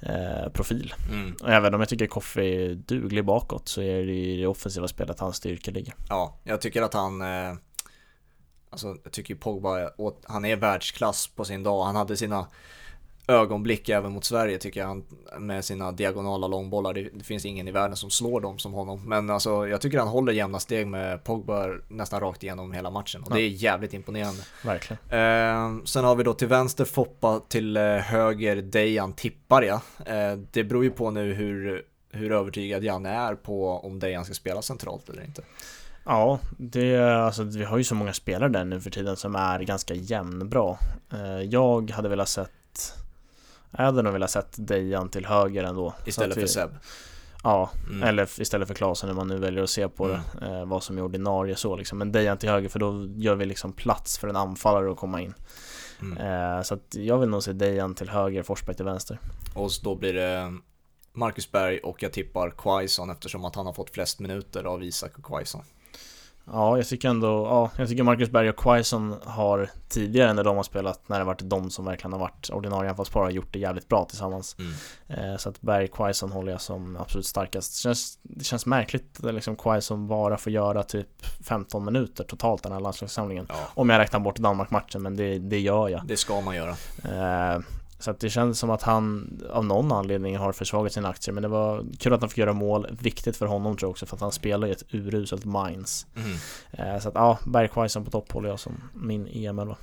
eh, 0.00 0.52
profil. 0.52 0.94
Mm. 1.10 1.36
Och 1.42 1.50
även 1.50 1.74
om 1.74 1.80
jag 1.80 1.88
tycker 1.88 2.06
Koffe 2.06 2.42
är 2.42 2.74
duglig 2.74 3.24
bakåt 3.24 3.68
så 3.68 3.82
är 3.82 4.06
det 4.06 4.14
i 4.14 4.36
det 4.36 4.46
offensiva 4.46 4.88
spelet 4.88 5.20
hans 5.20 5.36
styrka 5.36 5.70
ligger. 5.70 5.94
Ja, 6.08 6.38
jag 6.44 6.60
tycker 6.60 6.82
att 6.82 6.94
han 6.94 7.22
eh, 7.22 7.54
Alltså 8.70 8.96
jag 9.04 9.12
tycker 9.12 9.34
ju 9.34 9.40
Pogba, 9.40 9.90
han 10.24 10.44
är 10.44 10.56
världsklass 10.56 11.26
på 11.28 11.44
sin 11.44 11.62
dag. 11.62 11.84
Han 11.84 11.96
hade 11.96 12.16
sina 12.16 12.46
ögonblick 13.28 13.88
även 13.88 14.12
mot 14.12 14.24
Sverige 14.24 14.58
tycker 14.58 14.80
jag. 14.80 14.86
Han, 14.86 15.04
med 15.38 15.64
sina 15.64 15.92
diagonala 15.92 16.46
långbollar. 16.46 16.94
Det, 16.94 17.24
finns 17.24 17.44
ingen 17.44 17.68
i 17.68 17.70
världen 17.70 17.96
som 17.96 18.10
slår 18.10 18.40
dem 18.40 18.58
som 18.58 18.72
honom. 18.72 19.08
Men 19.08 19.30
alltså 19.30 19.68
jag 19.68 19.80
tycker 19.80 19.98
han 19.98 20.08
håller 20.08 20.32
jämna 20.32 20.58
steg 20.58 20.86
med 20.86 21.24
Pogba 21.24 21.68
nästan 21.88 22.20
rakt 22.20 22.42
igenom 22.42 22.72
hela 22.72 22.90
matchen. 22.90 23.22
Och 23.22 23.34
det 23.34 23.40
är 23.40 23.48
jävligt 23.48 23.94
imponerande. 23.94 24.42
Verkligen. 24.64 25.00
Eh, 25.10 25.84
sen 25.84 26.04
har 26.04 26.14
vi 26.14 26.24
då 26.24 26.34
till 26.34 26.48
vänster 26.48 26.84
Foppa, 26.84 27.40
till 27.48 27.76
eh, 27.76 27.82
höger 27.82 28.56
Dejan 28.56 29.12
tippar 29.12 29.62
jag. 29.62 29.80
Eh, 30.06 30.38
det 30.50 30.64
beror 30.64 30.84
ju 30.84 30.90
på 30.90 31.10
nu 31.10 31.34
hur, 31.34 31.82
hur 32.12 32.32
övertygad 32.32 32.84
Janne 32.84 33.10
är 33.10 33.34
på 33.34 33.70
om 33.70 33.98
Dejan 33.98 34.24
ska 34.24 34.34
spela 34.34 34.62
centralt 34.62 35.08
eller 35.08 35.24
inte. 35.24 35.42
Ja, 36.04 36.38
det, 36.58 36.98
alltså, 36.98 37.42
vi 37.42 37.64
har 37.64 37.78
ju 37.78 37.84
så 37.84 37.94
många 37.94 38.12
spelare 38.12 38.48
där 38.48 38.64
nu 38.64 38.80
för 38.80 38.90
tiden 38.90 39.16
som 39.16 39.36
är 39.36 39.60
ganska 39.60 39.94
jämnbra. 39.94 40.76
Eh, 41.12 41.42
jag 41.42 41.90
hade 41.90 42.08
velat 42.08 42.28
sett 42.28 42.50
jag 43.76 43.84
hade 43.84 44.02
nog 44.02 44.12
velat 44.12 44.30
sett 44.30 44.54
Dejan 44.68 45.08
till 45.08 45.26
höger 45.26 45.64
ändå. 45.64 45.94
Istället 46.06 46.36
vi, 46.36 46.40
för 46.40 46.48
Seb. 46.48 46.70
Ja, 47.44 47.70
Mm. 47.90 48.02
eller 48.02 48.40
istället 48.40 48.68
för 48.68 48.74
Klasen 48.74 49.08
hur 49.08 49.16
man 49.16 49.28
nu 49.28 49.38
väljer 49.38 49.62
att 49.62 49.70
se 49.70 49.88
på 49.88 50.08
det. 50.08 50.20
Eh, 50.42 50.64
vad 50.64 50.82
som 50.82 50.98
är 50.98 51.02
ordinarie 51.02 51.56
så 51.56 51.76
liksom. 51.76 51.98
Men 51.98 52.12
Dejan 52.12 52.38
till 52.38 52.48
höger 52.48 52.68
för 52.68 52.78
då 52.78 53.06
gör 53.16 53.34
vi 53.34 53.44
liksom 53.44 53.72
plats 53.72 54.18
för 54.18 54.28
en 54.28 54.36
anfallare 54.36 54.90
att 54.90 54.96
komma 54.96 55.20
in. 55.20 55.34
Mm. 56.02 56.18
Eh, 56.56 56.62
så 56.62 56.74
att 56.74 56.94
jag 56.94 57.18
vill 57.18 57.28
nog 57.28 57.42
se 57.42 57.52
Dejan 57.52 57.94
till 57.94 58.08
höger, 58.08 58.42
Forsberg 58.42 58.76
till 58.76 58.84
vänster. 58.84 59.18
Och 59.54 59.72
så 59.72 59.82
då 59.84 59.94
blir 59.94 60.12
det 60.14 60.52
Marcus 61.12 61.52
Berg 61.52 61.78
och 61.78 62.02
jag 62.02 62.12
tippar 62.12 62.50
Quaison 62.50 63.10
eftersom 63.10 63.44
att 63.44 63.54
han 63.54 63.66
har 63.66 63.72
fått 63.72 63.90
flest 63.90 64.20
minuter 64.20 64.64
av 64.64 64.82
Isak 64.84 65.18
och 65.18 65.24
Quaison. 65.24 65.62
Ja, 66.52 66.76
jag 66.76 66.86
tycker 66.86 67.08
ändå, 67.08 67.26
ja, 67.26 67.70
jag 67.78 67.88
tycker 67.88 68.02
Marcus 68.02 68.30
Berg 68.30 68.50
och 68.50 68.56
Quaison 68.56 69.14
har 69.24 69.70
tidigare 69.88 70.32
när 70.32 70.44
de 70.44 70.56
har 70.56 70.62
spelat, 70.62 71.08
när 71.08 71.18
det 71.18 71.24
varit 71.24 71.40
de 71.44 71.70
som 71.70 71.84
verkligen 71.84 72.12
har 72.12 72.20
varit 72.20 72.50
ordinarie 72.50 72.90
anfallspar, 72.90 73.22
har 73.22 73.30
gjort 73.30 73.52
det 73.52 73.58
jävligt 73.58 73.88
bra 73.88 74.04
tillsammans. 74.04 74.56
Mm. 74.58 74.72
Eh, 75.32 75.36
så 75.36 75.48
att 75.48 75.60
Berg 75.60 75.88
Quaison 75.88 76.32
håller 76.32 76.52
jag 76.52 76.60
som 76.60 76.96
absolut 76.96 77.26
starkast. 77.26 77.72
Det 77.72 77.78
känns, 77.80 78.18
det 78.22 78.44
känns 78.44 78.66
märkligt 78.66 79.24
att 79.24 79.34
liksom 79.34 79.56
Quaison 79.56 80.08
bara 80.08 80.36
får 80.36 80.52
göra 80.52 80.82
typ 80.82 81.26
15 81.44 81.84
minuter 81.84 82.24
totalt 82.24 82.62
den 82.62 82.72
här 82.72 82.80
landslagssamlingen. 82.80 83.46
Ja, 83.48 83.68
Om 83.74 83.90
jag 83.90 83.98
räknar 83.98 84.20
bort 84.20 84.36
Danmark-matchen, 84.36 85.02
men 85.02 85.16
det, 85.16 85.38
det 85.38 85.60
gör 85.60 85.88
jag. 85.88 86.00
det 86.06 86.16
ska 86.16 86.40
man 86.40 86.56
göra. 86.56 86.70
Eh, 87.04 87.60
så 87.98 88.10
att 88.10 88.20
det 88.20 88.30
känns 88.30 88.58
som 88.58 88.70
att 88.70 88.82
han 88.82 89.30
av 89.50 89.64
någon 89.64 89.92
anledning 89.92 90.36
har 90.36 90.52
försvagat 90.52 90.92
sina 90.92 91.08
aktier 91.08 91.34
Men 91.34 91.42
det 91.42 91.48
var 91.48 91.84
kul 91.98 92.12
att 92.12 92.20
han 92.20 92.28
fick 92.30 92.38
göra 92.38 92.52
mål, 92.52 92.96
viktigt 93.00 93.36
för 93.36 93.46
honom 93.46 93.76
tror 93.76 93.86
jag 93.88 93.90
också 93.90 94.06
för 94.06 94.16
att 94.16 94.20
han 94.20 94.32
spelar 94.32 94.66
ju 94.66 94.72
ett 94.72 94.84
uruselt 94.94 95.44
Mainz 95.44 96.06
Mm. 96.16 96.32
eh, 96.72 97.00
Så 97.00 97.08
att 97.08 97.14
ja, 97.14 97.38
Berg 97.46 97.68
Quaison 97.68 98.04
på 98.04 98.10
topp 98.10 98.32
håller 98.32 98.48
jag 98.48 98.60
som 98.60 98.82
min 98.94 99.26
EM-11 99.28 99.74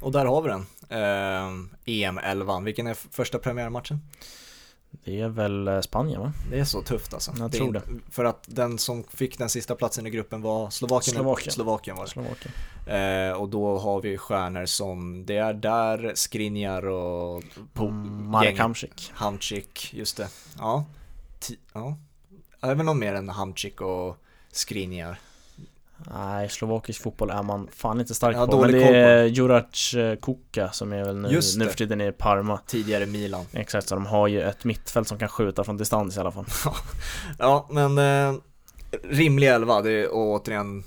Och 0.00 0.12
där 0.12 0.26
har 0.26 0.42
vi 0.42 0.48
den. 0.48 0.66
Eh, 0.88 1.50
EM-11. 1.84 2.64
Vilken 2.64 2.86
är 2.86 2.94
första 2.94 3.38
premiärmatchen? 3.38 4.00
Det 5.04 5.20
är 5.20 5.28
väl 5.28 5.68
eh, 5.68 5.80
Spanien 5.80 6.20
va? 6.20 6.32
Det 6.50 6.58
är 6.60 6.64
så 6.64 6.82
tufft 6.82 7.14
alltså. 7.14 7.32
Jag 7.38 7.50
Det 7.50 7.56
tror 7.58 7.76
in- 7.76 8.02
För 8.10 8.24
att 8.24 8.44
den 8.46 8.78
som 8.78 9.04
fick 9.04 9.38
den 9.38 9.48
sista 9.48 9.74
platsen 9.74 10.06
i 10.06 10.10
gruppen 10.10 10.42
var 10.42 10.70
Slovakien. 10.70 11.14
Slovakien. 11.14 11.52
Slovakien 11.52 11.96
var 11.96 12.04
det. 12.04 12.10
Slovakien 12.10 12.52
Eh, 12.86 13.32
och 13.32 13.48
då 13.48 13.78
har 13.78 14.00
vi 14.00 14.18
stjärnor 14.18 14.66
som, 14.66 15.26
det 15.26 15.36
är 15.36 15.54
där 15.54 16.12
Skriniar 16.14 16.86
och 16.86 17.42
Mm, 17.78 18.30
Marek 18.30 18.58
Hamsik 18.58 19.10
Hamcik, 19.14 19.90
just 19.94 20.16
det. 20.16 20.28
Ja. 20.58 20.84
Ti- 21.40 21.58
ja. 21.72 21.96
Även 22.62 22.86
någon 22.86 22.98
mer 22.98 23.14
än 23.14 23.28
Hamcik 23.28 23.80
och 23.80 24.16
Skriniar. 24.52 25.18
Nej, 25.96 26.48
slovakisk 26.48 27.02
fotboll 27.02 27.30
är 27.30 27.42
man 27.42 27.68
fan 27.72 28.00
inte 28.00 28.14
stark 28.14 28.36
Ja, 28.36 28.46
på 28.46 28.60
Men 28.60 28.72
det 28.72 28.84
är 28.84 29.24
Jurac 29.24 29.94
eh, 29.94 30.16
Kuka 30.16 30.70
som 30.72 30.92
är 30.92 31.04
väl 31.04 31.16
nu, 31.16 31.40
nu 31.58 31.66
för 31.66 31.76
tiden 31.76 32.00
i 32.00 32.12
Parma. 32.12 32.58
Tidigare 32.66 33.06
Milan. 33.06 33.44
Exakt, 33.52 33.88
så 33.88 33.94
de 33.94 34.06
har 34.06 34.28
ju 34.28 34.42
ett 34.42 34.64
mittfält 34.64 35.08
som 35.08 35.18
kan 35.18 35.28
skjuta 35.28 35.64
från 35.64 35.76
distans 35.76 36.16
i 36.16 36.20
alla 36.20 36.32
fall. 36.32 36.44
Ja, 37.38 37.68
men 37.70 37.98
eh, 37.98 38.40
rimlig 39.02 39.48
elva. 39.48 39.82
Det 39.82 39.90
är, 39.90 40.08
och 40.14 40.30
återigen, 40.30 40.84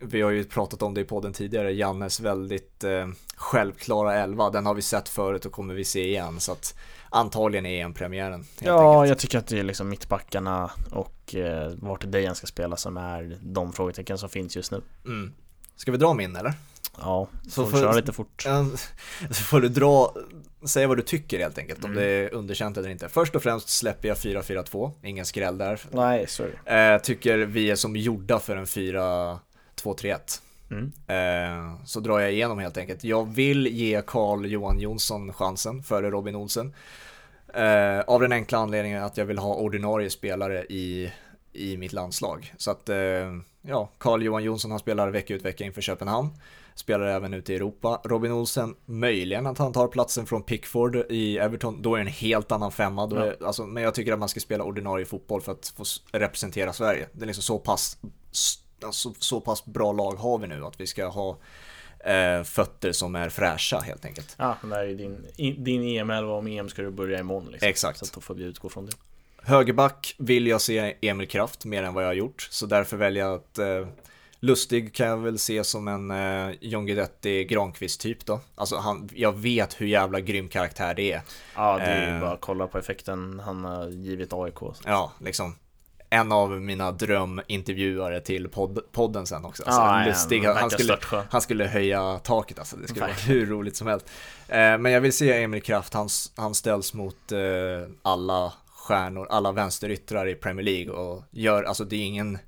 vi 0.00 0.20
har 0.20 0.30
ju 0.30 0.44
pratat 0.44 0.82
om 0.82 0.94
det 0.94 1.00
i 1.00 1.04
podden 1.04 1.32
tidigare, 1.32 1.72
Jannes 1.72 2.20
väldigt 2.20 2.84
eh, 2.84 3.08
självklara 3.36 4.14
elva. 4.14 4.50
Den 4.50 4.66
har 4.66 4.74
vi 4.74 4.82
sett 4.82 5.08
förut 5.08 5.46
och 5.46 5.52
kommer 5.52 5.74
vi 5.74 5.84
se 5.84 6.06
igen. 6.08 6.40
Så 6.40 6.52
att 6.52 6.74
antagligen 7.10 7.66
är 7.66 7.84
en 7.84 7.94
premiären 7.94 8.32
helt 8.40 8.46
Ja, 8.60 8.92
enkelt. 8.94 9.08
jag 9.08 9.18
tycker 9.18 9.38
att 9.38 9.46
det 9.46 9.58
är 9.58 9.62
liksom 9.64 9.88
mittbackarna 9.88 10.70
och 10.90 11.34
eh, 11.34 11.72
vart 11.76 12.04
Dejan 12.06 12.34
ska 12.34 12.46
spela 12.46 12.76
som 12.76 12.96
är 12.96 13.38
de 13.42 13.72
frågetecken 13.72 14.18
som 14.18 14.28
finns 14.28 14.56
just 14.56 14.72
nu. 14.72 14.80
Mm. 15.04 15.32
Ska 15.76 15.92
vi 15.92 15.98
dra 15.98 16.14
min 16.14 16.36
eller? 16.36 16.52
Ja, 17.00 17.28
Så 17.48 17.66
får 17.66 17.78
köra 17.78 17.92
lite 17.92 18.12
fort. 18.12 18.42
Ja, 18.46 18.66
Så 19.30 19.42
får 19.42 19.60
du 19.60 19.68
dra, 19.68 20.14
säga 20.64 20.88
vad 20.88 20.96
du 20.96 21.02
tycker 21.02 21.38
helt 21.38 21.58
enkelt, 21.58 21.84
om 21.84 21.90
Mm. 21.90 22.02
det 22.02 22.10
är 22.10 22.34
underkänt 22.34 22.76
eller 22.76 22.88
inte. 22.88 23.08
Först 23.08 23.34
och 23.36 23.42
främst 23.42 23.68
släpper 23.68 24.08
jag 24.08 24.16
4-4-2, 24.16 24.90
ingen 25.02 25.26
skräll 25.26 25.58
där. 25.58 25.80
Nej, 25.90 26.26
det. 26.64 26.92
Eh, 26.94 26.98
tycker 27.00 27.38
vi 27.38 27.70
är 27.70 27.76
som 27.76 27.96
gjorda 27.96 28.38
för 28.38 28.56
en 28.56 28.66
4-2-3-1. 28.66 30.42
Mm. 30.70 30.92
Eh, 31.06 31.84
så 31.84 32.00
drar 32.00 32.18
jag 32.20 32.32
igenom 32.32 32.58
helt 32.58 32.76
enkelt. 32.76 33.04
Jag 33.04 33.28
vill 33.34 33.66
ge 33.66 34.02
Carl 34.06 34.46
Johan 34.46 34.78
Jonsson 34.80 35.32
chansen 35.32 35.82
före 35.82 36.10
Robin 36.10 36.36
Olsen. 36.36 36.74
Eh, 37.54 38.00
av 38.00 38.20
den 38.20 38.32
enkla 38.32 38.58
anledningen 38.58 39.02
att 39.04 39.16
jag 39.16 39.24
vill 39.24 39.38
ha 39.38 39.54
ordinarie 39.54 40.10
spelare 40.10 40.64
i, 40.64 41.12
i 41.52 41.76
mitt 41.76 41.92
landslag. 41.92 42.54
Så 42.56 42.70
att, 42.70 42.88
eh, 42.88 42.96
ja, 43.62 43.88
Carl 43.98 44.22
Johan 44.22 44.44
Jonsson 44.44 44.70
han 44.70 44.80
spelar 44.80 45.10
vecka 45.10 45.34
ut 45.34 45.44
vecka 45.44 45.64
inför 45.64 45.80
Köpenhamn. 45.82 46.28
Spelar 46.78 47.06
även 47.06 47.34
ute 47.34 47.52
i 47.52 47.56
Europa. 47.56 48.00
Robin 48.04 48.32
Olsen, 48.32 48.74
möjligen 48.84 49.46
att 49.46 49.58
han 49.58 49.72
tar 49.72 49.88
platsen 49.88 50.26
från 50.26 50.42
Pickford 50.42 50.96
i 50.96 51.38
Everton. 51.38 51.82
Då 51.82 51.94
är 51.94 51.98
det 51.98 52.02
en 52.04 52.06
helt 52.06 52.52
annan 52.52 52.72
femma. 52.72 53.06
Då 53.06 53.16
är, 53.16 53.36
alltså, 53.46 53.66
men 53.66 53.82
jag 53.82 53.94
tycker 53.94 54.12
att 54.12 54.18
man 54.18 54.28
ska 54.28 54.40
spela 54.40 54.64
ordinarie 54.64 55.06
fotboll 55.06 55.40
för 55.40 55.52
att 55.52 55.72
få 55.76 55.84
representera 56.12 56.72
Sverige. 56.72 57.08
Det 57.12 57.22
är 57.22 57.26
liksom 57.26 57.42
så 57.42 57.58
pass, 57.58 57.98
s- 58.32 58.58
alltså, 58.84 59.14
så 59.18 59.40
pass 59.40 59.64
bra 59.64 59.92
lag 59.92 60.12
har 60.12 60.38
vi 60.38 60.46
nu 60.46 60.64
att 60.64 60.80
vi 60.80 60.86
ska 60.86 61.06
ha 61.08 61.38
eh, 62.04 62.42
fötter 62.42 62.92
som 62.92 63.14
är 63.14 63.28
fräscha 63.28 63.78
helt 63.80 64.04
enkelt. 64.04 64.34
Ja, 64.38 64.56
det 64.62 64.76
är 64.76 64.86
din, 64.86 65.26
din 65.64 65.82
EM-11 65.82 66.38
om 66.38 66.46
EM 66.46 66.68
ska 66.68 66.82
du 66.82 66.90
börja 66.90 67.18
imorgon 67.18 67.48
liksom. 67.52 67.68
Exakt. 67.68 67.98
Så 67.98 68.06
då 68.14 68.20
får 68.20 68.34
vi 68.34 68.44
utgå 68.44 68.68
från 68.68 68.86
det. 68.86 68.92
Högerback 69.42 70.14
vill 70.18 70.46
jag 70.46 70.60
se 70.60 70.94
Emil 71.00 71.28
Kraft 71.28 71.64
mer 71.64 71.82
än 71.82 71.94
vad 71.94 72.04
jag 72.04 72.08
har 72.08 72.14
gjort, 72.14 72.48
så 72.50 72.66
därför 72.66 72.96
väljer 72.96 73.24
jag 73.24 73.34
att 73.34 73.58
eh, 73.58 73.86
Lustig 74.40 74.94
kan 74.94 75.06
jag 75.06 75.16
väl 75.16 75.38
se 75.38 75.64
som 75.64 75.88
en 75.88 76.10
eh, 76.10 76.54
John 76.60 76.86
Guidetti 76.86 77.44
Granqvist 77.44 78.00
typ 78.00 78.26
då. 78.26 78.40
Alltså 78.54 78.76
han, 78.76 79.08
jag 79.14 79.32
vet 79.38 79.80
hur 79.80 79.86
jävla 79.86 80.20
grym 80.20 80.48
karaktär 80.48 80.94
det 80.94 81.12
är. 81.12 81.20
Ja, 81.54 81.76
det 81.78 81.82
är 81.84 82.08
ju 82.10 82.14
Eh. 82.14 82.20
bara 82.20 82.30
att 82.32 82.40
kolla 82.40 82.66
på 82.66 82.78
effekten 82.78 83.40
han 83.44 83.64
har 83.64 83.88
givit 83.88 84.32
AIK. 84.32 84.54
Ja, 84.84 85.12
liksom. 85.20 85.54
En 86.10 86.32
av 86.32 86.50
mina 86.50 86.92
drömintervjuare 86.92 88.20
till 88.20 88.48
podd, 88.48 88.78
podden 88.92 89.26
sen 89.26 89.44
också. 89.44 89.62
Alltså, 89.66 89.80
Ja, 89.80 90.04
Lustig, 90.06 90.42
han 90.44 90.56
han, 90.56 90.70
skulle, 90.70 90.98
han 91.30 91.40
skulle 91.40 91.64
höja 91.66 92.18
taket 92.18 92.58
alltså. 92.58 92.76
Det 92.76 92.88
skulle 92.88 93.00
vara 93.00 93.10
Verkligen. 93.12 93.38
hur 93.40 93.46
roligt 93.46 93.76
som 93.76 93.86
helst. 93.86 94.06
Eh, 94.48 94.56
men 94.78 94.84
jag 94.92 95.00
vill 95.00 95.12
se 95.12 95.42
Emil 95.42 95.62
Kraft, 95.62 95.94
han, 95.94 96.08
han 96.36 96.54
ställs 96.54 96.94
mot 96.94 97.32
eh, 97.32 97.38
alla 98.02 98.52
stjärnor, 98.74 99.26
alla 99.30 99.52
vänsteryttrar 99.52 100.28
i 100.28 100.34
Premier 100.34 100.64
League 100.64 100.92
och 100.92 101.22
gör, 101.30 101.62
alltså 101.64 101.84
det 101.84 101.96
är 101.96 102.04
ingen 102.04 102.38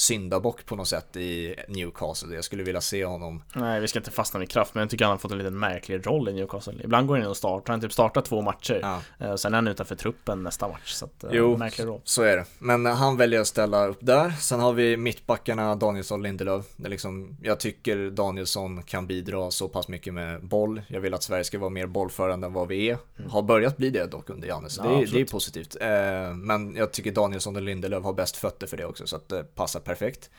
syndabock 0.00 0.66
på 0.66 0.76
något 0.76 0.88
sätt 0.88 1.16
i 1.16 1.54
Newcastle. 1.68 2.34
Jag 2.34 2.44
skulle 2.44 2.62
vilja 2.62 2.80
se 2.80 3.04
honom. 3.04 3.42
Nej, 3.54 3.80
vi 3.80 3.88
ska 3.88 3.98
inte 3.98 4.10
fastna 4.10 4.40
vid 4.40 4.50
kraft, 4.50 4.74
men 4.74 4.80
jag 4.80 4.90
tycker 4.90 5.04
han 5.04 5.12
har 5.12 5.18
fått 5.18 5.32
en 5.32 5.38
liten 5.38 5.58
märklig 5.58 6.06
roll 6.06 6.28
i 6.28 6.32
Newcastle. 6.32 6.74
Ibland 6.84 7.06
går 7.06 7.14
han 7.14 7.24
in 7.24 7.30
och 7.30 7.36
startar, 7.36 7.72
han 7.72 7.80
typ 7.80 7.92
startar 7.92 8.20
två 8.20 8.42
matcher. 8.42 8.78
Ja. 8.82 9.00
Eh, 9.26 9.34
Sen 9.34 9.52
är 9.54 9.56
han 9.56 9.68
utanför 9.68 9.94
truppen 9.94 10.42
nästa 10.42 10.68
match, 10.68 10.90
så 10.92 11.04
att, 11.04 11.24
eh, 11.24 11.30
Jo, 11.32 11.56
märklig 11.56 11.86
roll. 11.86 12.00
så 12.04 12.22
är 12.22 12.36
det. 12.36 12.44
Men 12.58 12.86
han 12.86 13.16
väljer 13.16 13.40
att 13.40 13.46
ställa 13.46 13.86
upp 13.86 13.98
där. 14.00 14.30
Sen 14.30 14.60
har 14.60 14.72
vi 14.72 14.96
mittbackarna 14.96 15.74
Danielsson 15.74 16.20
och 16.20 16.22
Lindelöf. 16.22 16.66
Det 16.76 16.86
är 16.86 16.90
liksom, 16.90 17.36
jag 17.42 17.60
tycker 17.60 18.10
Danielsson 18.10 18.82
kan 18.82 19.06
bidra 19.06 19.50
så 19.50 19.68
pass 19.68 19.88
mycket 19.88 20.14
med 20.14 20.44
boll. 20.44 20.82
Jag 20.88 21.00
vill 21.00 21.14
att 21.14 21.22
Sverige 21.22 21.44
ska 21.44 21.58
vara 21.58 21.70
mer 21.70 21.86
bollförande 21.86 22.46
än 22.46 22.52
vad 22.52 22.68
vi 22.68 22.90
är. 22.90 22.98
Har 23.28 23.42
börjat 23.42 23.76
bli 23.76 23.90
det 23.90 24.06
dock 24.06 24.30
under 24.30 24.48
Janne, 24.48 24.68
så 24.68 24.80
Mm. 24.82 24.92
Ja, 24.92 24.98
det, 24.98 25.04
är, 25.04 25.12
det 25.12 25.20
är 25.20 25.24
positivt. 25.24 25.76
Eh, 25.80 26.34
men 26.36 26.74
jag 26.76 26.92
tycker 26.92 27.12
Danielsson 27.12 27.56
och 27.56 27.62
Lindelöf 27.62 28.04
har 28.04 28.12
bäst 28.12 28.36
fötter 28.36 28.66
för 28.66 28.76
det 28.76 28.84
också, 28.86 29.06
så 29.06 29.16
att 29.16 29.28
det 29.28 29.54
passar 29.54 29.80
perfekt. 29.86 30.30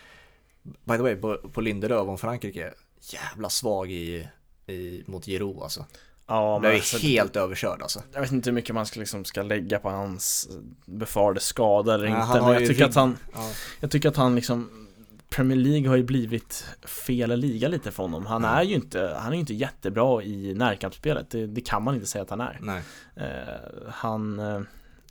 By 0.64 0.95
the 0.98 1.02
way, 1.04 1.16
på, 1.16 1.38
på 1.38 1.62
Lindelöf 1.62 2.08
om 2.08 2.18
Frankrike, 2.18 2.74
jävla 3.02 3.50
svag 3.50 3.91
i, 3.91 4.28
i, 4.68 5.04
mot 5.06 5.26
Giroud 5.26 5.62
alltså. 5.62 5.86
Ja, 6.28 6.52
men 6.54 6.62
blev 6.62 6.74
alltså, 6.74 6.98
helt 6.98 7.36
överkörd 7.36 7.82
alltså. 7.82 8.04
Jag 8.14 8.22
vet 8.22 8.32
inte 8.32 8.50
hur 8.50 8.56
mycket 8.56 8.76
man 8.76 8.86
ska, 8.86 9.00
liksom, 9.00 9.26
ska 9.26 9.43
lägga 9.43 9.80
på 9.80 9.89
hans 9.89 10.50
befarade 10.86 11.39
skada 11.39 11.93
eller 11.93 12.10
Nej, 12.10 12.22
inte, 12.22 12.41
men 12.41 12.54
jag 12.54 12.68
tycker 12.68 12.91
han 12.95 13.18
Ja. 13.34 13.52
Jag 13.80 13.91
tycker 13.91 14.10
att 14.10 14.16
han 14.18 14.36
liksom 14.36 14.88
Premier 15.30 15.58
League 15.58 15.89
har 15.89 15.95
ju 15.95 16.04
blivit 16.04 16.66
fel 16.86 17.39
liga 17.39 17.68
lite 17.68 17.91
för 17.91 18.04
honom. 18.04 18.26
Han 18.26 18.45
Mm. 18.45 18.58
är 18.58 18.64
ju 18.64 18.76
inte, 18.76 19.18
han 19.20 19.34
är 19.34 19.38
inte 19.38 19.54
jättebra 19.54 20.24
i 20.24 20.54
närkampsspelet. 20.54 21.30
Det, 21.30 21.48
det 21.48 21.62
kan 21.62 21.84
man 21.84 21.95
inte 21.95 22.08
säga 22.08 22.22
att 22.22 22.30
han 22.30 22.41
är. 22.41 22.58
Nej. 22.62 22.82
Eh, 23.16 23.91
han, 23.91 24.39
eh, 24.39 24.62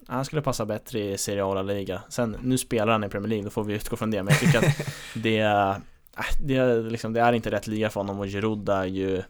han 0.06 0.24
skulle 0.24 0.42
passa 0.42 0.66
bättre 0.66 1.00
i 1.00 1.18
Serie 1.18 1.42
A 1.42 1.46
och 1.46 1.54
La 1.54 1.62
Liga. 1.62 2.02
Sen, 2.08 2.36
nu 2.42 2.58
spelar 2.58 2.92
han 2.92 3.04
i 3.04 3.08
Premier 3.08 3.28
League, 3.28 3.44
då 3.44 3.50
får 3.50 3.64
vi 3.64 3.74
utgå 3.74 3.96
från 3.96 4.10
det. 4.10 4.22
Men 4.22 4.34
jag 4.34 4.40
tycker 4.40 4.58
att 4.58 4.94
det, 5.14 5.38
äh, 5.38 5.76
det, 6.42 6.56
är 6.56 6.90
liksom, 6.90 7.12
det 7.12 7.20
är 7.20 7.32
inte 7.32 7.50
rätt 7.50 7.66
liga 7.66 7.90
för 7.90 8.00
honom 8.00 8.20
och 8.20 8.26
Giroud 8.26 8.68
är 8.68 8.84
ju 8.84 9.22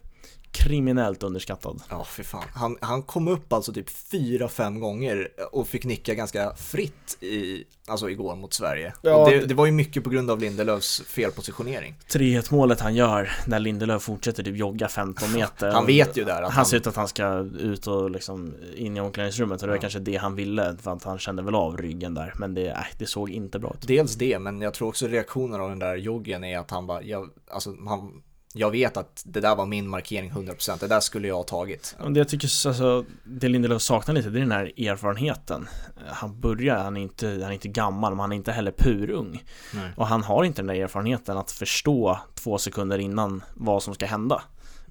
kriminellt 0.63 1.23
underskattad. 1.23 1.81
Ja, 1.89 2.05
fy 2.09 2.23
fan. 2.23 2.43
Han, 2.53 2.77
han 2.81 3.01
kom 3.03 3.27
upp 3.27 3.53
alltså 3.53 3.73
typ 3.73 3.89
fyra, 3.89 4.47
fem 4.49 4.79
gånger 4.79 5.27
och 5.51 5.67
fick 5.67 5.85
nicka 5.85 6.13
ganska 6.13 6.55
fritt 6.55 7.17
i, 7.23 7.63
alltså 7.87 8.09
igår 8.09 8.35
mot 8.35 8.53
Sverige. 8.53 8.93
Ja, 9.01 9.15
och 9.15 9.29
det, 9.29 9.39
det- 9.45 9.53
var 9.53 9.65
ju 9.65 9.71
mycket 9.71 10.03
på 10.03 10.09
grund 10.09 10.31
av 10.31 10.39
Lindelöfs 10.39 11.01
felpositionering. 11.01 11.95
3-1 12.09 12.53
målet 12.53 12.79
han 12.79 12.95
gör 12.95 13.31
när 13.47 13.59
Lindelöf 13.59 14.01
fortsätter 14.01 14.43
typ 14.43 14.57
jogga 14.57 14.87
15 14.87 15.33
meter. 15.33 15.71
Han 15.71 15.85
vet 15.85 16.17
ju 16.17 16.23
där 16.23 16.41
att 16.41 16.53
Han 16.53 16.65
ser 16.65 16.77
ut 16.77 16.87
att 16.87 16.95
han 16.95 17.07
ska 17.07 17.37
ut 17.59 17.87
och 17.87 18.11
liksom 18.11 18.53
in 18.75 18.97
i 18.97 19.01
omklädningsrummet 19.01 19.61
och 19.61 19.67
det 19.67 19.71
var 19.71 19.77
Ja. 19.77 19.81
kanske 19.81 19.99
det 19.99 20.15
han 20.15 20.35
ville 20.35 20.77
för 20.81 20.93
att 20.93 21.03
han 21.03 21.19
kände 21.19 21.43
väl 21.43 21.55
av 21.55 21.77
ryggen 21.77 22.13
där 22.13 22.33
men 22.37 22.53
det, 22.53 22.67
äh, 22.69 22.77
det 22.99 23.05
såg 23.05 23.29
inte 23.29 23.59
bra 23.59 23.73
ut. 23.81 23.87
Dels 23.87 24.15
det, 24.15 24.39
men 24.39 24.61
jag 24.61 24.73
tror 24.73 24.87
också 24.87 25.07
reaktionen 25.07 25.61
av 25.61 25.69
den 25.69 25.79
där 25.79 25.95
joggen 25.95 26.43
är 26.43 26.59
att 26.59 26.71
han 26.71 26.87
bara, 26.87 27.01
jag, 27.03 27.29
alltså 27.51 27.75
han, 27.87 28.21
jag 28.57 28.71
vet 28.71 28.97
att 28.97 29.23
det 29.25 29.39
där 29.41 29.55
var 29.55 29.65
min 29.65 29.87
markering 29.89 30.31
100%, 30.31 30.79
det 30.79 30.87
där 30.87 30.99
skulle 30.99 31.27
jag 31.27 31.35
ha 31.35 31.43
tagit. 31.43 31.95
Det 32.09 32.19
jag 32.19 32.27
tycker 32.29 32.67
alltså, 32.67 33.05
det 33.23 33.47
Lindelöf 33.47 33.81
saknar 33.81 34.15
lite 34.15 34.29
det 34.29 34.39
är 34.39 34.41
den 34.41 34.51
här 34.51 34.65
erfarenheten. 34.89 35.67
Han 36.07 36.39
börjar, 36.39 36.77
han 36.77 36.97
är 36.97 37.01
inte, 37.01 37.27
han 37.27 37.41
är 37.41 37.51
inte 37.51 37.67
gammal 37.67 38.11
men 38.11 38.19
han 38.19 38.31
är 38.31 38.35
inte 38.35 38.51
heller 38.51 38.71
purung. 38.71 39.43
Nej. 39.73 39.91
Och 39.95 40.07
han 40.07 40.23
har 40.23 40.43
inte 40.43 40.61
den 40.61 40.67
där 40.67 40.75
erfarenheten 40.83 41.37
att 41.37 41.51
förstå 41.51 42.19
två 42.35 42.57
sekunder 42.57 42.97
innan 42.99 43.43
vad 43.53 43.83
som 43.83 43.93
ska 43.93 44.05
hända. 44.05 44.41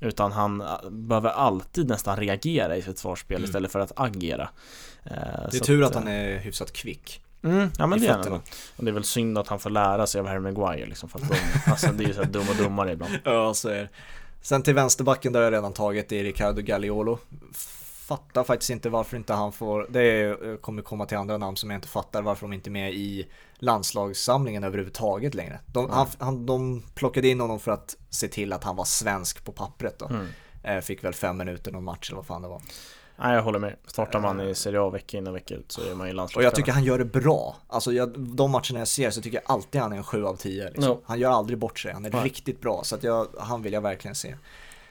Utan 0.01 0.33
han 0.33 0.61
äh, 0.61 0.91
behöver 0.91 1.31
alltid 1.31 1.89
nästan 1.89 2.17
reagera 2.17 2.77
i 2.77 2.83
sitt 2.83 2.99
svarsspel 2.99 3.37
Mm. 3.37 3.45
istället 3.45 3.73
för 3.73 3.81
att 3.81 3.93
agera. 3.97 4.49
Eh, 5.05 5.11
Det 5.51 5.57
är 5.57 5.65
tur 5.65 5.83
att 5.85 5.95
han 5.95 6.09
är 6.09 6.39
hyfsat 6.39 6.73
kvick. 6.73 7.23
Mm, 7.47 7.71
ja 7.79 7.87
men 7.87 8.01
det 8.01 8.07
är 8.07 8.13
han. 8.13 8.33
Och 8.77 8.85
det 8.85 8.91
är 8.91 8.93
väl 8.93 9.05
synd 9.05 9.39
att 9.39 9.49
han 9.49 9.59
får 9.59 9.71
lära 9.71 10.07
sig 10.07 10.21
av 10.21 10.27
Harry 10.27 10.41
Maguire 10.41 10.87
liksom 10.87 11.09
för 11.09 11.19
att 11.19 11.29
de, 11.29 11.37
alltså 11.71 11.93
det 11.93 12.05
är 12.05 12.09
ju 12.09 12.15
så 12.15 12.23
här 12.23 12.31
dum 12.31 12.49
och 12.51 12.57
dummare 12.57 12.93
ibland. 12.93 13.19
Ja, 13.25 13.55
så 13.55 13.69
är 13.69 13.75
det. 13.75 13.89
Sen 14.43 14.63
till 14.63 14.75
vänsterbacken 14.75 15.33
där 15.33 15.43
jag 15.43 15.53
redan 15.53 15.73
tagit, 15.73 16.09
det 16.09 16.21
är 16.21 16.25
Ricardo 16.25 16.63
Gagliolo. 16.63 17.19
Fattar 18.07 18.45
faktiskt 18.45 18.71
inte 18.71 18.89
varför 18.89 19.17
inte 19.17 19.33
han 19.33 19.53
får, 19.53 19.87
det 19.91 20.01
är, 20.03 20.57
kommer 20.57 20.83
komma 20.83 21.07
till 21.07 21.17
andra 21.17 21.39
namn 21.39 21.57
som 21.57 21.71
jag 21.71 21.77
inte 21.77 21.89
fattar 21.89 22.23
varför 22.23 22.47
de 22.47 22.53
inte 22.53 22.71
är 22.71 22.73
med 22.73 22.95
i 22.95 23.27
landslagssamlingen 23.59 24.65
överhuvudtaget 24.65 25.35
längre. 25.35 25.61
De, 25.67 25.91
han, 25.91 26.07
han, 26.19 26.47
de 26.47 26.83
plockade 26.95 27.29
in 27.29 27.41
honom 27.41 27.61
för 27.61 27.73
att 27.73 27.97
se 28.11 28.29
till 28.29 28.53
att 28.53 28.65
han 28.65 28.77
var 28.77 28.85
svensk 28.85 29.45
på 29.45 29.53
pappret 29.53 29.99
då. 29.99 30.07
Mm. 30.07 30.27
Eh, 30.63 30.81
Fick 30.81 31.05
väl 31.05 31.15
fem 31.15 31.37
minuter 31.37 31.73
någon 31.73 31.85
match 31.85 32.11
eller 32.11 32.17
vad 32.17 32.27
fan 32.27 32.43
det 32.43 32.49
var. 32.49 32.63
Nej 33.19 33.35
jag 33.35 33.43
håller 33.43 33.59
med. 33.59 33.77
Startar 33.87 34.21
man 34.21 34.41
i 34.41 34.55
Serie 34.55 34.81
A 34.81 34.91
vecka 34.91 35.17
in 35.19 35.27
och 35.27 35.35
vecka 35.37 35.55
ut 35.55 35.73
så 35.73 35.81
är 35.91 35.95
man 35.95 36.07
ju 36.07 36.11
Och 36.11 36.17
landslagsspelare. 36.17 36.45
jag 36.47 36.55
tycker 36.55 36.73
han 36.73 36.85
gör 36.85 36.99
det 36.99 37.05
bra. 37.05 37.57
Alltså 37.69 37.93
jag, 37.93 38.19
de 38.21 38.51
matcherna 38.51 38.79
jag 38.79 38.89
ser 38.89 39.11
så 39.11 39.23
tycker 39.23 39.37
jag 39.37 39.53
alltid 39.53 39.81
han 39.81 39.93
är 39.93 39.97
en 39.97 40.05
7 40.05 40.25
av 40.25 40.37
10. 40.37 40.65
Liksom. 40.65 40.85
Ja. 40.85 41.01
Han 41.05 41.19
gör 41.21 41.31
aldrig 41.31 41.59
bort 41.59 41.79
sig, 41.79 41.93
han 41.93 42.05
är 42.05 42.11
Nej. 42.11 42.25
riktigt 42.25 42.61
bra. 42.61 42.81
Så 42.85 42.95
att 42.95 43.03
jag, 43.03 43.27
han 43.39 43.63
vill 43.63 43.73
jag 43.73 43.81
verkligen 43.81 44.15
se. 44.15 44.35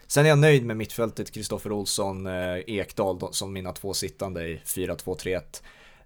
Sen 0.07 0.25
är 0.25 0.29
jag 0.29 0.37
nöjd 0.37 0.65
med 0.65 0.77
mittfältet, 0.77 1.31
Kristoffer 1.31 1.71
Olsson, 1.71 2.27
eh, 2.27 2.57
Ekdal 2.67 3.19
som 3.31 3.53
mina 3.53 3.71
två 3.71 3.93
sittande 3.93 4.47
i 4.47 4.61
4-2-3-1. 4.65 5.41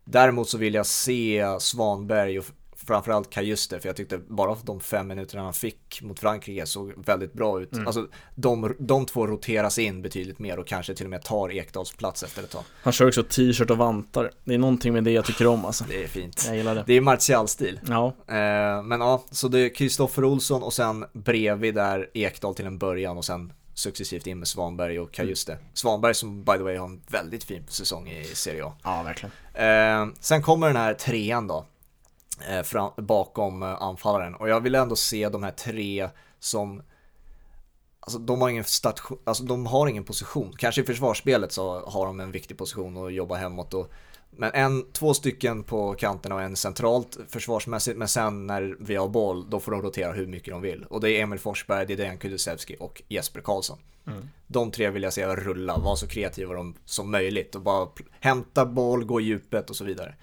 Däremot 0.03 0.49
så 0.49 0.57
vill 0.57 0.73
jag 0.73 0.85
se 0.85 1.45
Svanberg 1.59 2.39
och 2.39 2.45
framförallt 2.87 3.29
Kajuste, 3.29 3.79
för 3.79 3.89
jag 3.89 3.95
tyckte 3.95 4.17
bara 4.17 4.57
de 4.63 4.79
fem 4.79 5.07
minuterna 5.07 5.43
han 5.43 5.53
fick 5.53 6.01
mot 6.01 6.19
Frankrike 6.19 6.65
såg 6.65 6.93
väldigt 7.05 7.33
bra 7.33 7.61
ut. 7.61 7.73
Mm. 7.73 7.87
Alltså 7.87 8.07
de, 8.35 8.75
de 8.79 9.05
två 9.05 9.27
roteras 9.27 9.79
in 9.79 10.01
betydligt 10.01 10.39
mer 10.39 10.59
och 10.59 10.67
kanske 10.67 10.95
till 10.95 11.05
och 11.05 11.09
med 11.09 11.21
tar 11.21 11.51
Ekdals 11.51 11.91
plats 11.91 12.23
efter 12.23 12.43
ett 12.43 12.51
tag. 12.51 12.63
Han 12.83 12.93
kör 12.93 13.07
också 13.07 13.23
t-shirt 13.23 13.69
och 13.69 13.77
vantar. 13.77 14.31
Det 14.43 14.53
är 14.53 14.57
någonting 14.57 14.93
med 14.93 15.03
det 15.03 15.11
jag 15.11 15.25
tycker 15.25 15.47
om 15.47 15.65
alltså. 15.65 15.83
Det 15.89 16.03
är 16.03 16.07
fint. 16.07 16.43
Jag 16.47 16.55
gillar 16.57 16.75
det. 16.75 16.83
Det 16.87 16.93
är 16.93 17.01
Martial-stil. 17.01 17.79
Ja, 17.87 18.15
Eh, 18.27 18.83
men 18.83 18.99
ja, 19.01 19.23
så 19.31 19.47
det 19.47 19.59
är 19.59 19.75
Kristoffer 19.75 20.23
Olsson 20.23 20.63
och 20.63 20.73
sen 20.73 21.05
bredvid 21.13 21.75
där 21.75 22.09
Ekdal 22.13 22.55
till 22.55 22.65
en 22.65 22.77
början 22.77 23.17
och 23.17 23.25
sen 23.25 23.53
successivt 23.73 24.27
in 24.27 24.39
med 24.39 24.47
Svanberg 24.47 24.99
och 24.99 25.11
Kajuste. 25.11 25.57
Svanberg 25.73 26.13
som 26.13 26.43
by 26.43 26.51
the 26.51 26.63
way 26.63 26.77
har 26.77 26.85
en 26.85 27.01
väldigt 27.07 27.43
fin 27.43 27.63
säsong 27.67 28.09
i 28.09 28.23
Serie 28.23 28.65
A. 28.65 28.73
ja 28.83 29.03
verkligen. 29.03 29.31
Eh, 29.53 30.13
sen 30.19 30.41
kommer 30.41 30.67
den 30.67 30.75
här 30.75 30.93
trean 30.93 31.47
då, 31.47 31.65
fram, 32.63 32.91
bakom 32.97 33.63
eh, 33.63 33.81
anfallaren. 33.81 34.35
Och 34.35 34.49
jag 34.49 34.61
vill 34.61 34.75
ändå 34.75 34.95
se 34.95 35.29
de 35.29 35.43
här 35.43 35.51
tre 35.51 36.09
som 36.39 36.81
Alltså 38.01 38.19
de 38.19 38.41
har 38.41 38.49
ingen 38.49 38.63
station, 38.63 39.19
alltså 39.23 39.43
de 39.43 39.65
har 39.65 39.87
ingen 39.87 40.03
position. 40.03 40.53
Kanske 40.57 40.81
i 40.81 40.85
försvarsspelet 40.85 41.51
så 41.51 41.79
har 41.79 42.05
de 42.05 42.19
en 42.19 42.31
viktig 42.31 42.57
position 42.57 43.05
att 43.05 43.13
jobba 43.13 43.35
hemåt 43.35 43.73
och 43.73 43.91
men 44.31 44.51
en, 44.53 44.91
två 44.91 45.13
stycken 45.13 45.63
på 45.63 45.93
kanterna 45.93 46.35
och 46.35 46.41
en 46.41 46.55
centralt 46.55 47.17
försvarsmässigt 47.27 47.97
men 47.97 48.07
sen 48.07 48.47
när 48.47 48.75
vi 48.79 48.95
har 48.95 49.07
boll 49.07 49.49
då 49.49 49.59
får 49.59 49.71
de 49.71 49.81
rotera 49.81 50.11
hur 50.11 50.27
mycket 50.27 50.53
de 50.53 50.61
vill. 50.61 50.83
Och 50.83 51.01
det 51.01 51.11
är 51.11 51.23
Emil 51.23 51.39
Forsberg, 51.39 51.85
det 51.85 51.93
är 51.93 51.97
Dejan 51.97 52.17
Kulusevski 52.17 52.75
och 52.79 53.01
Jesper 53.07 53.41
Karlsson. 53.41 53.77
Mm. 54.07 54.29
De 54.47 54.71
tre 54.71 54.89
vill 54.89 55.03
jag 55.03 55.13
se 55.13 55.27
rulla, 55.27 55.77
vara 55.77 55.95
så 55.95 56.07
kreativa 56.07 56.73
som 56.85 57.11
möjligt 57.11 57.55
och 57.55 57.61
bara 57.61 57.87
hämta 58.19 58.65
boll, 58.65 59.05
gå 59.05 59.21
i 59.21 59.23
djupet 59.23 59.69
och 59.69 59.75
så 59.75 59.83
vidare. 59.83 60.15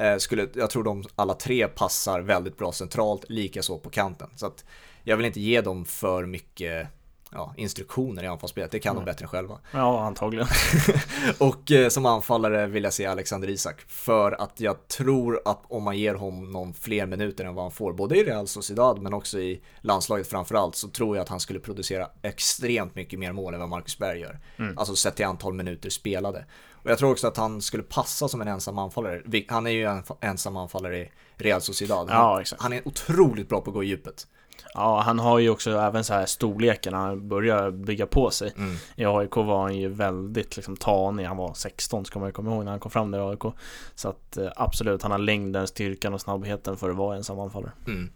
Eh, 0.00 0.16
skulle, 0.16 0.48
jag 0.54 0.70
tror 0.70 0.84
de 0.84 1.04
alla 1.14 1.34
tre 1.34 1.68
passar 1.68 2.20
väldigt 2.20 2.58
bra 2.58 2.72
centralt, 2.72 3.24
likaså 3.28 3.78
på 3.78 3.90
kanten. 3.90 4.30
Så 4.36 4.46
att 4.46 4.64
jag 5.04 5.16
vill 5.16 5.26
inte 5.26 5.40
ge 5.40 5.60
dem 5.60 5.84
för 5.84 6.26
mycket 6.26 6.88
ja, 7.32 7.54
instruktioner 7.56 8.22
i 8.22 8.26
anfallsspelet, 8.26 8.70
det 8.70 8.78
kan 8.78 8.94
de 8.94 9.04
Nej. 9.04 9.12
bättre 9.12 9.26
själva. 9.26 9.58
Ja, 9.72 10.00
antagligen. 10.00 10.46
Och 11.38 11.72
eh, 11.72 11.88
som 11.88 12.06
anfallare 12.06 12.66
vill 12.66 12.84
jag 12.84 12.92
se 12.92 13.06
Alexander 13.06 13.50
Isak 13.50 13.80
för 13.88 14.32
att 14.32 14.60
jag 14.60 14.88
tror 14.88 15.40
att 15.44 15.62
om 15.68 15.82
man 15.82 15.98
ger 15.98 16.14
honom 16.14 16.74
fler 16.74 17.06
minuter 17.06 17.44
än 17.44 17.54
vad 17.54 17.64
han 17.64 17.72
får, 17.72 17.92
både 17.92 18.18
i 18.18 18.24
Real 18.24 18.46
Sociedad 18.46 19.02
men 19.02 19.14
också 19.14 19.38
i 19.40 19.62
landslaget 19.80 20.26
framförallt, 20.26 20.76
så 20.76 20.88
tror 20.88 21.16
jag 21.16 21.22
att 21.22 21.28
han 21.28 21.40
skulle 21.40 21.60
producera 21.60 22.08
extremt 22.22 22.94
mycket 22.94 23.18
mer 23.18 23.32
mål 23.32 23.54
än 23.54 23.60
vad 23.60 23.68
Marcus 23.68 23.98
Berg 23.98 24.20
gör. 24.20 24.40
Mm. 24.56 24.78
Alltså 24.78 24.96
sett 24.96 25.16
till 25.16 25.26
antal 25.26 25.54
minuter 25.54 25.90
spelade. 25.90 26.44
Och 26.82 26.90
jag 26.90 26.98
tror 26.98 27.10
också 27.10 27.26
att 27.26 27.36
han 27.36 27.62
skulle 27.62 27.82
passa 27.82 28.28
som 28.28 28.40
en 28.40 28.48
ensam 28.48 28.78
anfallare. 28.78 29.22
Han 29.48 29.66
är 29.66 29.70
ju 29.70 29.84
en 29.84 30.02
ensam 30.20 30.56
anfallare 30.56 30.98
i 30.98 31.10
Real 31.36 31.60
Sociedad. 31.60 32.10
Han, 32.10 32.44
Ja, 32.50 32.56
han 32.58 32.72
är 32.72 32.88
otroligt 32.88 33.48
bra 33.48 33.60
på 33.60 33.70
att 33.70 33.74
gå 33.74 33.84
i 33.84 33.86
djupet. 33.86 34.26
Ja, 34.74 35.00
han 35.00 35.18
har 35.18 35.38
ju 35.38 35.50
också 35.50 35.70
även 35.70 36.04
så 36.04 36.14
här 36.14 36.26
storleken, 36.26 36.94
han 36.94 37.28
börjar 37.28 37.70
bygga 37.70 38.06
på 38.06 38.30
sig. 38.30 38.52
Mm. 38.56 38.76
I 38.96 39.04
AIK 39.04 39.36
var 39.36 39.62
han 39.62 39.76
ju 39.76 39.88
väldigt 39.88 40.56
liksom 40.56 40.76
tanig, 40.76 41.24
han 41.24 41.36
var 41.36 41.54
16 41.54 42.04
ska 42.04 42.18
man 42.18 42.28
ju 42.28 42.32
komma 42.32 42.50
ihåg 42.50 42.64
när 42.64 42.70
han 42.70 42.80
kom 42.80 42.90
fram 42.90 43.10
där 43.10 43.18
i 43.18 43.22
AIK. 43.22 43.54
Så 43.94 44.08
att 44.08 44.36
eh, 44.36 44.48
absolut, 44.56 45.02
han 45.02 45.10
har 45.10 45.18
längden, 45.18 45.66
styrkan 45.66 46.14
och 46.14 46.20
snabbheten 46.20 46.76
för 46.76 46.90
att 46.90 46.96
vara 46.96 47.16
ensam 47.16 47.40
anfallare. 47.40 47.72
Mm. 47.86 48.10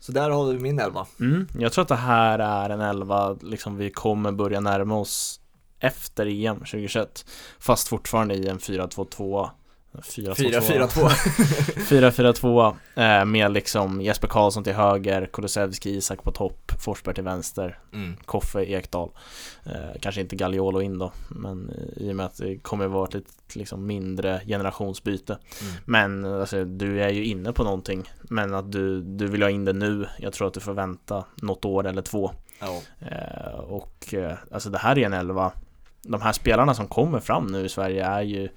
Så 0.00 0.12
där 0.12 0.30
har 0.30 0.52
du 0.52 0.58
min 0.58 0.78
elva. 0.78 1.06
Mm, 1.20 1.46
jag 1.58 1.72
tror 1.72 1.82
att 1.82 1.88
det 1.88 1.94
här 1.94 2.38
är 2.38 2.70
en 2.70 2.80
elva, 2.80 3.36
liksom 3.42 3.76
vi 3.76 3.90
kommer 3.90 4.32
börja 4.32 4.60
närma 4.60 4.98
oss 4.98 5.40
efter 5.78 6.26
EM 6.26 6.56
2021. 6.56 7.24
Fast 7.58 7.88
fortfarande 7.88 8.34
i 8.34 8.48
en 8.48 8.58
4-2-2 8.58 9.50
4-4-2. 9.92 11.08
4-4-2 11.88 12.76
eh, 13.20 13.24
med 13.24 13.52
liksom 13.52 14.00
Jesper 14.00 14.28
Karlsson 14.28 14.64
till 14.64 14.72
höger, 14.72 15.28
Kulusevski, 15.32 15.90
Isak 15.90 16.22
på 16.22 16.30
topp, 16.30 16.72
Forsberg 16.80 17.14
till 17.14 17.24
vänster, 17.24 17.78
Mm. 17.92 18.16
Koffe, 18.24 18.62
Ekdal. 18.62 19.10
Eh, 19.64 20.00
kanske 20.00 20.20
inte 20.20 20.36
Gagliolo 20.36 20.80
in 20.80 20.98
då, 20.98 21.12
men 21.28 21.70
eh, 21.70 22.02
i 22.02 22.12
och 22.12 22.16
med 22.16 22.26
att 22.26 22.36
det 22.36 22.58
kommer 22.58 22.86
vara 22.86 23.08
ett 23.08 23.14
lite 23.14 23.30
liksom, 23.54 23.86
mindre 23.86 24.40
generationsbyte. 24.46 25.38
Mm. 25.60 25.74
Men 25.84 26.24
alltså, 26.24 26.64
du 26.64 27.02
är 27.02 27.08
ju 27.08 27.24
inne 27.24 27.52
på 27.52 27.64
någonting, 27.64 28.10
men 28.22 28.54
att 28.54 28.72
du, 28.72 29.02
du 29.02 29.26
vill 29.26 29.42
ha 29.42 29.50
in 29.50 29.64
det 29.64 29.72
nu. 29.72 30.06
Jag 30.18 30.32
tror 30.32 30.48
att 30.48 30.54
du 30.54 30.60
får 30.60 30.74
vänta 30.74 31.24
något 31.34 31.64
år 31.64 31.86
eller 31.86 32.02
två. 32.02 32.30
Ja. 32.60 32.80
Eh, 32.98 33.58
och 33.58 34.14
eh, 34.14 34.34
alltså 34.50 34.70
det 34.70 34.78
här 34.78 34.98
är 34.98 35.06
en 35.06 35.12
elva. 35.12 35.52
De 36.02 36.22
här 36.22 36.32
spelarna 36.32 36.74
som 36.74 36.88
kommer 36.88 37.20
fram 37.20 37.46
nu 37.46 37.64
i 37.64 37.68
Sverige 37.68 38.06
är 38.06 38.22
ju 38.22 38.48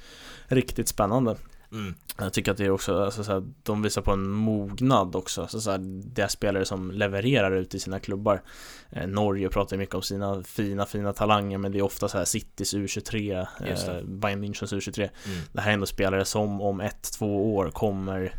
riktigt 0.48 0.88
spännande. 0.88 1.36
Mm. 1.72 1.96
Jag 2.18 2.34
tycker 2.34 2.52
att 2.52 2.58
det 2.58 2.66
är 2.66 2.70
också, 2.70 3.04
alltså, 3.04 3.24
så 3.24 3.32
här, 3.32 3.44
de 3.64 3.82
visar 3.82 4.02
på 4.02 4.12
en 4.12 4.30
mognad 4.30 5.16
också. 5.16 5.48
Så, 5.48 5.62
så 5.62 5.72
här, 5.72 5.78
det 6.16 6.22
är 6.22 6.28
spelare 6.28 6.66
som 6.66 6.92
levererar 6.92 7.52
ut 7.52 7.76
i 7.76 7.80
sina 7.80 8.00
klubbar. 8.00 8.42
Eh, 8.90 9.08
Norge 9.08 9.50
pratar 9.50 9.78
mycket 9.78 9.96
om 9.96 10.02
sina 10.02 10.44
fina, 10.44 10.86
fina 10.86 11.14
talanger, 11.14 11.58
men 11.58 11.72
det 11.72 11.78
är 11.78 11.82
ofta 11.82 12.08
så 12.08 12.18
här 12.18 12.26
Citys 12.26 12.74
U23, 12.74 13.48
Just 13.70 13.86
det. 13.86 13.98
eh, 13.98 14.04
Bayern 14.04 14.44
Münchens 14.44 14.74
U23. 14.74 15.00
Mm. 15.00 15.38
Det 15.54 15.62
här 15.62 15.70
är 15.70 15.74
ändå 15.74 15.86
spelare 15.86 16.26
som 16.26 16.62
om 16.62 16.80
ett, 16.82 17.12
två 17.18 17.56
år 17.56 17.70
kommer 17.70 18.34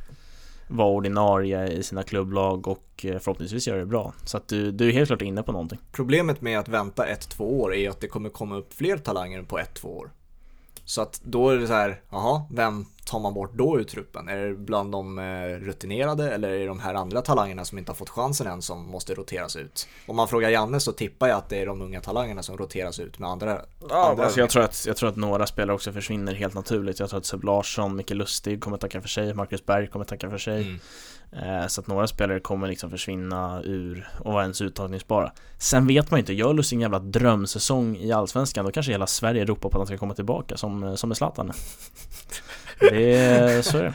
vara 0.69 0.89
ordinarie 0.89 1.69
i 1.69 1.83
sina 1.83 2.03
klubblag 2.03 2.69
och 2.69 3.07
eh, 3.09 3.19
förhoppningsvis 3.19 3.69
göra 3.69 3.79
det 3.79 3.87
bra. 3.87 4.15
Så 4.25 4.37
att 4.37 4.49
du, 4.49 4.71
du 4.71 4.89
är 4.89 4.93
helt 4.93 5.07
klart 5.07 5.23
inne 5.23 5.43
på 5.43 5.53
någonting. 5.53 5.79
Problemet 5.93 6.41
med 6.41 6.59
att 6.59 6.69
vänta 6.69 7.07
ett, 7.07 7.29
två 7.29 7.61
år 7.61 7.75
är 7.75 7.91
att 7.91 8.01
det 8.01 8.09
kommer 8.09 8.29
komma 8.29 8.57
upp 8.57 8.75
fler 8.75 8.99
talanger 8.99 9.43
på 9.43 9.59
ett, 9.59 9.75
två 9.75 9.97
år. 9.97 10.11
Så 10.87 11.03
att 11.03 11.21
då 11.25 11.51
är 11.51 11.57
det 11.57 11.67
så 11.67 11.73
här, 11.73 12.01
jaha, 12.11 12.43
vem 12.51 12.85
tar 13.07 13.21
man 13.21 13.35
bort 13.35 13.53
då 13.55 13.81
ur 13.81 13.85
truppen? 13.85 14.29
Är 14.29 14.37
det 14.37 14.55
bland 14.55 14.93
de 14.93 15.19
eh, 15.19 15.25
rutinerade 15.49 16.35
eller 16.35 16.49
är 16.49 16.59
det 16.59 16.67
de 16.67 16.81
här 16.81 16.95
andra 16.95 17.23
talangerna 17.23 17.65
som 17.65 17.79
inte 17.79 17.91
har 17.91 17.97
fått 17.97 18.09
chansen 18.09 18.47
än 18.47 18.63
som 18.63 18.91
måste 18.91 19.15
roteras 19.15 19.57
ut? 19.57 19.89
Om 20.07 20.17
man 20.17 20.29
frågar 20.29 20.51
Janne 20.51 20.81
så 20.81 20.93
tippar 20.93 21.29
jag 21.29 21.39
att 21.39 21.49
det 21.49 21.63
är 21.63 21.67
de 21.67 21.83
unga 21.83 22.01
talangerna 22.01 22.43
som 22.43 22.57
roteras 22.57 23.01
ut 23.01 23.19
med 23.19 23.31
andra. 23.31 23.61
Ja, 23.89 24.11
andra 24.11 24.25
alltså 24.25 24.41
jag, 24.41 24.51
tror 24.51 24.63
att, 24.63 24.85
jag 24.87 24.97
tror 24.97 25.09
att 25.09 25.17
några 25.17 25.47
spelare 25.47 25.75
också 25.75 25.93
försvinner 25.93 26.35
helt 26.35 26.55
naturligt. 26.55 27.01
Jag 27.01 27.11
tror 27.11 27.19
att 27.19 27.27
Seb 27.27 27.45
Larsson, 27.45 27.97
Micke 27.97 28.11
Lustig 28.11 28.61
kommer 28.61 28.77
tacka 28.77 29.01
för 29.01 29.09
sig, 29.09 29.35
Marcus 29.35 29.67
Berg 29.67 29.87
kommer 29.87 30.05
tacka 30.05 30.31
för 30.31 30.39
sig. 30.39 30.63
Mm. 30.63 30.79
Eh, 31.33 31.67
så 31.67 31.81
att 31.81 31.87
några 31.87 32.07
spelare 32.07 32.41
kommer 32.41 32.69
liksom 32.69 32.91
försvinna 32.91 33.63
ur 33.65 34.09
och 34.19 34.33
vara 34.33 34.43
ens 34.43 34.61
uttagningsbara. 34.61 35.33
Sen 35.59 35.87
vet 35.87 36.11
man 36.11 36.19
ju 36.19 36.21
inte, 36.21 36.33
gör 36.33 36.55
Lustig 36.55 36.77
en 36.77 36.81
jävla 36.81 36.99
drömsäsong 36.99 37.97
i 37.97 38.13
Allsvenskan 38.13 38.65
då 38.65 38.71
kanske 38.71 38.93
hela 38.93 39.07
Sverige 39.07 39.45
ropar 39.45 39.69
på 39.69 39.69
att 39.69 39.81
han 39.81 39.87
ska 39.87 39.99
komma 39.99 40.15
tillbaka 40.15 40.57
som, 40.57 40.85
eh, 40.85 40.95
som 40.95 41.09
med 41.09 41.17
Zlatan. 41.17 41.53
Det 42.81 43.15
är, 43.15 43.63
så 43.63 43.79
är 43.79 43.83
det. 43.83 43.95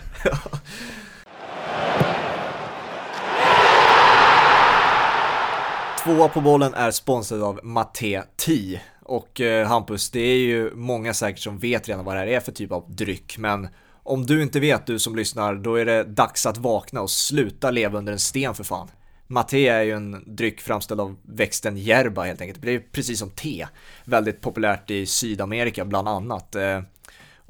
Tvåa 6.03 6.27
på 6.27 6.41
bollen 6.41 6.73
är 6.73 6.91
sponsrad 6.91 7.43
av 7.43 7.59
Matte 7.63 8.23
10 8.35 8.81
och 9.01 9.41
eh, 9.41 9.67
Hampus, 9.67 10.09
det 10.09 10.19
är 10.19 10.37
ju 10.37 10.75
många 10.75 11.13
säkert 11.13 11.39
som 11.39 11.57
vet 11.57 11.89
redan 11.89 12.05
vad 12.05 12.15
det 12.15 12.19
här 12.19 12.27
är 12.27 12.39
för 12.39 12.51
typ 12.51 12.71
av 12.71 12.85
dryck, 12.87 13.37
men 13.37 13.67
om 14.03 14.25
du 14.25 14.41
inte 14.41 14.59
vet, 14.59 14.85
du 14.85 14.99
som 14.99 15.15
lyssnar, 15.15 15.55
då 15.55 15.75
är 15.75 15.85
det 15.85 16.03
dags 16.03 16.45
att 16.45 16.57
vakna 16.57 17.01
och 17.01 17.09
sluta 17.09 17.71
leva 17.71 17.97
under 17.97 18.13
en 18.13 18.19
sten 18.19 18.55
för 18.55 18.63
fan. 18.63 18.87
Maté 19.27 19.67
är 19.67 19.81
ju 19.81 19.91
en 19.91 20.23
dryck 20.35 20.61
framställd 20.61 21.01
av 21.01 21.15
växten 21.21 21.77
järba 21.77 22.23
helt 22.23 22.41
enkelt. 22.41 22.61
Det 22.61 22.71
är 22.71 22.79
precis 22.79 23.19
som 23.19 23.29
te. 23.29 23.67
Väldigt 24.05 24.41
populärt 24.41 24.91
i 24.91 25.05
Sydamerika 25.05 25.85
bland 25.85 26.07
annat. 26.07 26.55
Eh, 26.55 26.81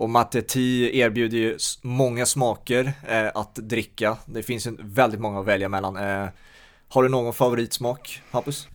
och 0.02 0.10
Matte 0.10 0.42
Tea 0.42 0.90
erbjuder 0.90 1.38
ju 1.38 1.58
många 1.82 2.26
smaker 2.26 2.94
eh, 3.08 3.28
att 3.34 3.56
dricka. 3.56 4.18
Det 4.26 4.44
finns 4.44 4.68
väldigt 4.80 5.20
många 5.20 5.40
att 5.40 5.46
välja 5.46 5.70
mellan. 5.70 5.98
Eh, 5.98 6.30
har 6.88 7.04
du 7.04 7.10
någon 7.10 7.34
favoritsmak, 7.34 8.22
Hampus? 8.32 8.68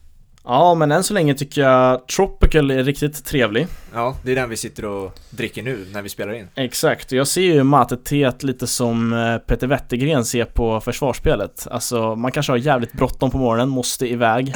Ja, 0.49 0.74
men 0.74 0.92
än 0.92 1.05
så 1.05 1.14
länge 1.14 1.34
tycker 1.34 1.62
jag 1.62 2.07
Tropical 2.07 2.70
är 2.70 2.84
riktigt 2.84 3.24
trevlig. 3.24 3.66
Ja, 3.94 4.16
det 4.22 4.32
är 4.32 4.36
den 4.36 4.51
vi 4.51 4.57
sitter 4.57 4.84
och 4.84 5.18
dricker 5.30 5.62
nu 5.62 5.86
när 5.92 6.03
vi 6.03 6.09
spelar 6.09 6.32
in. 6.32 6.49
Exakt, 6.55 7.12
jag 7.12 7.26
ser 7.26 7.40
ju 7.40 7.62
Mate-teet 7.62 8.42
lite 8.42 8.66
som 8.66 9.12
eh, 9.12 9.38
Peter 9.38 9.66
Wettergren 9.66 10.24
ser 10.24 10.44
på 10.44 10.80
försvarsspelet. 10.80 11.66
Alltså, 11.70 12.16
man 12.16 12.32
kanske 12.32 12.53
har 12.53 12.57
jävligt 12.57 12.92
bråttom 12.92 13.30
på 13.30 13.38
morgonen, 13.38 13.68
måste 13.68 14.07
iväg. 14.07 14.49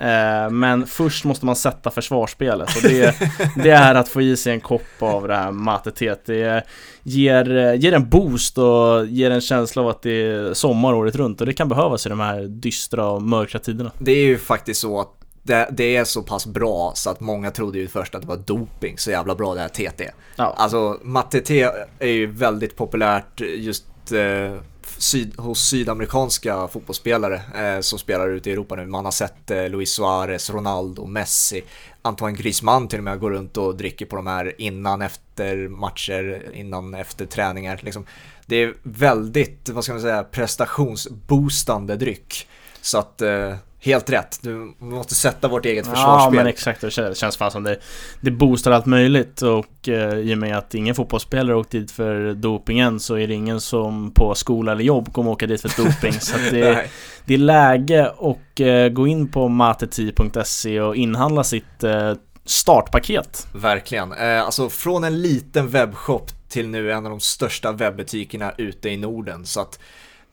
eh, 0.00 0.50
men 0.50 0.86
först 0.86 1.24
måste 1.24 1.46
man 1.46 1.56
sätta 1.56 1.90
försvarsspelet 1.90 2.76
och 2.76 2.82
det, 2.82 3.14
det 3.62 3.70
är 3.70 3.94
att 3.94 4.08
få 4.08 4.22
i 4.22 4.36
sig 4.36 4.52
en 4.52 4.60
kopp 4.60 5.02
av 5.02 5.28
det 5.28 5.36
här 5.36 5.52
Mate-teet. 5.52 6.26
Det 6.26 6.64
ger, 7.02 7.56
eh, 7.56 7.74
ger 7.74 7.92
en 7.92 8.08
boost 8.08 8.58
och 8.58 9.06
ger 9.06 9.30
en 9.30 9.40
känsla 9.40 9.82
av 9.82 9.88
att 9.88 10.02
det 10.02 10.10
är 10.10 10.54
sommar 10.54 10.94
året 10.94 11.16
runt 11.16 11.40
och 11.40 11.46
det 11.46 11.52
kan 11.52 11.68
behövas 11.68 12.06
i 12.06 12.08
de 12.08 12.20
här 12.20 12.40
dystra 12.42 13.06
och 13.06 13.22
mörka 13.22 13.58
tiderna. 13.58 13.92
Det 13.98 14.12
är 14.12 14.24
ju 14.24 14.38
faktiskt 14.38 14.80
så 14.80 15.00
att 15.00 15.17
det, 15.48 15.68
det, 15.72 15.96
är 15.96 16.04
så 16.04 16.22
pass 16.22 16.46
bra 16.46 16.92
så 16.94 17.10
att 17.10 17.20
många 17.20 17.50
trodde 17.50 17.78
ju 17.78 17.88
först 17.88 18.14
att 18.14 18.22
det 18.22 18.28
var 18.28 18.36
doping, 18.36 18.98
så 18.98 19.10
jävla 19.10 19.34
bra 19.34 19.54
det 19.54 19.60
här 19.60 19.68
TT. 19.68 20.10
Ja. 20.36 20.54
Alltså 20.56 20.98
matte 21.02 21.40
T 21.40 21.68
är 21.98 22.08
ju 22.08 22.26
väldigt 22.26 22.76
populärt 22.76 23.40
just 23.40 23.84
eh, 24.12 24.54
syd, 24.98 25.38
hos 25.38 25.68
sydamerikanska 25.68 26.68
fotbollsspelare 26.68 27.42
eh, 27.56 27.80
som 27.80 27.98
spelar 27.98 28.28
ute 28.28 28.50
i 28.50 28.52
Europa 28.52 28.76
nu. 28.76 28.86
Man 28.86 29.04
har 29.04 29.12
sett 29.12 29.50
eh, 29.50 29.68
Luis 29.68 29.92
Suarez, 29.92 30.50
Ronaldo, 30.50 31.06
Messi, 31.06 31.62
Antoine 32.02 32.34
Griezmann 32.34 32.88
till 32.88 32.98
och 32.98 33.04
med 33.04 33.20
går 33.20 33.30
runt 33.30 33.56
och 33.56 33.76
dricker 33.76 34.06
på 34.06 34.16
de 34.16 34.26
här 34.26 34.60
innan, 34.60 35.02
efter 35.02 35.68
matcher, 35.68 36.50
innan, 36.54 36.94
efter 36.94 37.26
träningar. 37.26 37.80
Liksom. 37.82 38.06
Det 38.46 38.56
är 38.56 38.74
väldigt, 38.82 39.68
vad 39.68 39.84
ska 39.84 39.92
man 39.92 40.02
säga, 40.02 40.24
prestationsboostande 40.24 41.96
dryck. 41.96 42.48
Så 42.88 42.98
att 42.98 43.22
eh, 43.22 43.54
Helt 43.80 44.10
rätt, 44.10 44.38
du 44.42 44.74
måste 44.78 45.14
sätta 45.14 45.48
vårt 45.48 45.66
eget 45.66 45.86
försvarsspel. 45.86 46.34
Ja 46.34 46.42
men 46.42 46.46
exakt, 46.46 46.80
det 46.80 46.90
känns, 46.90 47.36
fan 47.36 47.50
som 47.50 47.62
det, 47.62 47.78
det 48.20 48.30
boostar 48.30 48.70
allt 48.70 48.86
möjligt 48.86 49.42
och 49.42 49.88
eh, 49.88 50.14
i 50.14 50.34
och 50.34 50.38
med 50.38 50.58
att 50.58 50.74
ingen 50.74 50.94
fotbollsspelare 50.94 51.56
åkt 51.56 51.70
dit 51.70 51.90
för 51.90 52.34
dopingen 52.34 53.00
så 53.00 53.14
är 53.14 53.28
det 53.28 53.34
ingen 53.34 53.60
som 53.60 54.12
på 54.12 54.34
skola 54.34 54.72
eller 54.72 54.84
jobb 54.84 55.12
kommer 55.12 55.30
åka 55.30 55.46
dit 55.46 55.60
för 55.60 55.84
doping. 55.84 56.12
så 56.20 56.36
det, 56.50 56.90
det 57.24 57.34
är 57.34 57.38
läge 57.38 58.10
att 58.20 58.60
eh, 58.60 58.88
gå 58.88 59.06
in 59.06 59.28
på 59.28 59.48
mateti.se 59.48 60.80
och 60.80 60.96
inhandla 60.96 61.44
sitt 61.44 61.84
eh, 61.84 62.12
startpaket. 62.44 63.46
Verkligen, 63.54 64.12
eh, 64.12 64.42
alltså 64.42 64.68
från 64.68 65.04
en 65.04 65.22
liten 65.22 65.68
webbshop 65.68 66.30
till 66.48 66.68
nu 66.68 66.92
en 66.92 67.06
av 67.06 67.10
de 67.10 67.20
största 67.20 67.72
webbutikerna 67.72 68.52
ute 68.56 68.88
i 68.88 68.96
Norden. 68.96 69.46
Så 69.46 69.60
att 69.60 69.78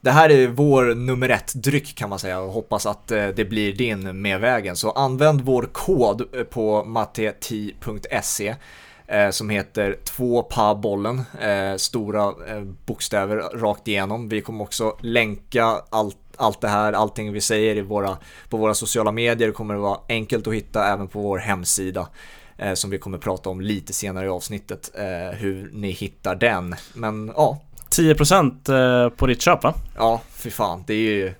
det 0.00 0.10
här 0.10 0.30
är 0.30 0.48
vår 0.48 0.94
nummer 0.94 1.28
ett 1.28 1.54
dryck 1.54 1.94
kan 1.94 2.10
man 2.10 2.18
säga 2.18 2.40
och 2.40 2.52
hoppas 2.52 2.86
att 2.86 3.10
eh, 3.10 3.28
det 3.28 3.44
blir 3.44 3.72
din 3.72 4.22
med 4.22 4.40
vägen. 4.40 4.76
Så 4.76 4.90
använd 4.90 5.40
vår 5.40 5.62
kod 5.62 6.34
eh, 6.34 6.42
på 6.42 6.84
matteti.se 6.84 8.54
eh, 9.06 9.30
som 9.30 9.50
heter 9.50 9.96
2 10.04 10.42
pa 10.42 10.74
bollen, 10.74 11.22
stora 11.76 12.34
bokstäver 12.86 13.36
rakt 13.36 13.88
igenom. 13.88 14.28
Vi 14.28 14.40
kommer 14.40 14.64
också 14.64 14.96
länka 15.00 15.64
allt 15.90 16.16
allt 16.36 16.60
det 16.60 16.68
här, 16.68 16.92
allting 16.92 17.32
vi 17.32 17.40
säger 17.40 17.76
i 17.76 17.80
våra, 17.80 18.18
på 18.48 18.56
våra 18.56 18.74
sociala 18.74 19.12
medier 19.12 19.52
kommer 19.52 19.74
det 19.74 19.80
vara 19.80 20.00
enkelt 20.08 20.46
att 20.46 20.54
hitta 20.54 20.86
även 20.86 21.08
på 21.08 21.20
vår 21.20 21.38
hemsida 21.38 22.08
eh, 22.56 22.74
som 22.74 22.90
vi 22.90 22.98
kommer 22.98 23.18
prata 23.18 23.50
om 23.50 23.60
lite 23.60 23.92
senare 23.92 24.26
i 24.26 24.28
avsnittet, 24.28 24.90
eh, 24.94 25.38
hur 25.38 25.70
ni 25.72 25.90
hittar 25.90 26.34
den. 26.34 26.74
Men 26.94 27.32
ja, 27.36 27.60
10% 27.98 29.04
eh, 29.04 29.10
på 29.10 29.26
ditt 29.26 29.42
köp 29.42 29.64
va? 29.64 29.74
Ja, 29.96 30.20
för 30.32 30.50
fan. 30.50 30.84
Det 30.86 30.94
är 30.94 30.98
ju 30.98 31.34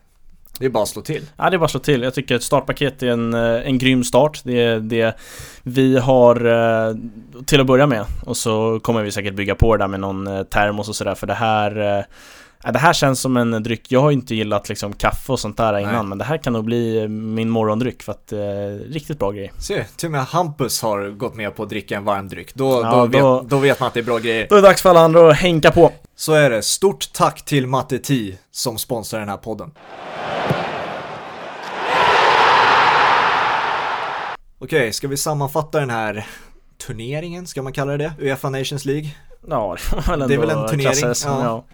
det 0.59 0.67
är 0.67 0.71
bara 0.71 0.83
att 0.83 0.89
slå 0.89 1.03
till. 1.03 1.23
Ja, 1.37 1.51
det 1.51 1.57
är 1.57 1.59
bara 1.59 1.65
att 1.65 1.71
slå 1.71 1.81
till. 1.81 2.03
Jag 2.03 2.15
tycker 2.15 2.35
ett 2.35 2.43
startpaket 2.43 3.03
är 3.03 3.07
en, 3.07 3.35
eh, 3.35 3.67
en 3.67 3.79
grym 3.79 4.05
start. 4.05 4.41
Det 4.45 4.63
är 4.63 4.81
det 4.81 5.17
vi 5.63 5.99
har 5.99 6.47
eh, 6.47 6.97
till 7.47 7.61
att 7.61 7.67
börja 7.67 7.87
med. 7.87 8.05
Och 8.25 8.37
så 8.37 8.81
kommer 8.81 9.03
vi 9.03 9.13
säkert 9.13 9.35
bygga 9.35 9.55
på 9.55 9.77
det 9.77 9.83
där 9.83 9.89
med 9.89 10.01
någon 10.01 10.45
termos 10.45 10.89
och 10.89 10.97
sådär. 10.97 11.15
För 11.15 11.27
det 11.27 11.35
här 11.35 12.07
Ja, 12.67 12.73
det 12.73 12.79
här 12.79 12.93
känns 12.93 13.21
som 13.21 13.37
en 13.37 13.63
dryck, 13.63 13.93
jag 13.93 14.01
har 14.01 14.11
inte 14.11 14.35
gillat 14.35 14.69
liksom 14.69 14.93
kaffe 14.93 15.33
och 15.33 15.41
sånt 15.41 15.57
där 15.57 15.79
innan 15.79 15.95
Nej. 15.95 16.05
men 16.05 16.19
det 16.19 16.25
här 16.25 16.39
kan 16.39 16.53
nog 16.53 16.65
bli 16.65 17.09
min 17.09 17.51
morgondryck 17.51 18.03
för 18.03 18.13
att, 18.13 18.33
eh, 18.33 18.39
riktigt 18.89 19.19
bra 19.19 19.31
grej. 19.31 19.53
Se, 19.59 19.85
till 19.85 20.07
och 20.07 20.13
med 20.13 20.25
Hampus 20.25 20.83
har 20.83 21.09
gått 21.11 21.35
med 21.35 21.57
på 21.57 21.63
att 21.63 21.69
dricka 21.69 21.97
en 21.97 22.05
varm 22.05 22.29
dryck. 22.29 22.55
Då, 22.55 22.81
ja, 22.83 22.91
då, 22.91 23.07
då, 23.07 23.39
vet, 23.41 23.51
då 23.51 23.59
vet 23.59 23.81
man 23.81 23.87
att 23.87 23.95
det 23.95 24.01
är 24.01 24.05
bra 24.05 24.19
grejer. 24.19 24.47
Då 24.49 24.57
är 24.57 24.63
det 24.63 24.69
dags 24.69 24.83
för 24.83 24.91
alla 24.91 25.01
andra 25.01 25.31
att 25.31 25.37
hänka 25.37 25.71
på. 25.71 25.93
Så 26.17 26.33
är 26.33 26.51
det. 26.51 26.63
Stort 26.63 27.13
tack 27.13 27.45
till 27.45 27.67
Matte 27.67 27.99
T 27.99 28.35
som 28.51 28.79
sponsrar 28.79 29.21
den 29.21 29.29
här 29.29 29.37
podden. 29.37 29.71
Okej, 34.59 34.93
ska 34.93 35.09
vi 35.09 35.17
sammanfatta 35.17 35.81
den 35.81 35.91
här 35.91 36.27
turneringen, 36.87 37.47
ska 37.47 37.63
man 37.63 37.73
kalla 37.73 37.97
det 37.97 38.13
det? 38.19 38.25
Uefa 38.25 38.51
Nations 38.51 38.85
League? 38.85 39.11
Ja, 39.49 39.77
Det 40.07 40.35
är 40.35 40.39
väl 40.39 40.51
en 40.51 40.69
turnering? 40.69 41.15
ja. 41.25 41.45
ja 41.45 41.65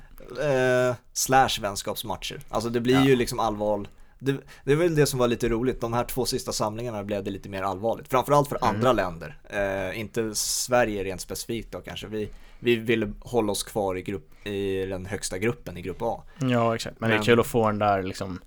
eh, 0.40 0.94
slash 1.12 1.60
vänskapsmatcher. 1.60 2.40
Alltså 2.48 2.70
det 2.70 2.80
blir 2.80 2.94
ja. 2.94 3.04
ju 3.04 3.16
liksom 3.16 3.40
allvar. 3.40 3.86
Det, 4.18 4.36
det 4.64 4.72
är 4.72 4.76
väl 4.76 4.94
det 4.94 5.06
som 5.06 5.18
var 5.18 5.28
lite 5.28 5.48
roligt, 5.48 5.80
de 5.80 5.92
här 5.92 6.04
två 6.04 6.26
sista 6.26 6.52
samlingarna 6.52 7.04
blev 7.04 7.24
det 7.24 7.30
lite 7.30 7.48
mer 7.48 7.62
allvarligt. 7.62 8.08
Framförallt 8.08 8.48
för 8.48 8.56
mm. 8.56 8.68
andra 8.68 8.92
länder, 8.92 9.38
eh, 9.44 10.00
inte 10.00 10.34
Sverige 10.34 11.04
rent 11.04 11.20
specifikt 11.20 11.72
då 11.72 11.80
kanske. 11.80 12.06
Vi, 12.06 12.30
vi 12.58 12.76
ville 12.76 13.12
hålla 13.20 13.52
oss 13.52 13.62
kvar 13.62 13.96
i, 13.96 14.02
grupp, 14.02 14.46
i 14.46 14.86
den 14.86 15.06
högsta 15.06 15.38
gruppen 15.38 15.76
i 15.76 15.82
grupp 15.82 16.02
A. 16.02 16.22
Ja 16.38 16.74
exakt, 16.74 17.00
men, 17.00 17.10
men 17.10 17.18
det 17.18 17.22
är 17.22 17.26
kul 17.26 17.40
att 17.40 17.46
få 17.46 17.66
den 17.66 17.78
där 17.78 18.02
liksom 18.02 18.40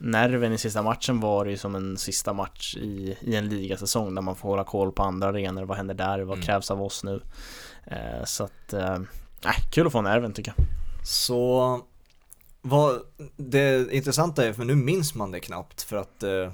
nerven 0.00 0.52
i 0.52 0.58
sista 0.58 0.82
matchen 0.82 1.20
var 1.20 1.46
ju 1.46 1.56
som 1.56 1.74
en 1.74 1.96
sista 1.96 2.32
match 2.32 2.76
i, 2.76 3.16
i 3.20 3.36
en 3.36 3.48
ligasäsong 3.48 4.14
där 4.14 4.22
man 4.22 4.36
får 4.36 4.48
hålla 4.48 4.64
koll 4.64 4.92
på 4.92 5.02
andra 5.02 5.28
arenor. 5.28 5.64
Vad 5.64 5.76
händer 5.76 5.94
där? 5.94 6.18
Vad 6.18 6.36
mm. 6.36 6.46
krävs 6.46 6.70
av 6.70 6.82
oss 6.82 7.04
nu? 7.04 7.20
Eh, 7.86 8.24
så 8.24 8.44
att, 8.44 8.72
eh, 8.72 8.98
kul 9.70 9.86
att 9.86 9.92
få 9.92 10.02
nerven 10.02 10.32
tycker 10.32 10.54
jag. 10.56 10.79
Så 11.02 11.80
vad 12.62 13.02
det 13.36 13.92
intressanta 13.92 14.46
är, 14.46 14.52
för 14.52 14.64
nu 14.64 14.76
minns 14.76 15.14
man 15.14 15.30
det 15.30 15.40
knappt 15.40 15.82
för 15.82 15.96
att 15.96 16.22
eh, 16.22 16.52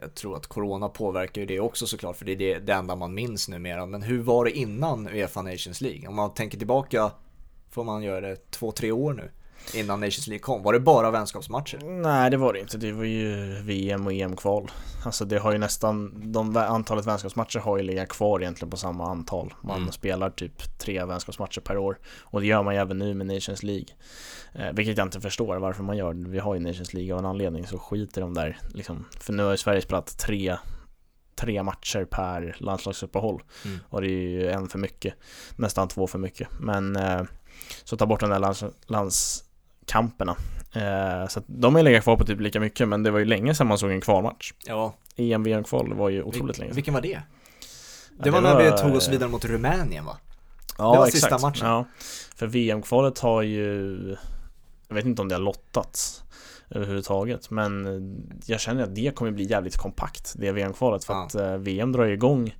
jag 0.00 0.14
tror 0.14 0.36
att 0.36 0.46
corona 0.46 0.88
påverkar 0.88 1.40
ju 1.40 1.46
det 1.46 1.60
också 1.60 1.86
såklart 1.86 2.16
för 2.16 2.24
det 2.24 2.32
är 2.32 2.36
det, 2.36 2.58
det 2.58 2.72
enda 2.72 2.96
man 2.96 3.14
minns 3.14 3.48
numera. 3.48 3.86
Men 3.86 4.02
hur 4.02 4.22
var 4.22 4.44
det 4.44 4.50
innan 4.50 5.08
Uefa 5.08 5.42
Nations 5.42 5.80
League? 5.80 6.08
Om 6.08 6.14
man 6.14 6.34
tänker 6.34 6.58
tillbaka 6.58 7.10
får 7.70 7.84
man 7.84 8.02
göra 8.02 8.20
det 8.20 8.50
två, 8.50 8.72
tre 8.72 8.92
år 8.92 9.12
nu 9.12 9.30
innan 9.74 10.00
Nations 10.00 10.26
League 10.26 10.42
kom? 10.42 10.62
Var 10.62 10.72
det 10.72 10.80
bara 10.80 11.10
vänskapsmatcher? 11.10 11.78
Nej 11.84 12.30
det 12.30 12.36
var 12.36 12.52
det 12.52 12.60
inte, 12.60 12.78
det 12.78 12.92
var 12.92 13.04
ju 13.04 13.54
VM 13.62 14.06
och 14.06 14.12
EM-kval. 14.12 14.70
Alltså 15.04 15.24
det 15.24 15.38
har 15.38 15.52
ju 15.52 15.58
nästan, 15.58 16.12
de 16.32 16.56
antalet 16.56 17.06
vänskapsmatcher 17.06 17.58
har 17.58 17.76
ju 17.76 17.82
legat 17.82 18.08
kvar 18.08 18.40
egentligen 18.40 18.70
på 18.70 18.76
samma 18.76 19.10
antal. 19.10 19.54
Man 19.60 19.76
mm. 19.76 19.92
spelar 19.92 20.30
typ 20.30 20.78
tre 20.78 21.04
vänskapsmatcher 21.04 21.60
per 21.60 21.78
år. 21.78 21.98
Och 22.20 22.40
det 22.40 22.46
gör 22.46 22.62
man 22.62 22.74
ju 22.74 22.80
även 22.80 22.98
nu 22.98 23.14
med 23.14 23.26
Nations 23.26 23.62
League. 23.62 23.86
Eh, 24.54 24.72
Vilket 24.72 24.98
jag 24.98 25.06
inte 25.06 25.20
förstår 25.20 25.56
varför 25.56 25.82
man 25.82 25.96
gör. 25.96 26.12
Vi 26.12 26.38
har 26.38 26.54
ju 26.54 26.60
Nations 26.60 26.94
League 26.94 27.12
av 27.14 27.18
en 27.18 27.26
anledning 27.26 27.66
så 27.66 27.78
skiter 27.78 28.20
de 28.20 28.34
där 28.34 28.58
liksom. 28.74 29.04
För 29.20 29.32
nu 29.32 29.42
har 29.42 29.50
ju 29.50 29.56
Sverige 29.56 29.82
spelat 29.82 30.18
tre 30.18 30.56
tre 31.38 31.62
matcher 31.62 32.04
per 32.04 32.56
landslagsuppehåll. 32.58 33.42
Mm. 33.64 33.78
och 33.88 34.00
det 34.00 34.06
är 34.06 34.28
ju 34.28 34.50
en 34.50 34.68
för 34.68 34.78
mycket. 34.78 35.14
Nästan 35.56 35.88
två 35.88 36.06
för 36.06 36.18
mycket. 36.18 36.48
Men 36.60 36.96
eh, 36.96 37.22
så 37.84 37.96
ta 37.96 38.06
bort 38.06 38.20
de 38.20 38.30
där 38.30 38.38
lands, 38.38 38.64
landskamperna 38.86 39.47
eh, 39.94 41.28
så 41.28 41.38
att 41.38 41.44
de 41.46 41.76
är 41.76 41.82
legat 41.82 42.02
kvar 42.02 42.16
på 42.16 42.24
typ 42.24 42.40
lika 42.40 42.60
mycket 42.60 42.88
men 42.88 43.02
det 43.02 43.10
var 43.10 43.18
ju 43.18 43.24
länge 43.24 43.54
sedan 43.54 43.66
man 43.66 43.78
såg 43.78 43.90
en 43.90 44.00
kvalmatch 44.00 44.52
ja 44.66 44.94
EM 45.16 45.42
VM 45.42 45.64
kval 45.64 45.94
var 45.94 46.08
ju 46.08 46.22
otroligt 46.22 46.56
Vil 46.56 46.60
länge 46.60 46.70
sedan. 46.70 46.76
vilken 46.76 46.94
var 46.94 47.00
det? 47.00 47.08
Det, 47.08 48.24
det 48.24 48.30
var 48.30 48.40
när 48.40 48.54
var, 48.54 48.62
vi 48.62 48.70
tog 48.70 48.94
oss 48.94 49.08
vidare 49.08 49.28
mot 49.28 49.44
Rumänien 49.44 50.04
va? 50.04 50.16
Ja, 50.78 50.92
det 50.92 50.98
var 50.98 51.06
exakt. 51.06 51.22
sista 51.22 51.38
matchen 51.46 51.68
ja. 51.68 51.84
För 52.36 52.46
VM-kvalet 52.46 53.18
har 53.18 53.42
ju 53.42 53.96
Jag 54.88 54.94
vet 54.94 55.04
inte 55.04 55.22
om 55.22 55.28
det 55.28 55.34
har 55.34 55.42
lottats 55.42 56.22
överhuvudtaget. 56.70 57.50
Men 57.50 57.86
jag 58.46 58.60
känner 58.60 58.82
att 58.82 58.94
det 58.94 59.14
kommer 59.14 59.30
bli 59.30 59.44
jävligt 59.44 59.76
kompakt, 59.76 60.34
det 60.36 60.52
VM-kvalet. 60.52 61.04
För 61.04 61.14
ja. 61.14 61.24
att 61.24 61.34
eh, 61.34 61.56
VM 61.56 61.92
drar 61.92 62.04
igång 62.04 62.56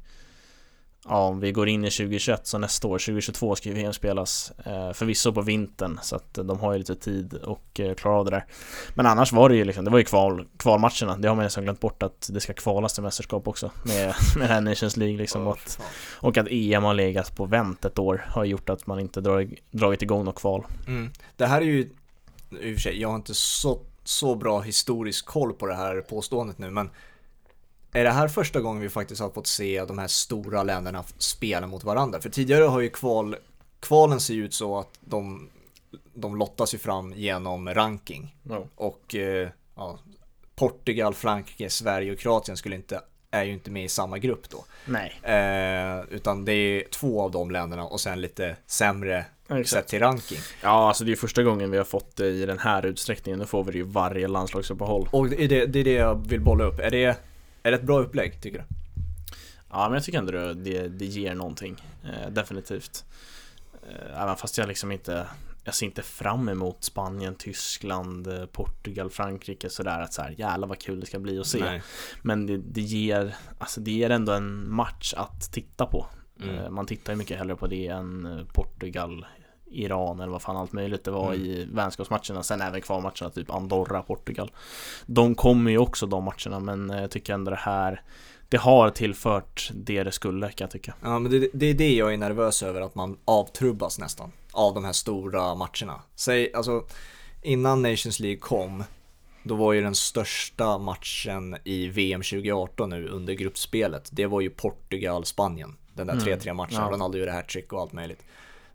Ja, 1.05 1.18
om 1.18 1.40
vi 1.40 1.53
går 1.53 1.68
in 1.68 1.84
i 1.84 1.90
2021 1.90 2.46
så 2.46 2.59
nästa 2.59 2.88
år, 2.88 2.99
2022 2.99 3.57
ska 3.57 3.68
ju 3.68 3.74
VM 3.74 3.92
spelas 3.92 4.53
eh, 4.64 4.92
Förvisso 4.92 5.32
på 5.32 5.42
vintern 5.42 5.99
så 6.03 6.16
att 6.16 6.34
de 6.34 6.61
har 6.61 6.72
ju 6.72 6.78
lite 6.78 6.94
tid 6.94 7.34
och 7.34 7.80
eh, 7.80 7.94
klara 7.94 8.16
av 8.16 8.24
det 8.24 8.30
där. 8.30 8.46
Men 8.94 9.07
annars 9.07 9.32
var 9.32 9.49
det 9.49 9.57
ju 9.57 9.64
liksom, 9.64 9.84
det 9.84 9.90
var 9.90 9.99
ju 9.99 10.05
kval, 10.05 10.46
kvalmatcherna. 10.57 11.16
Det 11.16 11.28
har 11.28 11.34
man 11.34 11.44
nästan 11.44 11.64
glömt 11.64 11.80
bort 11.80 12.03
att 12.03 12.30
det 12.32 12.40
ska 12.40 12.53
kvalas 12.53 12.94
till 12.94 13.03
mästerskap 13.03 13.49
också 13.49 13.70
Med, 13.84 14.14
med 14.36 14.49
det 14.49 14.55
här 14.55 14.61
Nations 14.61 14.96
League 14.96 15.16
liksom 15.18 15.42
oh, 15.42 15.49
och, 15.49 15.55
att, 15.55 15.80
och 16.14 16.36
att 16.36 16.46
EM 16.51 16.84
har 16.84 16.94
legat 16.94 17.36
på 17.36 17.46
vänt 17.46 17.84
ett 17.84 17.99
år 17.99 18.24
Har 18.28 18.44
gjort 18.44 18.68
att 18.68 18.86
man 18.86 19.01
inte 19.01 19.20
dragit, 19.20 19.62
dragit 19.70 20.03
igång 20.03 20.24
något 20.24 20.40
kval. 20.40 20.66
Mm. 20.86 21.11
Det 21.36 21.46
här 21.46 21.61
är 21.61 21.66
ju 21.66 21.90
i 22.51 22.72
och 22.72 22.74
för 22.74 22.80
sig, 22.80 23.01
jag 23.01 23.09
har 23.09 23.16
inte 23.16 23.34
så 23.34 23.80
så 24.09 24.34
bra 24.34 24.61
historisk 24.61 25.26
koll 25.26 25.53
på 25.53 25.66
det 25.66 25.74
här 25.74 26.01
påståendet 26.01 26.59
nu, 26.59 26.70
men 26.70 26.90
är 27.93 28.05
det 28.05 28.11
här 28.11 28.28
första 28.28 28.61
gången 28.61 28.82
vi 28.82 28.89
faktiskt 28.89 29.20
har 29.20 29.30
fått 29.30 29.47
se 29.47 29.84
de 29.84 29.99
här 29.99 30.09
stora 30.09 30.62
länderna 30.62 31.05
spela 31.18 31.66
mot 31.66 31.84
varandra? 31.84 32.20
För 32.20 32.30
tidigare 32.30 32.64
har 32.64 32.80
ju 32.80 32.91
kval, 32.91 33.36
kvalen 33.80 34.20
ser 34.20 34.34
ut 34.34 34.55
så 34.55 34.78
att 34.78 34.99
de, 35.01 35.49
de 36.14 36.36
lottas 36.36 36.74
ju 36.74 36.78
fram 36.78 37.12
genom 37.12 37.74
ranking. 37.74 38.36
No. 38.43 38.68
Och 38.74 39.14
eh, 39.14 39.49
ja, 39.76 39.99
Portugal, 40.55 41.14
Frankrike, 41.14 41.70
Sverige 41.70 42.12
och 42.12 42.18
Kroatien 42.18 42.57
skulle 42.57 42.76
inte, 42.76 43.01
är 43.30 43.45
ju 43.45 43.53
inte 43.53 43.70
med 43.70 43.84
i 43.84 43.89
samma 43.89 44.18
grupp 44.18 44.51
då. 44.51 44.64
Nej. 44.84 45.20
Eh, 45.22 46.05
utan 46.11 46.45
det 46.45 46.53
är 46.53 46.84
två 46.91 47.22
av 47.22 47.30
de 47.30 47.51
länderna 47.51 47.84
och 47.84 48.01
sen 48.01 48.20
lite 48.20 48.57
sämre 48.66 49.24
Exakt. 49.49 49.68
sett 49.68 49.86
till 49.89 49.99
ranking. 49.99 50.39
Ja, 50.62 50.89
alltså 50.89 51.05
det 51.05 51.12
är 51.12 51.16
första 51.16 51.43
gången 51.43 51.70
vi 51.70 51.76
har 51.76 51.84
fått 51.84 52.16
det 52.16 52.26
i 52.26 52.47
den 52.47 52.59
här 52.59 52.86
utsträckningen. 52.86 53.39
Nu 53.39 53.47
får 53.47 53.64
vi 53.64 53.72
det 53.72 53.78
ju 53.78 53.84
varje 53.84 54.28
landslagsuppehåll. 54.28 55.09
Och 55.12 55.28
det 55.28 55.45
är 55.45 55.49
det, 55.49 55.66
det 55.66 55.78
är 55.78 55.84
det 55.84 55.93
jag 55.93 56.28
vill 56.28 56.41
bolla 56.41 56.64
upp. 56.64 56.80
Är 56.80 56.91
det, 56.91 57.16
är 57.69 57.73
det 57.73 57.79
ett 57.79 57.87
bra 57.87 58.01
upplägg, 58.01 58.41
tycker 58.41 58.59
du? 58.59 58.64
Ja, 59.71 59.89
men 59.89 59.95
jag 59.95 60.05
tycker 60.05 60.19
ändå 60.19 60.33
det, 60.33 60.55
det, 60.55 60.89
det 60.89 61.05
ger 61.05 61.35
någonting. 61.35 61.85
Eh, 62.05 62.31
definitivt. 62.31 63.05
Eh, 63.89 64.23
även 64.23 64.37
fast 64.37 64.59
jag 64.59 64.69
liksom 64.69 64.93
inte 64.93 65.27
jag 65.69 65.75
ser 65.75 65.87
inte 65.87 66.03
fram 66.03 66.49
emot 66.49 66.85
Spanien, 66.85 67.35
Tyskland, 67.35 68.27
eh, 68.27 68.47
Portugal, 68.47 69.11
Frankrike 69.11 69.71
sådär 69.71 70.01
att 70.01 70.12
så 70.12 70.23
här, 70.23 70.35
jävlar 70.39 70.69
vad 70.69 70.79
kul 70.79 71.01
det 71.01 71.07
ska 71.07 71.19
bli 71.19 71.39
att 71.39 71.47
se. 71.47 71.61
Nej. 71.61 71.83
Men 72.23 72.47
det, 72.47 72.57
det, 72.57 72.81
ger, 72.81 73.35
alltså 73.59 73.81
det 73.81 73.91
ger 73.91 74.11
ändå 74.11 74.33
en 74.33 74.73
match 74.73 75.14
att 75.16 75.53
titta 75.53 75.87
på. 75.87 76.07
Mm. 76.43 76.55
Eh, 76.55 76.71
man 76.71 76.87
tittar 76.87 77.12
ju 77.12 77.16
mycket 77.16 77.39
hellre 77.39 77.57
på 77.57 77.66
det 77.66 77.87
än 77.87 78.27
eh, 78.27 78.45
Portugal, 78.47 79.27
Iran 79.71 80.21
eller 80.21 80.33
vad 80.33 80.43
fan 80.43 80.57
allt 80.57 80.73
möjligt 80.73 81.05
det 81.05 81.11
var 81.11 81.35
mm. 81.35 81.47
i 81.47 81.69
vänskapsmatcherna. 81.73 82.43
Sen 82.43 82.61
även 82.61 82.81
kvalmatcherna, 82.81 83.31
typ 83.31 83.51
Andorra, 83.51 84.03
Portugal. 84.03 84.51
De 85.07 85.35
kommer 85.35 85.71
ju 85.71 85.79
också 85.79 86.07
de 86.07 86.25
matcherna, 86.25 86.61
men 86.61 86.91
jag 86.91 87.11
tycker 87.11 87.35
ändå 87.35 87.51
det 87.51 87.57
här 87.57 88.03
det 88.49 88.57
har 88.57 88.91
tillfört 88.91 89.71
det 89.75 90.03
det 90.03 90.12
skulle 90.12 90.47
kan 90.47 90.64
jag 90.64 90.71
tycka. 90.71 90.95
Ja 91.03 91.19
men 91.19 91.33
det, 91.33 91.49
det 91.53 91.66
är 91.66 91.75
det 91.75 91.95
jag 91.95 92.12
är 92.12 92.16
nervös 92.16 92.62
över, 92.62 92.81
att 92.81 92.95
man 92.95 93.19
avtrubbas 93.25 93.99
nästan 93.99 94.33
av 94.53 94.75
de 94.75 94.85
här 94.85 94.93
stora 94.93 95.55
matcherna. 95.55 96.03
Säg, 96.14 96.55
alltså 96.55 96.85
innan 97.43 97.83
Nations 97.83 98.21
League 98.21 98.39
kom, 98.39 98.85
då 99.43 99.55
var 99.55 99.73
ju 99.73 99.81
den 99.81 99.95
största 99.95 100.79
matchen 100.79 101.57
i 101.64 101.89
VM 101.89 102.23
2018 102.23 102.91
nu 102.91 103.09
under 103.09 103.33
gruppspelet, 103.33 104.09
det 104.12 104.27
var 104.27 104.41
ju 104.41 104.51
Portugal-Spanien. 104.51 105.77
Den 105.95 106.07
där 106.07 106.14
3-3 106.14 106.43
mm. 106.43 106.57
matchen, 106.57 106.83
ja. 106.83 106.91
Ronaldo 106.91 107.19
gjorde 107.19 107.33
hattrick 107.33 107.73
och 107.73 107.81
allt 107.81 107.93
möjligt. 107.93 108.25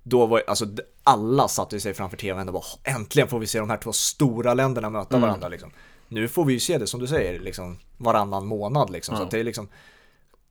Då 0.03 0.25
var 0.25 0.43
alltså 0.47 0.65
alla 1.03 1.47
satte 1.47 1.79
sig 1.79 1.93
framför 1.93 2.17
tvn 2.17 2.47
och 2.47 2.53
bara 2.53 2.63
äntligen 2.83 3.27
får 3.29 3.39
vi 3.39 3.47
se 3.47 3.59
de 3.59 3.69
här 3.69 3.77
två 3.77 3.93
stora 3.93 4.53
länderna 4.53 4.89
möta 4.89 5.15
mm. 5.15 5.27
varandra 5.27 5.47
liksom. 5.47 5.71
Nu 6.07 6.27
får 6.27 6.45
vi 6.45 6.53
ju 6.53 6.59
se 6.59 6.77
det 6.77 6.87
som 6.87 6.99
du 6.99 7.07
säger, 7.07 7.39
liksom 7.39 7.77
varannan 7.97 8.45
månad 8.45 8.89
liksom. 8.89 9.15
Ja. 9.15 9.21
Så 9.21 9.27
det 9.29 9.39
är 9.39 9.43
liksom 9.43 9.67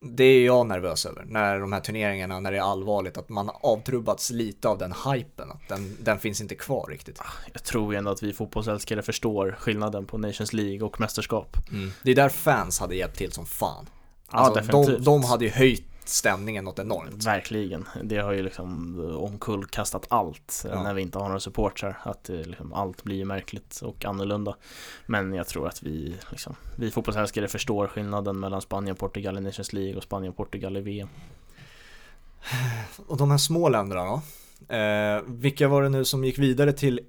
det 0.05 0.25
är 0.25 0.47
jag 0.47 0.67
nervös 0.67 1.07
över, 1.07 1.25
när 1.25 1.61
de 1.61 1.73
här 1.73 1.81
turneringarna, 1.81 2.41
när 2.41 2.53
det 2.53 2.59
är 2.59 2.63
allvarligt, 2.63 3.17
att 3.17 3.29
man 3.29 3.51
avtrubbats 3.55 4.31
lite 4.31 4.69
av 4.69 4.79
den 4.79 4.95
hypen, 5.13 5.51
att 5.51 5.69
den, 5.69 5.97
den 6.01 6.19
finns 6.19 6.41
inte 6.41 6.55
kvar 6.55 6.87
riktigt. 6.91 7.21
Ah, 7.21 7.33
jag 7.53 7.65
tror 7.65 7.95
ändå 7.95 8.11
att 8.11 8.23
vi 8.23 8.33
fotbollsälskare 8.33 9.03
förstår 9.03 9.57
skillnaden 9.59 10.07
på 10.07 10.19
Nations 10.19 10.53
League 10.53 10.83
och 10.83 11.01
mästerskap. 11.01 11.57
Mm. 11.71 11.91
Det 12.03 12.11
är 12.11 12.15
där 12.15 12.29
fans 12.29 12.81
hade 12.81 12.95
hjälpt 12.95 13.17
till 13.17 13.33
som 13.33 13.47
fan. 13.47 13.87
Alltså, 14.27 14.61
ja, 14.61 14.63
definitivt. 14.63 15.05
De, 15.05 15.05
de 15.05 15.25
hade 15.25 15.45
ju 15.45 15.51
höjt 15.51 15.92
stämningen 16.13 16.65
något 16.65 16.79
enormt. 16.79 17.27
Verkligen. 17.27 17.89
Det 18.03 18.19
har 18.19 18.33
ju 18.33 18.43
liksom 18.43 19.01
omkullkastat 19.19 20.07
allt 20.09 20.65
ja. 20.69 20.83
när 20.83 20.95
vi 20.95 21.03
inte 21.03 21.19
har 21.19 21.27
några 21.27 21.41
supportrar. 21.41 21.99
Att 22.03 22.29
liksom, 22.29 22.73
allt 22.73 23.05
blir 23.05 23.25
märkligt 23.25 23.81
och 23.83 24.05
annorlunda. 24.05 24.57
Men 25.07 25.33
jag 25.35 25.47
tror 25.47 25.69
att 25.69 25.83
vi, 25.83 26.17
liksom, 26.31 26.57
vi 26.77 26.91
fotbollsälskare 26.91 27.49
förstår 27.49 27.87
skillnaden 27.87 28.41
mellan 28.41 28.63
Spanien 28.63 28.93
och 28.93 28.99
Portugal 28.99 29.39
i 29.39 29.41
Nations 29.41 29.73
League 29.73 29.97
och 29.97 30.03
Spanien 30.03 30.31
och 30.31 30.37
Portugal 30.37 30.77
i 30.77 30.81
VM. 30.81 31.09
Och 33.07 33.17
de 33.17 33.31
här 33.31 33.39
små 33.39 33.69
länderna 33.69 34.05
då? 34.05 34.23
Eh, 34.75 35.23
vilka 35.27 35.69
var 35.69 35.83
det 35.83 35.89
nu 35.89 36.05
som 36.05 36.25
gick 36.25 36.39
vidare 36.39 36.73
till 36.73 37.01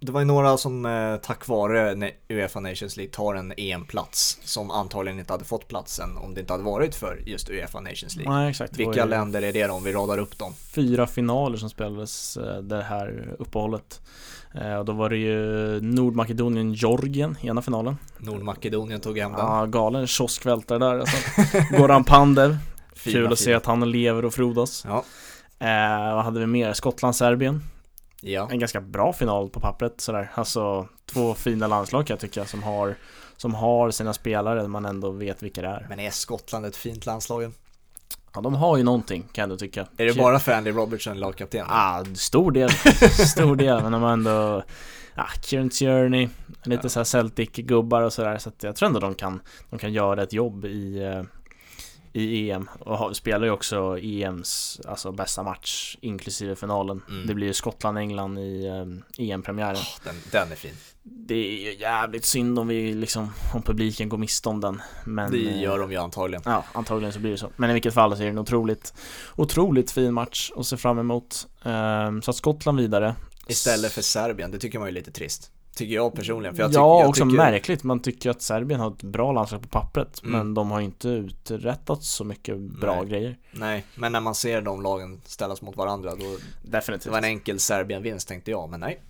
det 0.00 0.12
var 0.12 0.20
ju 0.20 0.26
några 0.26 0.56
som 0.56 0.86
eh, 0.86 1.16
tack 1.16 1.48
vare 1.48 2.12
Uefa 2.28 2.60
Nations 2.60 2.96
League 2.96 3.12
tar 3.12 3.34
en 3.34 3.52
EM-plats 3.56 4.38
som 4.44 4.70
antagligen 4.70 5.18
inte 5.18 5.32
hade 5.32 5.44
fått 5.44 5.68
platsen 5.68 6.16
om 6.16 6.34
det 6.34 6.40
inte 6.40 6.52
hade 6.52 6.64
varit 6.64 6.94
för 6.94 7.22
just 7.26 7.50
Uefa 7.50 7.80
Nations 7.80 8.16
League. 8.16 8.34
Nej, 8.34 8.50
exakt. 8.50 8.76
Vilka 8.76 9.04
länder 9.04 9.42
är 9.42 9.52
det 9.52 9.66
då 9.66 9.74
om 9.74 9.84
vi 9.84 9.92
radar 9.92 10.18
upp 10.18 10.38
dem? 10.38 10.54
Fyra 10.74 11.06
finaler 11.06 11.56
som 11.56 11.70
spelades 11.70 12.36
eh, 12.36 12.62
det 12.62 12.82
här 12.82 13.34
uppehållet. 13.38 14.00
Eh, 14.54 14.74
och 14.74 14.84
då 14.84 14.92
var 14.92 15.10
det 15.10 15.16
ju 15.16 15.80
Nordmakedonien, 15.80 16.72
Georgien 16.72 17.36
i 17.40 17.46
ena 17.46 17.62
finalen. 17.62 17.96
Nordmakedonien 18.18 19.00
tog 19.00 19.18
hem 19.18 19.32
den. 19.32 19.40
Ja, 19.40 19.66
galen 19.66 20.06
kioskvältare 20.06 20.78
där 20.78 20.98
alltså. 20.98 21.16
Goran 21.76 22.04
Pandev. 22.04 22.56
Kul 23.02 23.32
att 23.32 23.38
se 23.38 23.54
att 23.54 23.66
han 23.66 23.90
lever 23.90 24.24
och 24.24 24.34
frodas. 24.34 24.84
Ja. 24.88 25.04
Eh, 25.66 26.14
vad 26.14 26.24
hade 26.24 26.40
vi 26.40 26.46
mer? 26.46 26.72
Skottland, 26.72 27.16
Serbien. 27.16 27.62
Ja. 28.20 28.48
En 28.50 28.58
ganska 28.58 28.80
bra 28.80 29.12
final 29.12 29.48
på 29.48 29.60
pappret 29.60 30.00
sådär. 30.00 30.30
Alltså 30.34 30.88
två 31.06 31.34
fina 31.34 31.66
landslag 31.66 32.06
kan 32.06 32.14
jag 32.14 32.20
tycka 32.20 32.44
som 32.44 32.62
har 32.62 32.94
som 33.36 33.54
har 33.54 33.90
sina 33.90 34.12
spelare 34.12 34.68
man 34.68 34.84
ändå 34.84 35.10
vet 35.10 35.42
vilka 35.42 35.62
det 35.62 35.68
är. 35.68 35.86
Men 35.88 36.00
är 36.00 36.10
Skottland 36.10 36.66
ett 36.66 36.76
fint 36.76 37.06
landslag? 37.06 37.52
Ja, 38.34 38.40
de 38.40 38.54
har 38.54 38.76
ju 38.76 38.82
någonting 38.82 39.22
kan 39.22 39.42
jag 39.42 39.42
ändå 39.42 39.56
tycka. 39.56 39.86
Är 39.96 40.06
det 40.06 40.14
bara 40.14 40.38
för 40.38 40.52
Andy 40.52 40.70
Robertson 40.70 41.20
lagkapten? 41.20 41.66
Ja, 41.68 42.00
ah, 42.00 42.04
stor 42.14 42.52
del. 42.52 42.70
stor 43.28 43.56
del, 43.56 43.82
men 43.82 43.92
de 43.92 44.02
har 44.02 44.12
ändå 44.12 44.62
ja, 45.14 45.26
Kieran 45.42 45.68
Tierney, 45.70 46.28
lite 46.62 46.80
ja. 46.84 46.88
så 46.88 47.04
Celtic-gubbar 47.04 48.02
och 48.02 48.12
sådär. 48.12 48.38
Så 48.38 48.48
att 48.48 48.62
jag 48.62 48.76
tror 48.76 48.86
ändå 48.86 49.00
de 49.00 49.14
kan, 49.14 49.40
de 49.70 49.78
kan 49.78 49.92
göra 49.92 50.22
ett 50.22 50.32
jobb 50.32 50.64
i, 50.64 51.02
eh, 51.02 51.22
i 52.12 52.50
EM 52.50 52.68
och 52.80 53.16
spelar 53.16 53.46
ju 53.46 53.52
också 53.52 53.98
EMs 53.98 54.80
alltså 54.84 55.12
bästa 55.12 55.42
match 55.42 55.96
inklusive 56.00 56.56
finalen. 56.56 57.02
Mm. 57.08 57.26
Det 57.26 57.34
blir 57.34 57.46
ju 57.46 57.52
Skottland-England 57.52 58.38
i 58.38 58.68
um, 58.68 59.04
EM-premiären. 59.18 59.76
Oh, 59.76 60.04
den, 60.04 60.14
den 60.30 60.52
är 60.52 60.56
fin. 60.56 60.74
Det 61.02 61.34
är 61.34 61.64
ju 61.64 61.80
jävligt 61.80 62.24
synd 62.24 62.58
om 62.58 62.68
vi 62.68 62.94
liksom, 62.94 63.32
om 63.54 63.62
publiken 63.62 64.08
går 64.08 64.18
miste 64.18 64.48
om 64.48 64.60
den. 64.60 64.82
Men, 65.04 65.30
det 65.30 65.38
gör 65.38 65.78
de 65.78 65.92
ju 65.92 65.96
antagligen. 65.96 66.42
Ja, 66.44 66.64
antagligen 66.72 67.12
så 67.12 67.18
blir 67.18 67.30
det 67.30 67.38
så. 67.38 67.50
Men 67.56 67.70
i 67.70 67.72
vilket 67.72 67.94
fall 67.94 68.16
så 68.16 68.22
är 68.22 68.26
det 68.26 68.32
en 68.32 68.38
otroligt, 68.38 68.94
otroligt 69.36 69.90
fin 69.90 70.14
match 70.14 70.50
att 70.56 70.66
se 70.66 70.76
fram 70.76 70.98
emot. 70.98 71.48
Um, 71.62 72.22
så 72.22 72.30
att 72.30 72.36
Skottland 72.36 72.80
vidare. 72.80 73.14
Istället 73.46 73.92
för 73.92 74.02
Serbien, 74.02 74.50
det 74.50 74.58
tycker 74.58 74.78
man 74.78 74.88
är 74.88 74.92
lite 74.92 75.10
trist. 75.10 75.50
Tycker 75.78 75.94
jag 75.94 76.14
personligen. 76.14 76.56
För 76.56 76.62
jag 76.62 76.68
ja, 76.68 76.72
tycker, 76.72 76.80
jag 76.80 77.08
också 77.08 77.24
tycker, 77.24 77.36
märkligt. 77.36 77.82
Man 77.84 78.00
tycker 78.02 78.30
att 78.30 78.42
Serbien 78.42 78.80
har 78.80 78.90
ett 78.90 79.02
bra 79.02 79.32
landslag 79.32 79.62
på 79.62 79.68
pappret 79.68 80.20
Mm. 80.22 80.32
Men 80.38 80.54
de 80.54 80.70
har 80.70 80.80
inte 80.80 81.08
uträttat 81.08 82.02
så 82.04 82.24
mycket 82.24 82.58
bra 82.58 82.94
Nej. 83.00 83.10
grejer 83.10 83.36
Nej, 83.52 83.84
men 83.94 84.12
när 84.12 84.20
man 84.20 84.34
ser 84.34 84.60
de 84.62 84.82
lagen 84.82 85.20
ställas 85.24 85.62
mot 85.62 85.76
varandra 85.76 86.10
då 86.10 86.24
det 86.62 86.70
Definitivt 86.70 87.12
var 87.12 87.18
en 87.18 87.24
enkel 87.24 87.60
Serbien-vinst 87.60 88.28
tänkte 88.28 88.50
jag, 88.50 88.70
men 88.70 88.80
nej. 88.80 89.00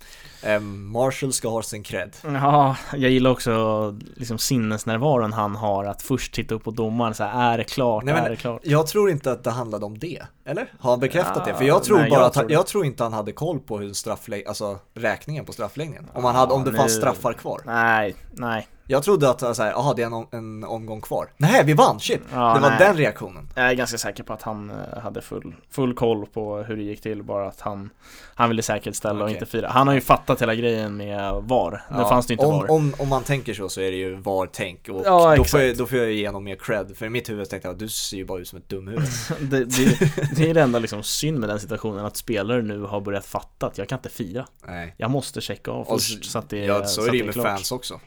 Eh, 0.43 0.59
Marshall 0.59 1.33
ska 1.33 1.49
ha 1.49 1.61
sin 1.63 1.83
cred. 1.83 2.15
Ja, 2.23 2.75
jag 2.91 3.11
gillar 3.11 3.31
också 3.31 3.95
liksom 4.15 4.37
sinnesnärvaron 4.37 5.33
han 5.33 5.55
har 5.55 5.85
att 5.85 6.01
först 6.01 6.33
titta 6.33 6.55
upp 6.55 6.63
på 6.63 6.71
domaren 6.71 7.13
så 7.13 7.23
här, 7.23 7.53
är 7.53 7.57
det 7.57 7.63
klart, 7.63 8.03
Nej, 8.03 8.13
men- 8.13 8.23
är 8.25 8.29
det 8.29 8.35
klart? 8.35 8.61
Jag 8.63 8.87
tror 8.87 9.09
inte 9.09 9.31
att 9.31 9.43
det 9.43 9.51
handlade 9.51 9.85
om 9.85 9.97
det, 9.99 10.21
eller? 10.45 10.73
Har 10.79 10.89
han 10.91 10.99
bekräftat 10.99 11.43
Ja, 11.45 11.51
det? 11.53 11.57
För 11.57 11.65
jag 11.65 11.83
tror 11.83 11.97
nej, 11.97 12.09
bara 12.09 12.19
jag 12.19 12.25
att 12.27 12.35
han, 12.35 12.41
tror 12.41 12.47
det. 12.47 12.53
jag 12.53 12.67
tror 12.67 12.85
inte 12.85 13.03
han 13.03 13.13
hade 13.13 13.31
koll 13.31 13.59
på 13.59 13.77
hur 13.79 13.93
strafflägg, 13.93 14.47
alltså 14.47 14.79
räkningen 14.93 15.45
på 15.45 15.53
straffläggningen. 15.53 16.07
Om, 16.13 16.23
han 16.23 16.35
hade, 16.35 16.53
om 16.59 16.71
det 16.71 16.77
fanns 16.77 16.95
straffar 16.95 17.33
kvar. 17.33 17.61
Nej, 17.65 18.15
nej 18.31 18.67
Jag 18.91 19.03
trodde 19.03 19.29
att 19.29 19.39
så 19.39 19.63
här, 19.63 19.71
jaha 19.71 19.93
det 19.93 20.01
är 20.01 20.05
en, 20.05 20.27
en 20.31 20.63
omgång 20.63 21.01
kvar. 21.01 21.29
Nej, 21.37 21.63
vi 21.65 21.73
vann, 21.73 21.99
shit! 21.99 22.21
Ja, 22.33 22.53
det 22.53 22.59
var 22.59 22.69
nej. 22.69 22.79
den 22.79 22.97
reaktionen. 22.97 23.49
Jag 23.55 23.69
är 23.69 23.73
ganska 23.73 23.97
säker 23.97 24.23
på 24.23 24.33
att 24.33 24.41
han 24.41 24.69
eh, 24.69 24.99
hade 24.99 25.21
full, 25.21 25.55
full 25.71 25.93
koll 25.93 26.25
på 26.25 26.57
hur 26.57 26.75
det 26.75 26.83
gick 26.83 27.01
till 27.01 27.23
Bara 27.23 27.47
att 27.47 27.61
han, 27.61 27.89
han 28.35 28.49
ville 28.49 28.61
säkerställa 28.61 29.19
och 29.19 29.21
Okej. 29.21 29.33
inte 29.33 29.45
fira 29.45 29.69
Han 29.69 29.87
har 29.87 29.93
ju 29.93 30.01
fattat 30.01 30.41
hela 30.41 30.55
grejen 30.55 30.97
med 30.97 31.33
VAR 31.33 31.85
Ja, 31.89 32.09
fanns 32.09 32.27
det 32.27 32.33
inte 32.33 32.45
om, 32.45 32.59
VAR 32.59 32.71
om, 32.71 32.93
om 32.99 33.09
man 33.09 33.23
tänker 33.23 33.53
så 33.53 33.69
så 33.69 33.81
är 33.81 33.91
det 33.91 33.97
ju 33.97 34.15
VAR-tänk 34.15 34.89
och 34.89 35.01
Ja, 35.05 35.35
då, 35.35 35.43
får 35.43 35.61
jag, 35.61 35.77
då 35.77 35.85
får 35.85 35.97
jag 35.97 36.11
ge 36.11 36.27
honom 36.27 36.43
mer 36.43 36.55
cred. 36.55 36.97
För 36.97 37.05
i 37.05 37.09
mitt 37.09 37.29
huvud 37.29 37.49
tänkte 37.49 37.67
jag 37.67 37.73
att 37.73 37.79
du 37.79 37.89
ser 37.89 38.17
ju 38.17 38.25
bara 38.25 38.39
ut 38.39 38.47
som 38.47 38.59
ett 38.59 38.69
dumhuvud. 38.69 39.09
det, 39.39 39.65
det, 39.65 39.99
det 40.35 40.49
är 40.49 40.53
det 40.53 40.61
enda 40.61 40.79
liksom 40.79 41.03
synd 41.03 41.39
med 41.39 41.49
den 41.49 41.59
situationen 41.59 42.05
Att 42.05 42.17
spelare 42.17 42.61
nu 42.61 42.81
har 42.81 43.01
börjat 43.01 43.25
fatta 43.25 43.67
att 43.67 43.77
jag 43.77 43.89
kan 43.89 43.97
inte 43.99 44.09
fira 44.09 44.45
Nej. 44.67 44.95
Jag 44.97 45.11
måste 45.11 45.41
checka 45.41 45.71
av 45.71 45.87
Och 45.87 46.01
först 46.01 46.31
så 46.31 46.39
att 46.39 46.49
det, 46.49 46.65
ja, 46.65 46.85
så 46.85 47.01
är 47.01 47.05
att 47.05 47.11
det 47.11 47.17
ju 47.17 47.23
med 47.23 47.33
klart. 47.33 47.45
fans 47.45 47.71
också. 47.71 47.99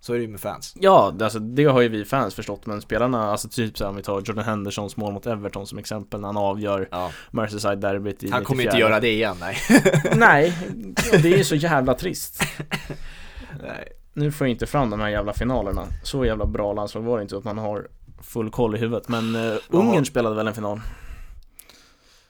Så 0.00 0.12
är 0.12 0.16
det 0.16 0.22
ju 0.22 0.28
med 0.28 0.40
fans. 0.40 0.74
Ja, 0.80 1.12
det- 1.18 1.24
alltså 1.24 1.38
det 1.38 1.64
har 1.64 1.80
ju 1.80 1.88
vi 1.88 2.04
fans 2.04 2.34
förstått 2.34 2.66
Men 2.66 2.80
spelarna, 2.80 3.30
alltså 3.30 3.48
typ 3.48 3.78
så 3.78 3.84
här, 3.84 3.90
om 3.90 3.96
vi 3.96 4.02
tar 4.02 4.14
Jordan 4.14 4.44
Hendersons 4.44 4.96
mål 4.96 5.12
mot 5.12 5.26
Everton 5.26 5.66
som 5.66 5.78
exempel 5.78 6.20
När 6.20 6.28
han 6.28 6.36
avgör 6.36 6.88
Ja. 6.90 7.10
Merseyside-derbyt 7.30 8.24
i 8.24 8.30
Han 8.30 8.44
kommer 8.44 8.64
94. 8.64 8.70
inte 8.72 8.80
göra 8.80 9.00
det 9.00 9.10
igen, 9.12 9.36
nej. 9.40 9.56
Nej, 10.16 10.54
det 11.22 11.32
är 11.32 11.36
ju 11.38 11.44
så 11.44 11.54
jävla 11.54 11.94
trist 11.94 12.42
nej. 13.62 13.92
Nu 14.12 14.32
får 14.32 14.46
jag 14.46 14.52
inte 14.52 14.66
fram 14.66 14.90
de 14.90 15.00
här 15.00 15.08
jävla 15.08 15.32
finalerna 15.32 15.86
Så 16.02 16.24
jävla 16.24 16.46
bra 16.46 16.72
landslag 16.72 17.02
var 17.02 17.16
det 17.18 17.22
inte 17.22 17.36
att 17.36 17.44
man 17.44 17.58
har 17.58 17.88
full 18.22 18.50
koll 18.50 18.76
i 18.76 18.78
huvudet 18.78 19.08
Men 19.08 19.36
uh, 19.36 19.56
Ungern 19.68 20.04
spelade 20.04 20.36
väl 20.36 20.46
en 20.48 20.54
final? 20.54 20.80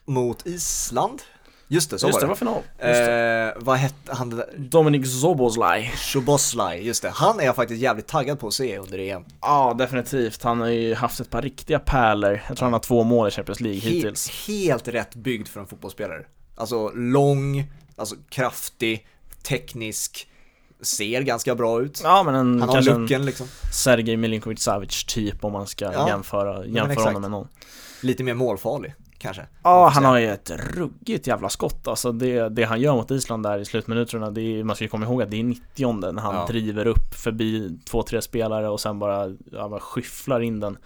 Mot 0.05 0.45
Island? 0.45 1.21
Just 1.69 1.89
det, 1.89 1.99
så 1.99 2.07
Just 2.07 2.15
var 2.15 2.19
det, 2.21 2.25
det. 2.25 2.29
var 2.29 2.35
final 2.35 2.63
Just. 2.89 3.09
Eh, 3.57 3.63
vad 3.65 3.77
hette 3.77 4.13
han? 4.15 4.29
där? 4.29 4.45
Dominik 4.57 5.07
Zoboslaj 5.07 5.93
Shoboslaj, 5.97 6.85
just 6.87 7.01
det. 7.01 7.09
Han 7.09 7.39
är 7.39 7.43
jag 7.45 7.55
faktiskt 7.55 7.81
jävligt 7.81 8.07
taggad 8.07 8.39
på 8.39 8.47
att 8.47 8.53
se 8.53 8.77
under 8.77 8.99
EM. 8.99 9.25
Ja, 9.41 9.75
definitivt. 9.77 10.43
Han 10.43 10.61
har 10.61 10.67
ju 10.67 10.93
haft 10.95 11.19
ett 11.19 11.29
par 11.29 11.41
riktiga 11.41 11.79
pärlor 11.79 12.41
Jag 12.47 12.57
tror 12.57 12.65
han 12.65 12.73
har 12.73 12.79
två 12.79 13.03
mål 13.03 13.27
i 13.27 13.31
Champions 13.31 13.59
League 13.61 13.79
hittills 13.79 14.29
He- 14.29 14.57
helt 14.61 14.87
rätt 14.87 15.15
byggd 15.15 15.47
för 15.47 15.59
en 15.59 15.67
fotbollsspelare. 15.67 16.25
Alltså 16.55 16.89
lång, 16.95 17.71
alltså 17.95 18.15
kraftig, 18.29 19.07
teknisk, 19.43 20.27
ser 20.81 21.21
ganska 21.21 21.55
bra 21.55 21.81
ut. 21.81 22.01
Ja, 22.03 22.23
men 22.23 22.35
en, 22.35 22.59
Han 22.61 22.69
har 22.69 22.81
looken 22.81 23.25
liksom. 23.25 23.47
Sergej 23.73 24.17
Milinkovic 24.17 24.59
Savic 24.61 25.03
typ 25.05 25.43
om 25.43 25.53
man 25.53 25.67
ska 25.67 25.85
Ja. 25.93 26.07
jämföra, 26.07 26.65
jämföra 26.65 27.03
honom 27.03 27.21
med 27.21 27.31
någon 27.31 27.47
Lite 28.01 28.23
mer 28.23 28.33
målfarlig, 28.33 28.93
kanske. 29.17 29.45
Ja, 29.63 29.87
han 29.93 30.05
har 30.05 30.17
ju 30.17 30.31
ett 30.31 30.51
ruggigt 30.75 31.27
jävla 31.27 31.49
skott 31.49 31.87
alltså 31.87 32.11
det, 32.11 32.49
det 32.49 32.63
han 32.63 32.81
gör 32.81 32.93
mot 32.95 33.11
Island 33.11 33.43
där 33.43 33.59
i 33.59 33.65
slutminuterna 33.65 34.31
det 34.31 34.41
är, 34.41 34.63
Man 34.63 34.75
ska 34.75 34.85
ju 34.85 34.89
komma 34.89 35.05
ihåg 35.05 35.21
att 35.21 35.31
det 35.31 35.39
är 35.39 35.43
90 35.43 36.11
när 36.11 36.21
han 36.21 36.35
Ja. 36.35 36.45
driver 36.47 36.87
upp 36.87 37.13
förbi 37.15 37.77
två, 37.85 38.03
tre 38.03 38.21
spelare 38.21 38.69
och 38.69 38.79
sen 38.79 38.99
bara, 38.99 39.33
ja, 39.51 39.69
bara 39.69 39.79
skyfflar 39.79 40.39
in 40.39 40.59
den 40.59 40.77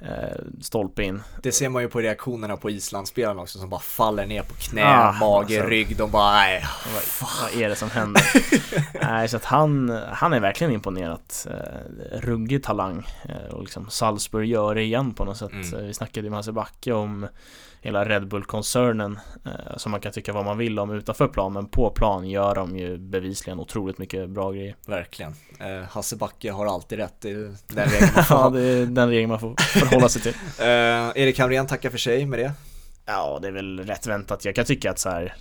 eh, 0.00 0.08
Stolpe 0.60 1.02
in 1.02 1.22
Det 1.42 1.52
ser 1.52 1.68
man 1.68 1.82
ju 1.82 1.88
på 1.88 2.00
reaktionerna 2.00 2.56
på 2.56 2.70
Islandsspelarna 2.70 3.42
också 3.42 3.58
som 3.58 3.68
bara 3.68 3.80
faller 3.80 4.26
ner 4.26 4.42
på 4.42 4.54
knä, 4.54 4.84
Ah, 4.84 5.12
mage, 5.12 5.56
alltså. 5.56 5.68
rygg. 5.70 5.96
De 5.96 6.10
bara 6.10 6.32
nej. 6.32 6.64
Vad, 6.94 7.28
vad 7.52 7.62
är 7.62 7.68
det 7.68 7.76
som 7.76 7.90
händer? 7.90 8.22
Nej, 9.02 9.28
så 9.28 9.36
att 9.36 9.44
han, 9.44 9.98
han 10.12 10.32
är 10.32 10.40
verkligen 10.40 10.72
imponerat 10.72 11.46
eh, 11.50 12.18
Ruggig 12.20 12.62
talang 12.62 13.06
eh, 13.28 13.54
och 13.54 13.60
liksom 13.62 13.90
Salzburg 13.90 14.48
gör 14.48 14.74
det 14.74 14.82
igen 14.82 15.14
på 15.14 15.24
något 15.24 15.36
sätt 15.36 15.52
Mm. 15.52 15.74
Eh, 15.74 15.80
Vi 15.80 15.94
snackade 15.94 16.26
ju 16.26 16.30
med 16.30 16.38
Hasse 16.38 16.52
Backe 16.52 16.92
om 16.92 17.26
hela 17.82 18.04
Red 18.04 18.28
Bull-koncernen 18.28 19.18
eh, 19.44 19.76
Som 19.76 19.92
man 19.92 20.00
kan 20.00 20.12
tycka 20.12 20.32
vad 20.32 20.44
man 20.44 20.58
vill 20.58 20.78
om 20.78 20.90
utanför 20.90 21.28
plan 21.28 21.52
Men 21.52 21.66
på 21.66 21.90
plan 21.90 22.28
gör 22.30 22.54
de 22.54 22.76
ju 22.76 22.98
bevisligen 22.98 23.60
otroligt 23.60 23.98
mycket 23.98 24.30
bra 24.30 24.52
grejer 24.52 24.76
Verkligen. 24.86 25.34
Eh, 25.60 25.82
Hasse 25.88 26.16
Backe 26.16 26.52
har 26.52 26.66
alltid 26.66 26.98
rätt. 26.98 27.20
Det 27.20 27.30
är 27.30 27.54
den 27.68 27.88
regeln 27.90 28.12
man 28.14 28.24
får 28.24 28.36
Ja, 28.36 28.50
det 28.50 28.60
är 28.62 28.86
den 28.86 29.08
regeln 29.08 29.28
man 29.30 29.40
får 29.40 29.54
förhålla 29.62 30.08
sig 30.08 30.22
till 30.22 30.34
Eh, 30.58 31.22
Erik 31.22 31.38
Hamrén 31.38 31.66
tackar 31.66 31.90
för 31.90 31.98
sig 31.98 32.26
med 32.26 32.38
det. 32.38 32.52
Ja, 33.06 33.38
det 33.42 33.48
är 33.48 33.52
väl 33.52 33.80
rätt 33.80 34.06
väntat. 34.06 34.44
Jag 34.44 34.54
kan 34.54 34.64
tycka 34.64 34.90
att 34.90 34.98
så 34.98 35.08
här 35.10 35.34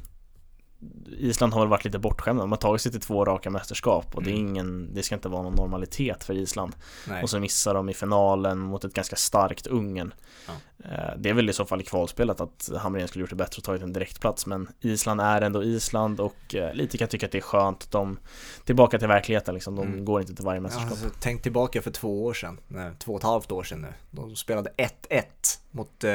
Island 1.17 1.53
har 1.53 1.59
väl 1.61 1.69
varit 1.69 1.85
lite 1.85 1.99
bortskämda. 1.99 2.43
De 2.43 2.51
har 2.51 2.57
tagit 2.57 2.81
sig 2.81 2.91
till 2.91 3.01
två 3.01 3.25
raka 3.25 3.49
mästerskap 3.49 4.15
och 4.15 4.23
det 4.23 4.29
är 4.29 4.33
Mm. 4.35 4.47
ingen, 4.47 4.93
det 4.93 5.03
ska 5.03 5.15
inte 5.15 5.29
vara 5.29 5.41
någon 5.41 5.55
normalitet 5.55 6.23
för 6.23 6.33
Island. 6.33 6.75
Nej. 7.07 7.23
Och 7.23 7.29
så 7.29 7.39
missar 7.39 7.73
de 7.73 7.89
i 7.89 7.93
finalen 7.93 8.59
mot 8.59 8.83
ett 8.83 8.93
ganska 8.93 9.15
starkt 9.15 9.67
Ungern. 9.67 10.13
Ja. 10.47 10.53
Eh, 10.85 11.13
Det 11.17 11.29
är 11.29 11.33
väl 11.33 11.49
i 11.49 11.53
så 11.53 11.65
fall 11.65 11.81
i 11.81 11.83
kvalspelet 11.83 12.41
att 12.41 12.69
Hamrén 12.77 13.07
skulle 13.07 13.21
gjort 13.21 13.29
det 13.29 13.35
bättre 13.35 13.57
och 13.59 13.63
tagit 13.63 13.81
en 13.81 13.93
direktplats 13.93 14.45
men 14.45 14.67
Island 14.79 15.21
är 15.21 15.41
ändå 15.41 15.63
Island 15.63 16.19
och 16.19 16.55
eh, 16.55 16.73
lite 16.73 16.97
kan 16.97 17.07
tycka 17.07 17.25
att 17.25 17.31
det 17.31 17.37
är 17.37 17.41
skönt 17.41 17.83
att 17.83 17.91
de 17.91 18.19
Tillbaka 18.65 18.99
till 18.99 19.07
verkligheten 19.07 19.53
liksom, 19.53 19.75
de 19.75 19.87
Mm. 19.87 20.05
går 20.05 20.21
inte 20.21 20.35
till 20.35 20.45
varje 20.45 20.57
Ja, 20.57 20.61
mästerskap. 20.61 20.91
alltså, 20.91 21.09
tänk 21.19 21.41
tillbaka 21.41 21.81
för 21.81 21.91
två 21.91 22.25
år 22.25 22.33
sedan, 22.33 22.59
nej, 22.67 22.91
två 22.99 23.11
och 23.13 23.17
ett 23.19 23.23
halvt 23.23 23.51
år 23.51 23.63
sedan 23.63 23.81
nu. 23.81 23.93
De 24.11 24.35
spelade 24.35 24.69
1-1 24.77 25.23
mot, 25.71 26.03
eh, 26.03 26.11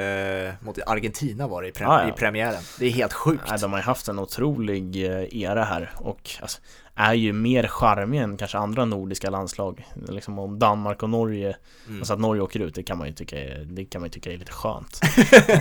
mot 0.66 0.78
Argentina 0.86 1.48
var 1.48 1.62
det 1.62 1.68
i, 1.68 1.70
pre- 1.72 1.82
Ja, 1.82 2.02
ja. 2.02 2.08
i 2.08 2.12
premiären. 2.12 2.62
Det 2.78 2.86
är 2.86 2.90
helt 2.90 3.12
sjukt. 3.12 3.42
Nej, 3.50 3.58
de 3.60 3.72
har 3.72 3.78
ju 3.78 3.82
haft 3.84 4.08
en 4.08 4.18
otrolig 4.18 5.06
eh, 5.06 5.42
era 5.42 5.64
här 5.64 5.92
och 5.96 6.30
alltså, 6.40 6.60
är 6.96 7.14
ju 7.14 7.32
mer 7.32 7.66
charmiga 7.66 8.22
än 8.22 8.36
kanske 8.36 8.58
andra 8.58 8.84
nordiska 8.84 9.30
landslag. 9.30 9.86
Liksom 10.08 10.38
om 10.38 10.58
Danmark 10.58 11.02
och 11.02 11.10
Norge, 11.10 11.56
Mm. 11.88 11.98
alltså 12.00 12.12
att 12.14 12.20
Norge 12.20 12.42
åker 12.42 12.60
ut, 12.60 12.74
det 12.74 12.82
kan 12.82 12.98
man 12.98 13.06
ju 13.06 13.12
tycka 13.14 13.38
är, 13.38 13.64
det 13.64 13.84
kan 13.84 14.00
man 14.00 14.10
tycka 14.10 14.32
är 14.32 14.38
lite 14.38 14.52
skönt. 14.52 15.00
eh, 15.48 15.58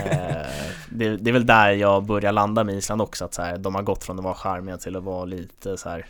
det, 0.90 1.18
det 1.18 1.30
är 1.30 1.34
väl 1.34 1.46
där 1.46 1.72
jag 1.72 2.04
börjar 2.06 2.32
landa 2.32 2.64
med 2.64 2.76
Island 2.76 3.02
också, 3.02 3.26
att 3.26 3.34
så 3.34 3.42
här, 3.42 3.58
de 3.58 3.76
har 3.76 3.82
gått 3.84 4.04
från 4.04 4.18
att 4.20 4.24
vara 4.26 4.34
charmiga 4.36 4.78
till 4.78 4.96
att 4.96 5.04
vara 5.04 5.26
lite 5.26 5.78
så 5.78 5.90
här. 5.90 6.06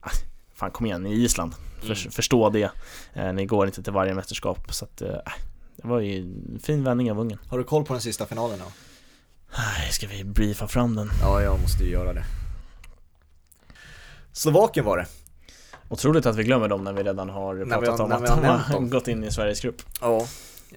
ah, 0.00 0.10
Fan 0.54 0.70
kom 0.70 0.86
igen, 0.86 1.02
ni 1.02 1.10
är 1.12 1.14
Island, 1.16 1.54
För, 1.80 1.86
Mm. 1.86 2.10
förstå 2.12 2.50
det. 2.50 2.70
Eh, 3.14 3.32
ni 3.32 3.46
går 3.46 3.66
inte 3.66 3.82
till 3.82 3.92
varje 3.92 4.14
mästerskap 4.14 4.72
så 4.74 4.84
att 4.84 5.02
eh, 5.02 5.08
det 5.76 5.88
var 5.88 6.00
ju 6.00 6.18
en 6.20 6.58
fin 6.62 6.84
vändning 6.84 7.10
av 7.10 7.20
Ungern. 7.20 7.38
Har 7.48 7.58
du 7.58 7.64
koll 7.64 7.84
på 7.84 7.92
den 7.92 8.02
sista 8.02 8.26
finalen 8.26 8.58
då? 8.58 8.64
Ah, 9.52 9.90
Ska 9.90 10.06
vi 10.06 10.24
briefa 10.24 10.68
fram 10.68 10.94
den? 10.94 11.10
Ja, 11.22 11.42
jag 11.42 11.60
måste 11.60 11.84
ju 11.84 11.90
göra 11.90 12.12
det. 12.12 12.24
Slovakien 14.38 14.86
var 14.86 14.96
det. 14.96 15.06
Otroligt 15.88 16.26
att 16.26 16.36
vi 16.36 16.44
glömmer 16.44 16.68
dem 16.68 16.84
när 16.84 16.92
vi 16.92 17.02
redan 17.02 17.28
har 17.28 17.64
pratat 17.64 17.98
har- 17.98 18.04
om 18.04 18.12
att 18.12 18.26
de 18.26 18.44
har 18.44 18.72
dem. 18.72 18.90
gått 18.90 19.08
in 19.08 19.24
i 19.24 19.30
Sveriges 19.30 19.60
grupp. 19.60 19.82
Ja. 20.00 20.16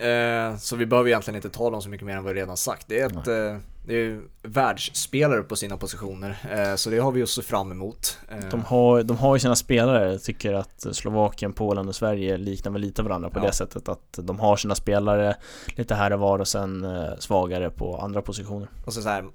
Eh, 0.06 0.58
så 0.58 0.76
vi 0.76 0.86
behöver 0.86 1.10
egentligen 1.10 1.36
inte 1.36 1.50
tala 1.50 1.76
om 1.76 1.82
så 1.82 1.90
mycket 1.90 2.08
mer 2.08 2.18
än 2.18 2.24
vad 2.24 2.34
vi 2.34 2.42
redan 2.42 2.58
sagt. 2.58 2.86
Det 2.88 3.00
är 3.00 3.06
ett 3.06 3.28
eh, 3.28 3.58
det 3.86 3.94
är 3.96 4.22
världsspelare 4.44 5.42
på 5.44 5.56
sina 5.56 5.78
positioner, 5.78 6.38
eh, 6.52 6.76
så 6.76 6.90
det 6.90 6.98
har 7.00 7.12
vi 7.12 7.24
att 7.24 7.30
se 7.30 7.42
fram 7.42 7.72
emot. 7.72 8.18
Eh, 8.30 8.38
De 8.52 8.62
har, 8.64 9.04
de 9.04 9.18
har 9.18 9.36
ju 9.36 9.40
sina 9.40 9.56
spelare, 9.56 10.12
jag 10.12 10.24
tycker 10.24 10.54
att 10.54 10.86
Slovakien, 10.96 11.54
Polen 11.54 11.88
och 11.88 11.96
Sverige 11.96 12.38
liknar 12.38 12.72
väl 12.72 12.82
lite 12.82 13.04
varandra 13.04 13.30
på 13.30 13.40
Ja. 13.40 13.44
det 13.44 13.54
sättet 13.54 13.90
att 13.90 14.20
de 14.22 14.40
har 14.40 14.56
sina 14.56 14.76
spelare 14.76 15.36
lite 15.76 15.96
här 15.96 16.14
och 16.14 16.20
var 16.20 16.40
och 16.40 16.48
sen 16.48 16.84
eh, 16.84 17.10
svagare 17.20 17.70
på 17.70 17.98
andra 17.98 18.22
positioner. 18.22 18.68
Och 18.86 18.94
så, 18.94 19.02
så 19.02 19.10
här, 19.10 19.26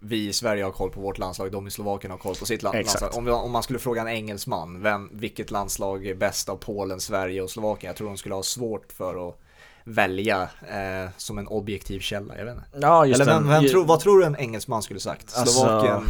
vi 0.00 0.28
i 0.28 0.32
Sverige 0.32 0.64
har 0.64 0.70
koll 0.70 0.90
på 0.90 1.00
vårt 1.00 1.18
landslag, 1.18 1.52
de 1.52 1.66
i 1.66 1.70
Slovakien 1.70 2.10
har 2.10 2.18
koll 2.18 2.34
på 2.34 2.46
sitt 2.46 2.62
land, 2.62 2.76
Exakt. 2.76 3.00
landslag. 3.00 3.18
Om, 3.18 3.24
vi, 3.24 3.30
om 3.30 3.50
man 3.50 3.62
skulle 3.62 3.78
fråga 3.78 4.00
en 4.00 4.08
engelsman, 4.08 4.82
vem, 4.82 5.10
vilket 5.12 5.50
landslag 5.50 6.06
är 6.06 6.14
bäst 6.14 6.48
av 6.48 6.56
Polen, 6.56 7.00
Sverige 7.00 7.42
och 7.42 7.50
Slovakien? 7.50 7.88
Jag 7.88 7.96
tror 7.96 8.08
de 8.08 8.16
skulle 8.16 8.34
ha 8.34 8.42
svårt 8.42 8.92
för 8.92 9.28
att 9.28 9.38
välja 9.84 10.42
eh, 10.68 11.10
som 11.16 11.38
en 11.38 11.46
objektiv 11.46 12.00
källa, 12.00 12.38
jag 12.38 12.44
vet 12.44 12.54
inte. 12.54 12.66
Ja, 12.80 13.04
Eller 13.06 13.24
vem, 13.24 13.48
vem 13.48 13.68
tror, 13.68 13.84
vad 13.84 14.00
tror 14.00 14.18
du 14.20 14.26
en 14.26 14.36
engelsman 14.36 14.82
skulle 14.82 15.00
sagt? 15.00 15.36
Alltså- 15.36 15.60
Slovakien, 15.60 16.02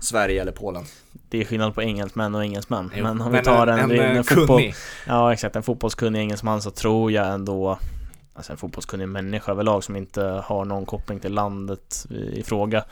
Sverige 0.00 0.40
eller 0.42 0.52
Polen? 0.52 0.84
Det 1.28 1.40
är 1.40 1.44
skillnad 1.44 1.74
på 1.74 1.82
engelsmän 1.82 2.34
och 2.34 2.44
engelsmän. 2.44 2.92
Jo, 2.96 3.02
Men 3.02 3.20
om 3.20 3.32
vi 3.32 3.42
tar 3.42 3.66
en, 3.66 3.78
en, 3.78 3.90
en, 3.90 4.16
en 4.16 4.24
fotboll. 4.24 4.72
Ja 5.06 5.32
exakt, 5.32 5.56
en 5.56 5.62
fotbollskunnig 5.62 6.20
engelsman 6.20 6.62
så 6.62 6.70
tror 6.70 7.12
jag 7.12 7.26
ändå 7.26 7.78
Alltså 8.34 8.52
en 8.52 8.58
fotbollskunnig 8.58 9.08
människa 9.08 9.52
överlag 9.52 9.84
som 9.84 9.96
inte 9.96 10.22
har 10.44 10.64
någon 10.64 10.86
koppling 10.86 11.20
till 11.20 11.32
landet 11.32 12.06
i, 12.10 12.42
fråga 12.42 12.84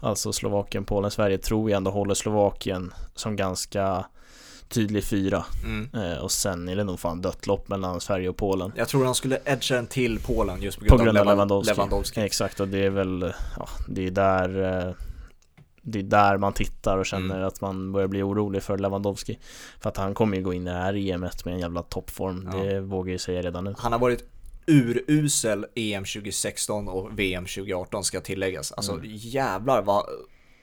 Alltså 0.00 0.32
Slovakien, 0.32 0.84
Polen, 0.84 1.10
Sverige 1.10 1.38
tror 1.38 1.70
jag 1.70 1.76
ändå 1.76 1.90
håller 1.90 2.14
Slovakien 2.14 2.92
som 3.14 3.36
ganska 3.36 4.04
tydlig 4.68 5.04
fyra 5.04 5.44
Mm. 5.64 5.88
eh, 6.12 6.18
Och 6.18 6.32
sen 6.32 6.68
är 6.68 6.76
det 6.76 6.84
nog 6.84 7.00
fan 7.00 7.20
dött 7.22 7.46
lopp 7.46 7.68
mellan 7.68 8.00
Sverige 8.00 8.28
och 8.28 8.36
Polen 8.36 8.72
Jag 8.76 8.88
tror 8.88 9.04
han 9.04 9.14
skulle 9.14 9.38
edga 9.44 9.76
den 9.76 9.86
till 9.86 10.18
Polen 10.26 10.62
just 10.62 10.78
på 10.78 10.84
På 10.84 10.96
grund, 10.96 11.04
grund 11.04 11.18
av 11.18 11.26
Lewandowski. 11.26 11.74
Lewandowski. 11.74 12.20
Exakt 12.20 12.60
och 12.60 12.68
det 12.68 12.84
är 12.84 12.90
väl, 12.90 13.32
ja 13.58 13.68
det 13.88 14.06
är 14.06 14.10
där 14.10 14.62
eh, 14.88 14.94
det 15.86 15.98
är 15.98 16.02
där 16.02 16.36
man 16.38 16.52
tittar 16.52 16.98
och 16.98 17.06
känner 17.06 17.34
Mm. 17.34 17.46
att 17.46 17.60
man 17.60 17.92
börjar 17.92 18.08
bli 18.08 18.22
orolig 18.22 18.62
för 18.62 18.78
Lewandowski. 18.78 19.38
För 19.80 19.88
att 19.88 19.96
han 19.96 20.14
kommer 20.14 20.36
ju 20.36 20.42
gå 20.42 20.52
in 20.52 20.66
i 20.66 20.70
det 20.70 20.76
här 20.76 20.96
EMet 20.96 21.44
med 21.44 21.54
en 21.54 21.60
jävla 21.60 21.82
toppform. 21.82 22.48
Ja. 22.52 22.58
Det 22.58 22.80
vågar 22.80 23.08
jag 23.08 23.12
ju 23.12 23.18
säga 23.18 23.42
redan 23.42 23.64
nu. 23.64 23.74
Han 23.78 23.92
har 23.92 23.98
varit 23.98 24.24
urusel 24.66 25.66
EM 25.74 26.04
2016 26.04 26.88
och 26.88 27.18
VM 27.18 27.44
2018 27.44 28.04
ska 28.04 28.20
tilläggas. 28.20 28.72
Alltså 28.72 28.92
Mm. 28.92 29.06
jävlar 29.12 29.82
vad 29.82 30.06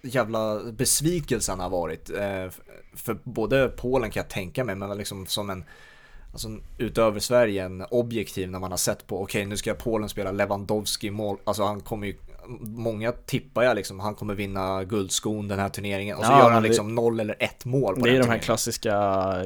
jävla 0.02 0.64
besvikelsen 0.72 1.60
har 1.60 1.70
varit. 1.70 2.10
Eh, 2.10 2.50
för 2.94 3.20
både 3.24 3.68
Polen 3.68 4.12
kan 4.12 4.22
jag 4.22 4.30
tänka 4.30 4.64
mig, 4.64 4.76
men 4.76 4.98
liksom 4.98 5.26
som 5.26 5.50
en 5.50 5.64
Alltså 6.34 6.50
utöver 6.78 7.20
Sverige 7.20 7.64
en 7.64 7.86
objektiv 7.92 8.52
när 8.52 8.60
man 8.60 8.72
har 8.72 8.78
sett 8.78 9.08
på, 9.08 9.22
okej 9.22 9.46
nu 9.46 9.58
ska 9.58 9.74
Polen 9.74 10.10
spela 10.10 10.32
Lewandowski 10.32 11.12
mål, 11.12 11.38
alltså 11.44 11.64
han 11.64 11.82
kommer 11.82 12.08
ju 12.08 12.16
Många 12.62 13.12
tippar 13.12 13.64
jag 13.64 13.76
liksom, 13.76 14.00
han 14.00 14.16
kommer 14.16 14.36
vinna 14.36 14.84
guldskon 14.84 15.48
den 15.48 15.60
här 15.60 15.70
turneringen 15.70 16.18
och 16.18 16.26
så 16.26 16.32
Ja, 16.32 16.40
gör 16.44 16.50
han 16.52 16.62
det- 16.64 16.68
liksom 16.68 16.96
noll 16.96 17.20
eller 17.20 17.36
ett 17.40 17.66
mål 17.66 17.96
på 17.96 18.02
Det 18.02 18.10
är 18.10 18.12
de 18.12 18.18
här 18.18 18.22
turneringen. 18.24 18.44
klassiska 18.44 18.94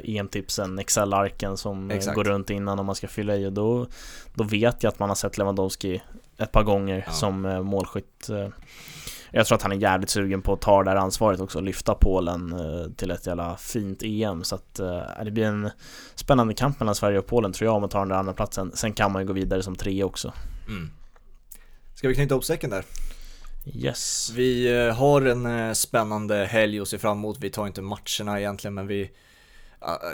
EM-tipsen, 0.04 0.80
Excel-arken 0.80 1.58
som 1.58 1.92
eh, 1.92 1.98
Exakt. 1.98 2.16
går 2.16 2.24
runt 2.24 2.50
innan 2.50 2.80
om 2.80 2.86
man 2.86 2.96
ska 2.96 3.08
fylla 3.08 3.36
i 3.36 3.46
och 3.48 3.54
då, 3.54 3.88
då 4.34 4.44
vet 4.44 4.84
jag 4.84 4.92
att 4.92 5.00
man 5.00 5.10
har 5.10 5.16
sett 5.16 5.38
Lewandowski 5.38 6.02
ett 6.38 6.52
par 6.52 6.64
gånger 6.64 7.04
Ja. 7.08 7.12
som 7.14 7.46
eh, 7.46 7.62
målskytt. 7.62 8.30
eh. 8.30 8.48
Jag 9.32 9.46
tror 9.46 9.56
att 9.56 9.62
han 9.62 9.72
är 9.72 9.76
jävligt 9.76 10.10
sugen 10.10 10.42
på 10.42 10.54
att 10.54 10.62
ta 10.62 10.84
det 10.84 10.90
här 10.90 10.98
ansvaret 10.98 11.40
också, 11.40 11.60
lyfta 11.62 11.96
Polen 11.96 12.54
till 12.96 13.12
ett 13.12 13.28
jävla 13.28 13.58
fint 13.58 14.04
EM. 14.04 14.44
Så 14.44 14.56
att 14.56 14.76
det 15.26 15.32
blir 15.32 15.44
en 15.46 15.70
spännande 16.16 16.54
kamp 16.54 16.80
mellan 16.80 16.96
Sverige 16.96 17.20
och 17.20 17.26
Polen 17.28 17.52
tror 17.54 17.66
jag 17.66 17.76
om 17.76 17.84
att 17.84 17.92
ta 17.92 18.00
den 18.00 18.08
där 18.10 18.16
andra 18.16 18.34
platsen. 18.34 18.72
Sen 18.74 18.94
kan 18.94 19.12
man 19.12 19.22
ju 19.22 19.28
gå 19.28 19.34
vidare 19.34 19.64
som 19.64 19.76
tre 19.76 20.04
också. 20.04 20.34
Mm. 20.68 20.90
Ska 21.96 22.08
vi 22.08 22.16
knyta 22.16 22.34
ihop 22.34 22.46
säcken 22.46 22.70
där? 22.70 22.86
Yes. 23.74 24.32
Vi 24.36 24.78
eh, 24.78 24.94
har 24.94 25.22
en 25.22 25.46
eh, 25.46 25.74
spännande 25.74 26.46
helg 26.46 26.80
att 26.80 26.88
se 26.88 26.98
fram 26.98 27.18
emot. 27.18 27.38
Vi 27.40 27.50
tar 27.50 27.68
inte 27.68 27.82
matcherna 27.82 28.40
egentligen 28.40 28.74
men 28.74 28.88
vi 28.88 29.12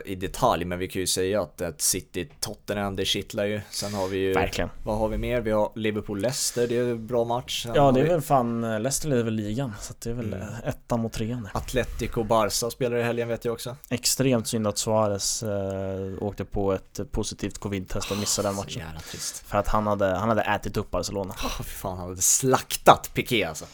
i 0.05 0.15
detalj, 0.15 0.65
men 0.65 0.79
vi 0.79 0.87
kan 0.87 0.99
ju 0.99 1.07
säga 1.07 1.41
att 1.41 1.61
ett 1.61 1.81
City-Tottenham, 1.81 2.95
det 2.95 3.05
kittlar 3.05 3.45
ju. 3.45 3.61
Sen 3.69 3.93
har 3.93 4.07
vi 4.07 4.17
ju, 4.17 4.33
Verkligen. 4.33 4.69
vad 4.83 4.97
har 4.97 5.07
vi 5.09 5.17
mer? 5.17 5.41
Vi 5.41 5.51
har 5.51 5.71
Liverpool-Leicester, 5.75 6.67
det 6.67 6.77
är 6.77 6.83
en 6.83 7.07
bra 7.07 7.23
match. 7.25 7.63
Sen 7.63 7.71
Ja 7.75 7.91
det 7.91 7.99
är 7.99 8.03
vi 8.03 8.09
väl 8.09 8.21
fan, 8.21 8.63
eh, 8.63 8.79
Leicester 8.79 9.09
leder 9.09 9.23
väl 9.23 9.33
ligan 9.33 9.73
så 9.81 9.91
att 9.93 10.01
det 10.01 10.09
är 10.09 10.13
väl 10.13 10.33
Mm. 10.33 10.41
eh, 10.41 10.67
ettan 10.69 10.99
mot 10.99 11.13
trean 11.13 11.43
där. 11.43 11.51
Atletico 11.57 12.23
Barca 12.23 12.69
spelar 12.69 12.97
i 12.97 13.03
helgen 13.03 13.27
vet 13.27 13.45
jag 13.45 13.53
också. 13.53 13.75
Extremt 13.89 14.47
synd 14.47 14.67
att 14.67 14.77
Suarez 14.77 15.43
eh, 15.43 16.23
åkte 16.23 16.45
på 16.45 16.73
ett 16.73 16.99
positivt 17.11 17.57
covid-test 17.57 18.11
och 18.11 18.17
missade 18.17 18.47
den 18.47 18.55
Så 18.55 18.61
matchen. 18.61 18.81
jävla 18.85 18.99
trist. 18.99 19.43
För 19.47 19.57
att 19.57 19.67
han 19.67 19.87
hade, 19.87 20.05
han 20.05 20.29
hade 20.29 20.41
ätit 20.41 20.77
upp 20.77 20.91
Barcelona. 20.91 21.33
Åh 21.43 21.57
fy 21.57 21.63
fan, 21.63 21.97
han 21.97 22.09
hade 22.09 22.21
slaktat 22.21 23.11
Piqué 23.13 23.43
alltså. 23.43 23.65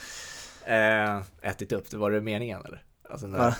Eh, 0.66 1.22
ätit 1.42 1.72
upp, 1.72 1.90
det 1.90 1.98
var 1.98 2.12
det 2.12 2.22
meningen 2.22 2.62
eller? 2.66 2.84
Alltså, 3.10 3.28
när, 3.28 3.38
Va? 3.38 3.55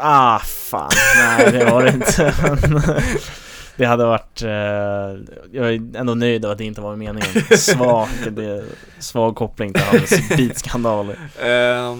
Ah, 0.00 0.38
fan. 0.38 0.90
Nej, 1.16 1.52
det 1.52 1.64
var 1.64 1.82
det 1.82 1.92
inte. 1.92 2.34
Det 3.76 3.84
hade 3.84 4.04
varit... 4.06 4.42
Eh, 4.42 4.50
jag 5.52 5.74
är 5.74 5.96
ändå 5.96 6.14
nöjd 6.14 6.44
av 6.44 6.50
att 6.50 6.58
det 6.58 6.64
inte 6.64 6.80
var 6.80 6.96
meningen. 6.96 7.58
Svag, 7.58 8.08
det, 8.30 8.64
svag 8.98 9.36
koppling 9.36 9.72
till 9.72 9.82
hans 9.82 10.28
beatskandal. 10.28 11.10
Eh, 11.10 11.96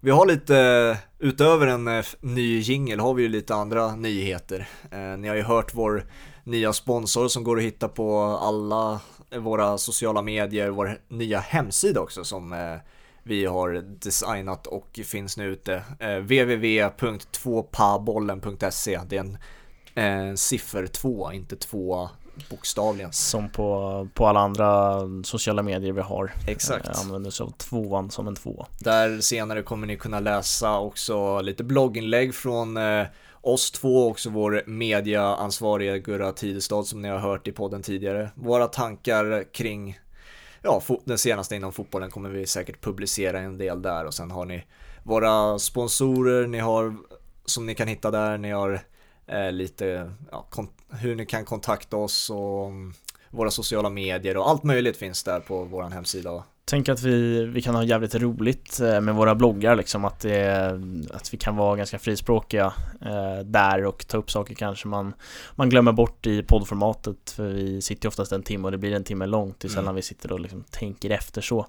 vi 0.00 0.10
har 0.10 0.26
lite, 0.26 0.98
utöver 1.18 1.66
en 1.66 1.88
eh, 1.88 2.04
ny 2.20 2.58
jingle 2.58 3.02
har 3.02 3.14
vi 3.14 3.22
ju 3.22 3.28
lite 3.28 3.54
andra 3.54 3.96
nyheter. 3.96 4.68
Eh, 4.90 4.98
ni 4.98 5.28
har 5.28 5.36
ju 5.36 5.42
hört 5.42 5.74
vår 5.74 6.06
nya 6.44 6.72
sponsor 6.72 7.28
som 7.28 7.44
går 7.44 7.56
att 7.56 7.62
hitta 7.62 7.88
på 7.88 8.20
alla 8.42 9.00
våra 9.38 9.78
sociala 9.78 10.22
medier, 10.22 10.68
vår 10.68 10.98
nya 11.08 11.40
hemsida 11.40 12.00
också 12.00 12.24
som 12.24 12.52
eh, 12.52 12.76
vi 13.26 13.44
har 13.44 13.84
designat 14.00 14.66
och 14.66 15.00
finns 15.04 15.36
nu 15.36 15.46
ute. 15.46 15.82
Eh, 15.98 16.16
www.2pabollen.se 16.16 19.00
Det 19.08 19.16
är 19.16 19.20
en 19.20 19.38
eh, 19.94 20.34
siffer 20.34 20.86
2, 20.86 21.32
inte 21.32 21.56
två 21.56 22.08
bokstavligen. 22.50 23.12
Som 23.12 23.48
på, 23.48 24.08
på 24.14 24.26
alla 24.26 24.40
andra 24.40 25.00
sociala 25.24 25.62
medier 25.62 25.92
vi 25.92 26.00
har. 26.00 26.32
Exakt. 26.46 26.88
Eh, 26.88 27.00
använder 27.00 27.30
sig 27.30 27.44
av 27.44 27.50
tvåan 27.50 28.10
som 28.10 28.28
en 28.28 28.34
två. 28.34 28.66
Där 28.78 29.20
senare 29.20 29.62
kommer 29.62 29.86
ni 29.86 29.96
kunna 29.96 30.20
läsa 30.20 30.78
också 30.78 31.40
lite 31.40 31.64
blogginlägg 31.64 32.34
från 32.34 32.76
eh, 32.76 33.06
oss 33.40 33.70
två, 33.70 34.08
också 34.08 34.30
vår 34.30 34.62
mediaansvarige 34.66 35.98
Gurra 35.98 36.32
Tidestad 36.32 36.86
som 36.86 37.02
ni 37.02 37.08
har 37.08 37.18
hört 37.18 37.48
i 37.48 37.52
podden 37.52 37.82
tidigare. 37.82 38.30
Våra 38.34 38.66
tankar 38.66 39.52
kring 39.52 39.98
ja, 40.62 40.82
den 41.04 41.18
senaste 41.18 41.56
inom 41.56 41.72
fotbollen 41.72 42.10
kommer 42.10 42.30
vi 42.30 42.46
säkert 42.46 42.80
publicera 42.80 43.40
en 43.40 43.58
del 43.58 43.82
där 43.82 44.04
och 44.04 44.14
sen 44.14 44.30
har 44.30 44.44
ni 44.44 44.64
våra 45.02 45.58
sponsorer, 45.58 46.46
ni 46.46 46.58
har 46.58 46.96
som 47.44 47.66
ni 47.66 47.74
kan 47.74 47.88
hitta 47.88 48.10
där, 48.10 48.38
ni 48.38 48.50
har 48.50 48.80
eh, 49.26 49.52
lite 49.52 50.12
ja, 50.30 50.46
hur 50.90 51.14
ni 51.14 51.26
kan 51.26 51.44
kontakta 51.44 51.96
oss 51.96 52.30
och 52.30 52.66
mm, 52.66 52.94
våra 53.30 53.50
sociala 53.50 53.90
medier 53.90 54.36
och 54.36 54.48
allt 54.48 54.62
möjligt 54.62 54.96
finns 54.96 55.22
där 55.22 55.40
på 55.40 55.64
vår 55.64 55.82
hemsida. 55.82 56.44
Tänk 56.70 56.88
att 56.88 57.02
vi, 57.02 57.44
vi 57.44 57.62
kan 57.62 57.74
ha 57.74 57.84
jävligt 57.84 58.14
roligt 58.14 58.80
eh, 58.80 59.00
med 59.00 59.14
våra 59.14 59.34
bloggar 59.34 59.76
liksom 59.76 60.04
att, 60.04 60.20
det, 60.20 60.80
att 61.10 61.34
vi 61.34 61.38
kan 61.38 61.56
vara 61.56 61.76
ganska 61.76 61.98
frispråkiga 61.98 62.72
eh, 63.00 63.44
där 63.44 63.84
och 63.84 64.06
ta 64.06 64.18
upp 64.18 64.30
saker 64.30 64.54
kanske 64.54 64.88
man, 64.88 65.14
man 65.54 65.70
glömmer 65.70 65.92
bort 65.92 66.26
i 66.26 66.42
poddformatet 66.42 67.30
för 67.30 67.48
vi 67.48 67.82
sitter 67.82 68.08
oftast 68.08 68.32
en 68.32 68.42
timme 68.42 68.64
och 68.64 68.72
det 68.72 68.78
blir 68.78 68.92
en 68.94 69.04
timme 69.04 69.26
långt 69.26 69.60
det 69.60 69.68
är 69.68 69.70
sällan 69.70 69.84
Mm. 69.84 69.94
vi 69.94 70.02
sitter 70.02 70.32
och 70.32 70.40
liksom 70.40 70.64
tänker 70.70 71.10
efter 71.10 71.40
så 71.40 71.66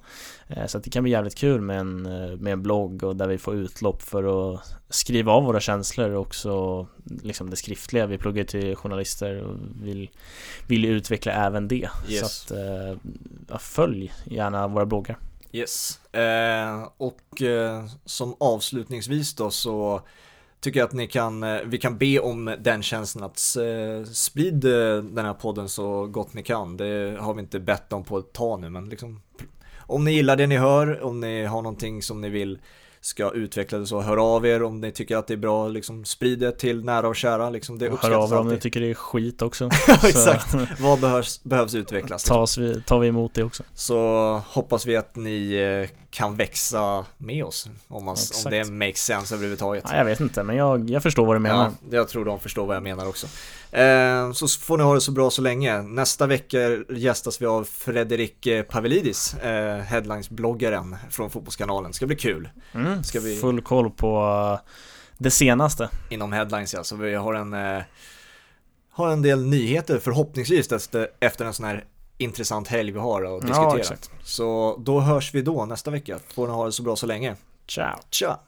eh, 0.47 0.65
så 0.65 0.77
det 0.77 0.89
kan 0.89 1.03
bli 1.03 1.11
jävligt 1.11 1.35
kul 1.35 1.61
med 1.61 1.79
en, 1.79 2.05
eh, 2.05 2.37
med 2.37 2.53
en 2.53 2.63
blogg 2.63 3.03
och 3.03 3.15
där 3.15 3.27
vi 3.27 3.37
får 3.37 3.55
utlopp 3.55 4.01
för 4.01 4.53
att 4.53 4.61
skriva 4.89 5.31
av 5.31 5.43
våra 5.43 5.59
känslor 5.59 6.09
och 6.09 6.21
också 6.21 6.87
liksom 7.23 7.49
det 7.49 7.55
skriftliga 7.55 8.05
vi 8.05 8.17
pluggar 8.17 8.43
till 8.43 8.75
journalister 8.75 9.43
och 9.43 9.55
vill, 9.83 10.09
vill 10.67 10.85
utveckla 10.85 11.31
även 11.31 11.67
det 11.67 11.89
Yes. 12.09 12.19
så 12.19 12.25
att 12.25 12.59
eh, 13.51 13.57
följ 13.59 14.13
gärna 14.25 14.67
våra 14.67 14.86
bloggar 14.87 15.17
Yes, 15.51 15.99
eh, 16.13 16.87
och 16.97 17.41
eh, 17.41 17.85
som 18.05 18.35
avslutningsvis 18.39 19.35
då 19.35 19.49
så 19.49 20.01
tycker 20.59 20.79
jag 20.79 20.87
att 20.87 20.93
ni 20.93 21.07
kan, 21.07 21.43
eh, 21.43 21.61
vi 21.65 21.77
kan 21.77 21.97
be 21.97 22.19
om 22.19 22.55
den 22.59 22.83
tjänsten 22.83 23.23
att 23.23 23.57
eh, 23.57 24.11
sprid 24.11 24.65
eh, 24.65 25.03
den 25.03 25.25
här 25.25 25.33
podden 25.33 25.69
så 25.69 26.07
gott 26.07 26.33
ni 26.33 26.43
kan. 26.43 26.77
Det 26.77 27.17
har 27.19 27.33
vi 27.33 27.41
inte 27.41 27.59
bett 27.59 27.93
om 27.93 28.03
på 28.03 28.17
ett 28.17 28.33
tag 28.33 28.59
nu, 28.61 28.69
men 28.69 28.89
liksom 28.89 29.21
om 29.79 30.03
ni 30.03 30.11
gillar 30.11 30.35
det 30.35 30.47
ni 30.47 30.57
hör, 30.57 31.01
om 31.01 31.19
ni 31.19 31.45
har 31.45 31.61
någonting 31.61 32.01
som 32.01 32.21
ni 32.21 32.29
vill 32.29 32.59
ska 33.01 33.31
utveckla 33.31 33.77
det 33.77 33.87
så 33.87 34.01
hör 34.01 34.35
av 34.35 34.45
er 34.45 34.63
om 34.63 34.81
ni 34.81 34.91
tycker 34.91 35.17
att 35.17 35.27
det 35.27 35.33
är 35.33 35.37
bra, 35.37 35.67
liksom 35.67 36.05
sprid 36.05 36.39
det 36.39 36.51
till 36.51 36.85
nära 36.85 37.07
och 37.07 37.15
kära, 37.15 37.49
liksom 37.49 37.79
det 37.79 37.85
Hör 37.85 37.93
uppskattas 37.93 38.31
av 38.31 38.37
er 38.37 38.41
om 38.41 38.47
ni 38.47 38.59
tycker 38.59 38.81
det 38.81 38.89
är 38.89 38.93
skit 38.93 39.41
också. 39.41 39.65
Exakt. 40.03 40.55
Vad 40.79 40.99
behövs, 40.99 41.43
behövs 41.43 41.75
utvecklas? 41.75 42.23
liksom? 42.23 42.35
tas 42.35 42.57
vi, 42.57 42.81
tar 42.81 42.99
vi 42.99 43.07
emot 43.07 43.33
det 43.33 43.43
också. 43.43 43.63
Så 43.73 43.97
hoppas 44.47 44.85
vi 44.85 44.95
att 44.95 45.15
ni 45.15 45.53
eh, 45.53 45.89
kan 46.17 46.35
växa 46.35 47.05
med 47.17 47.43
oss. 47.45 47.69
Om, 47.87 48.05
man, 48.05 48.15
om 48.45 48.51
det 48.51 48.71
makes 48.71 49.01
sense 49.05 49.35
överhuvudtaget. 49.35 49.83
Ja, 49.87 49.97
jag 49.97 50.05
vet 50.05 50.19
inte, 50.19 50.43
men 50.43 50.55
jag, 50.55 50.89
jag 50.89 51.03
förstår 51.03 51.25
vad 51.25 51.35
du 51.35 51.39
menar. 51.39 51.63
Ja, 51.89 51.97
jag 51.97 52.09
tror 52.09 52.25
de 52.25 52.39
förstår 52.39 52.65
vad 52.65 52.75
jag 52.75 52.83
menar 52.83 53.07
också. 53.07 53.27
Eh, 53.71 54.31
så 54.31 54.47
får 54.47 54.77
ni 54.77 54.83
ha 54.83 54.93
det 54.93 55.01
så 55.01 55.11
bra 55.11 55.29
så 55.29 55.41
länge. 55.41 55.81
Nästa 55.81 56.27
vecka 56.27 56.57
gästas 56.89 57.41
vi 57.41 57.45
av 57.45 57.63
Fredrik 57.63 58.45
eh, 58.47 58.63
Pavelidis, 58.63 59.33
eh, 59.33 59.77
headlines-bloggaren 59.81 60.95
från 61.09 61.29
Fotbollskanalen. 61.29 61.93
Ska 61.93 62.05
bli 62.05 62.15
kul 62.15 62.49
Mm, 62.73 63.03
Ska 63.03 63.19
vi- 63.19 63.35
Full 63.37 63.61
koll 63.61 63.89
på 63.89 64.21
uh, 64.53 64.71
det 65.17 65.31
senaste. 65.31 65.89
inom 66.09 66.33
headlines 66.33 66.73
ja. 66.73 66.83
Så 66.83 66.95
vi 66.95 67.15
har 67.15 67.33
en, 67.33 67.53
eh, 67.53 67.83
har 68.91 69.09
en 69.09 69.21
del 69.21 69.45
nyheter 69.45 69.99
förhoppningsvis 69.99 70.71
efter, 70.71 71.07
efter 71.19 71.45
en 71.45 71.53
sån 71.53 71.65
här 71.65 71.85
intressant 72.17 72.67
helg 72.67 72.91
vi 72.91 72.99
har 72.99 73.23
att 73.23 73.41
diskutera. 73.41 73.83
Ja. 73.89 73.95
Så 74.23 74.77
då 74.79 74.99
hörs 74.99 75.33
vi 75.33 75.41
då 75.41 75.65
nästa 75.65 75.91
vecka. 75.91 76.19
Får 76.27 76.47
ni 76.47 76.53
ha 76.53 76.65
det 76.65 76.71
så 76.71 76.83
bra 76.83 76.95
så 76.95 77.05
länge. 77.05 77.35
Ciao. 77.67 77.99
Tja! 78.09 78.39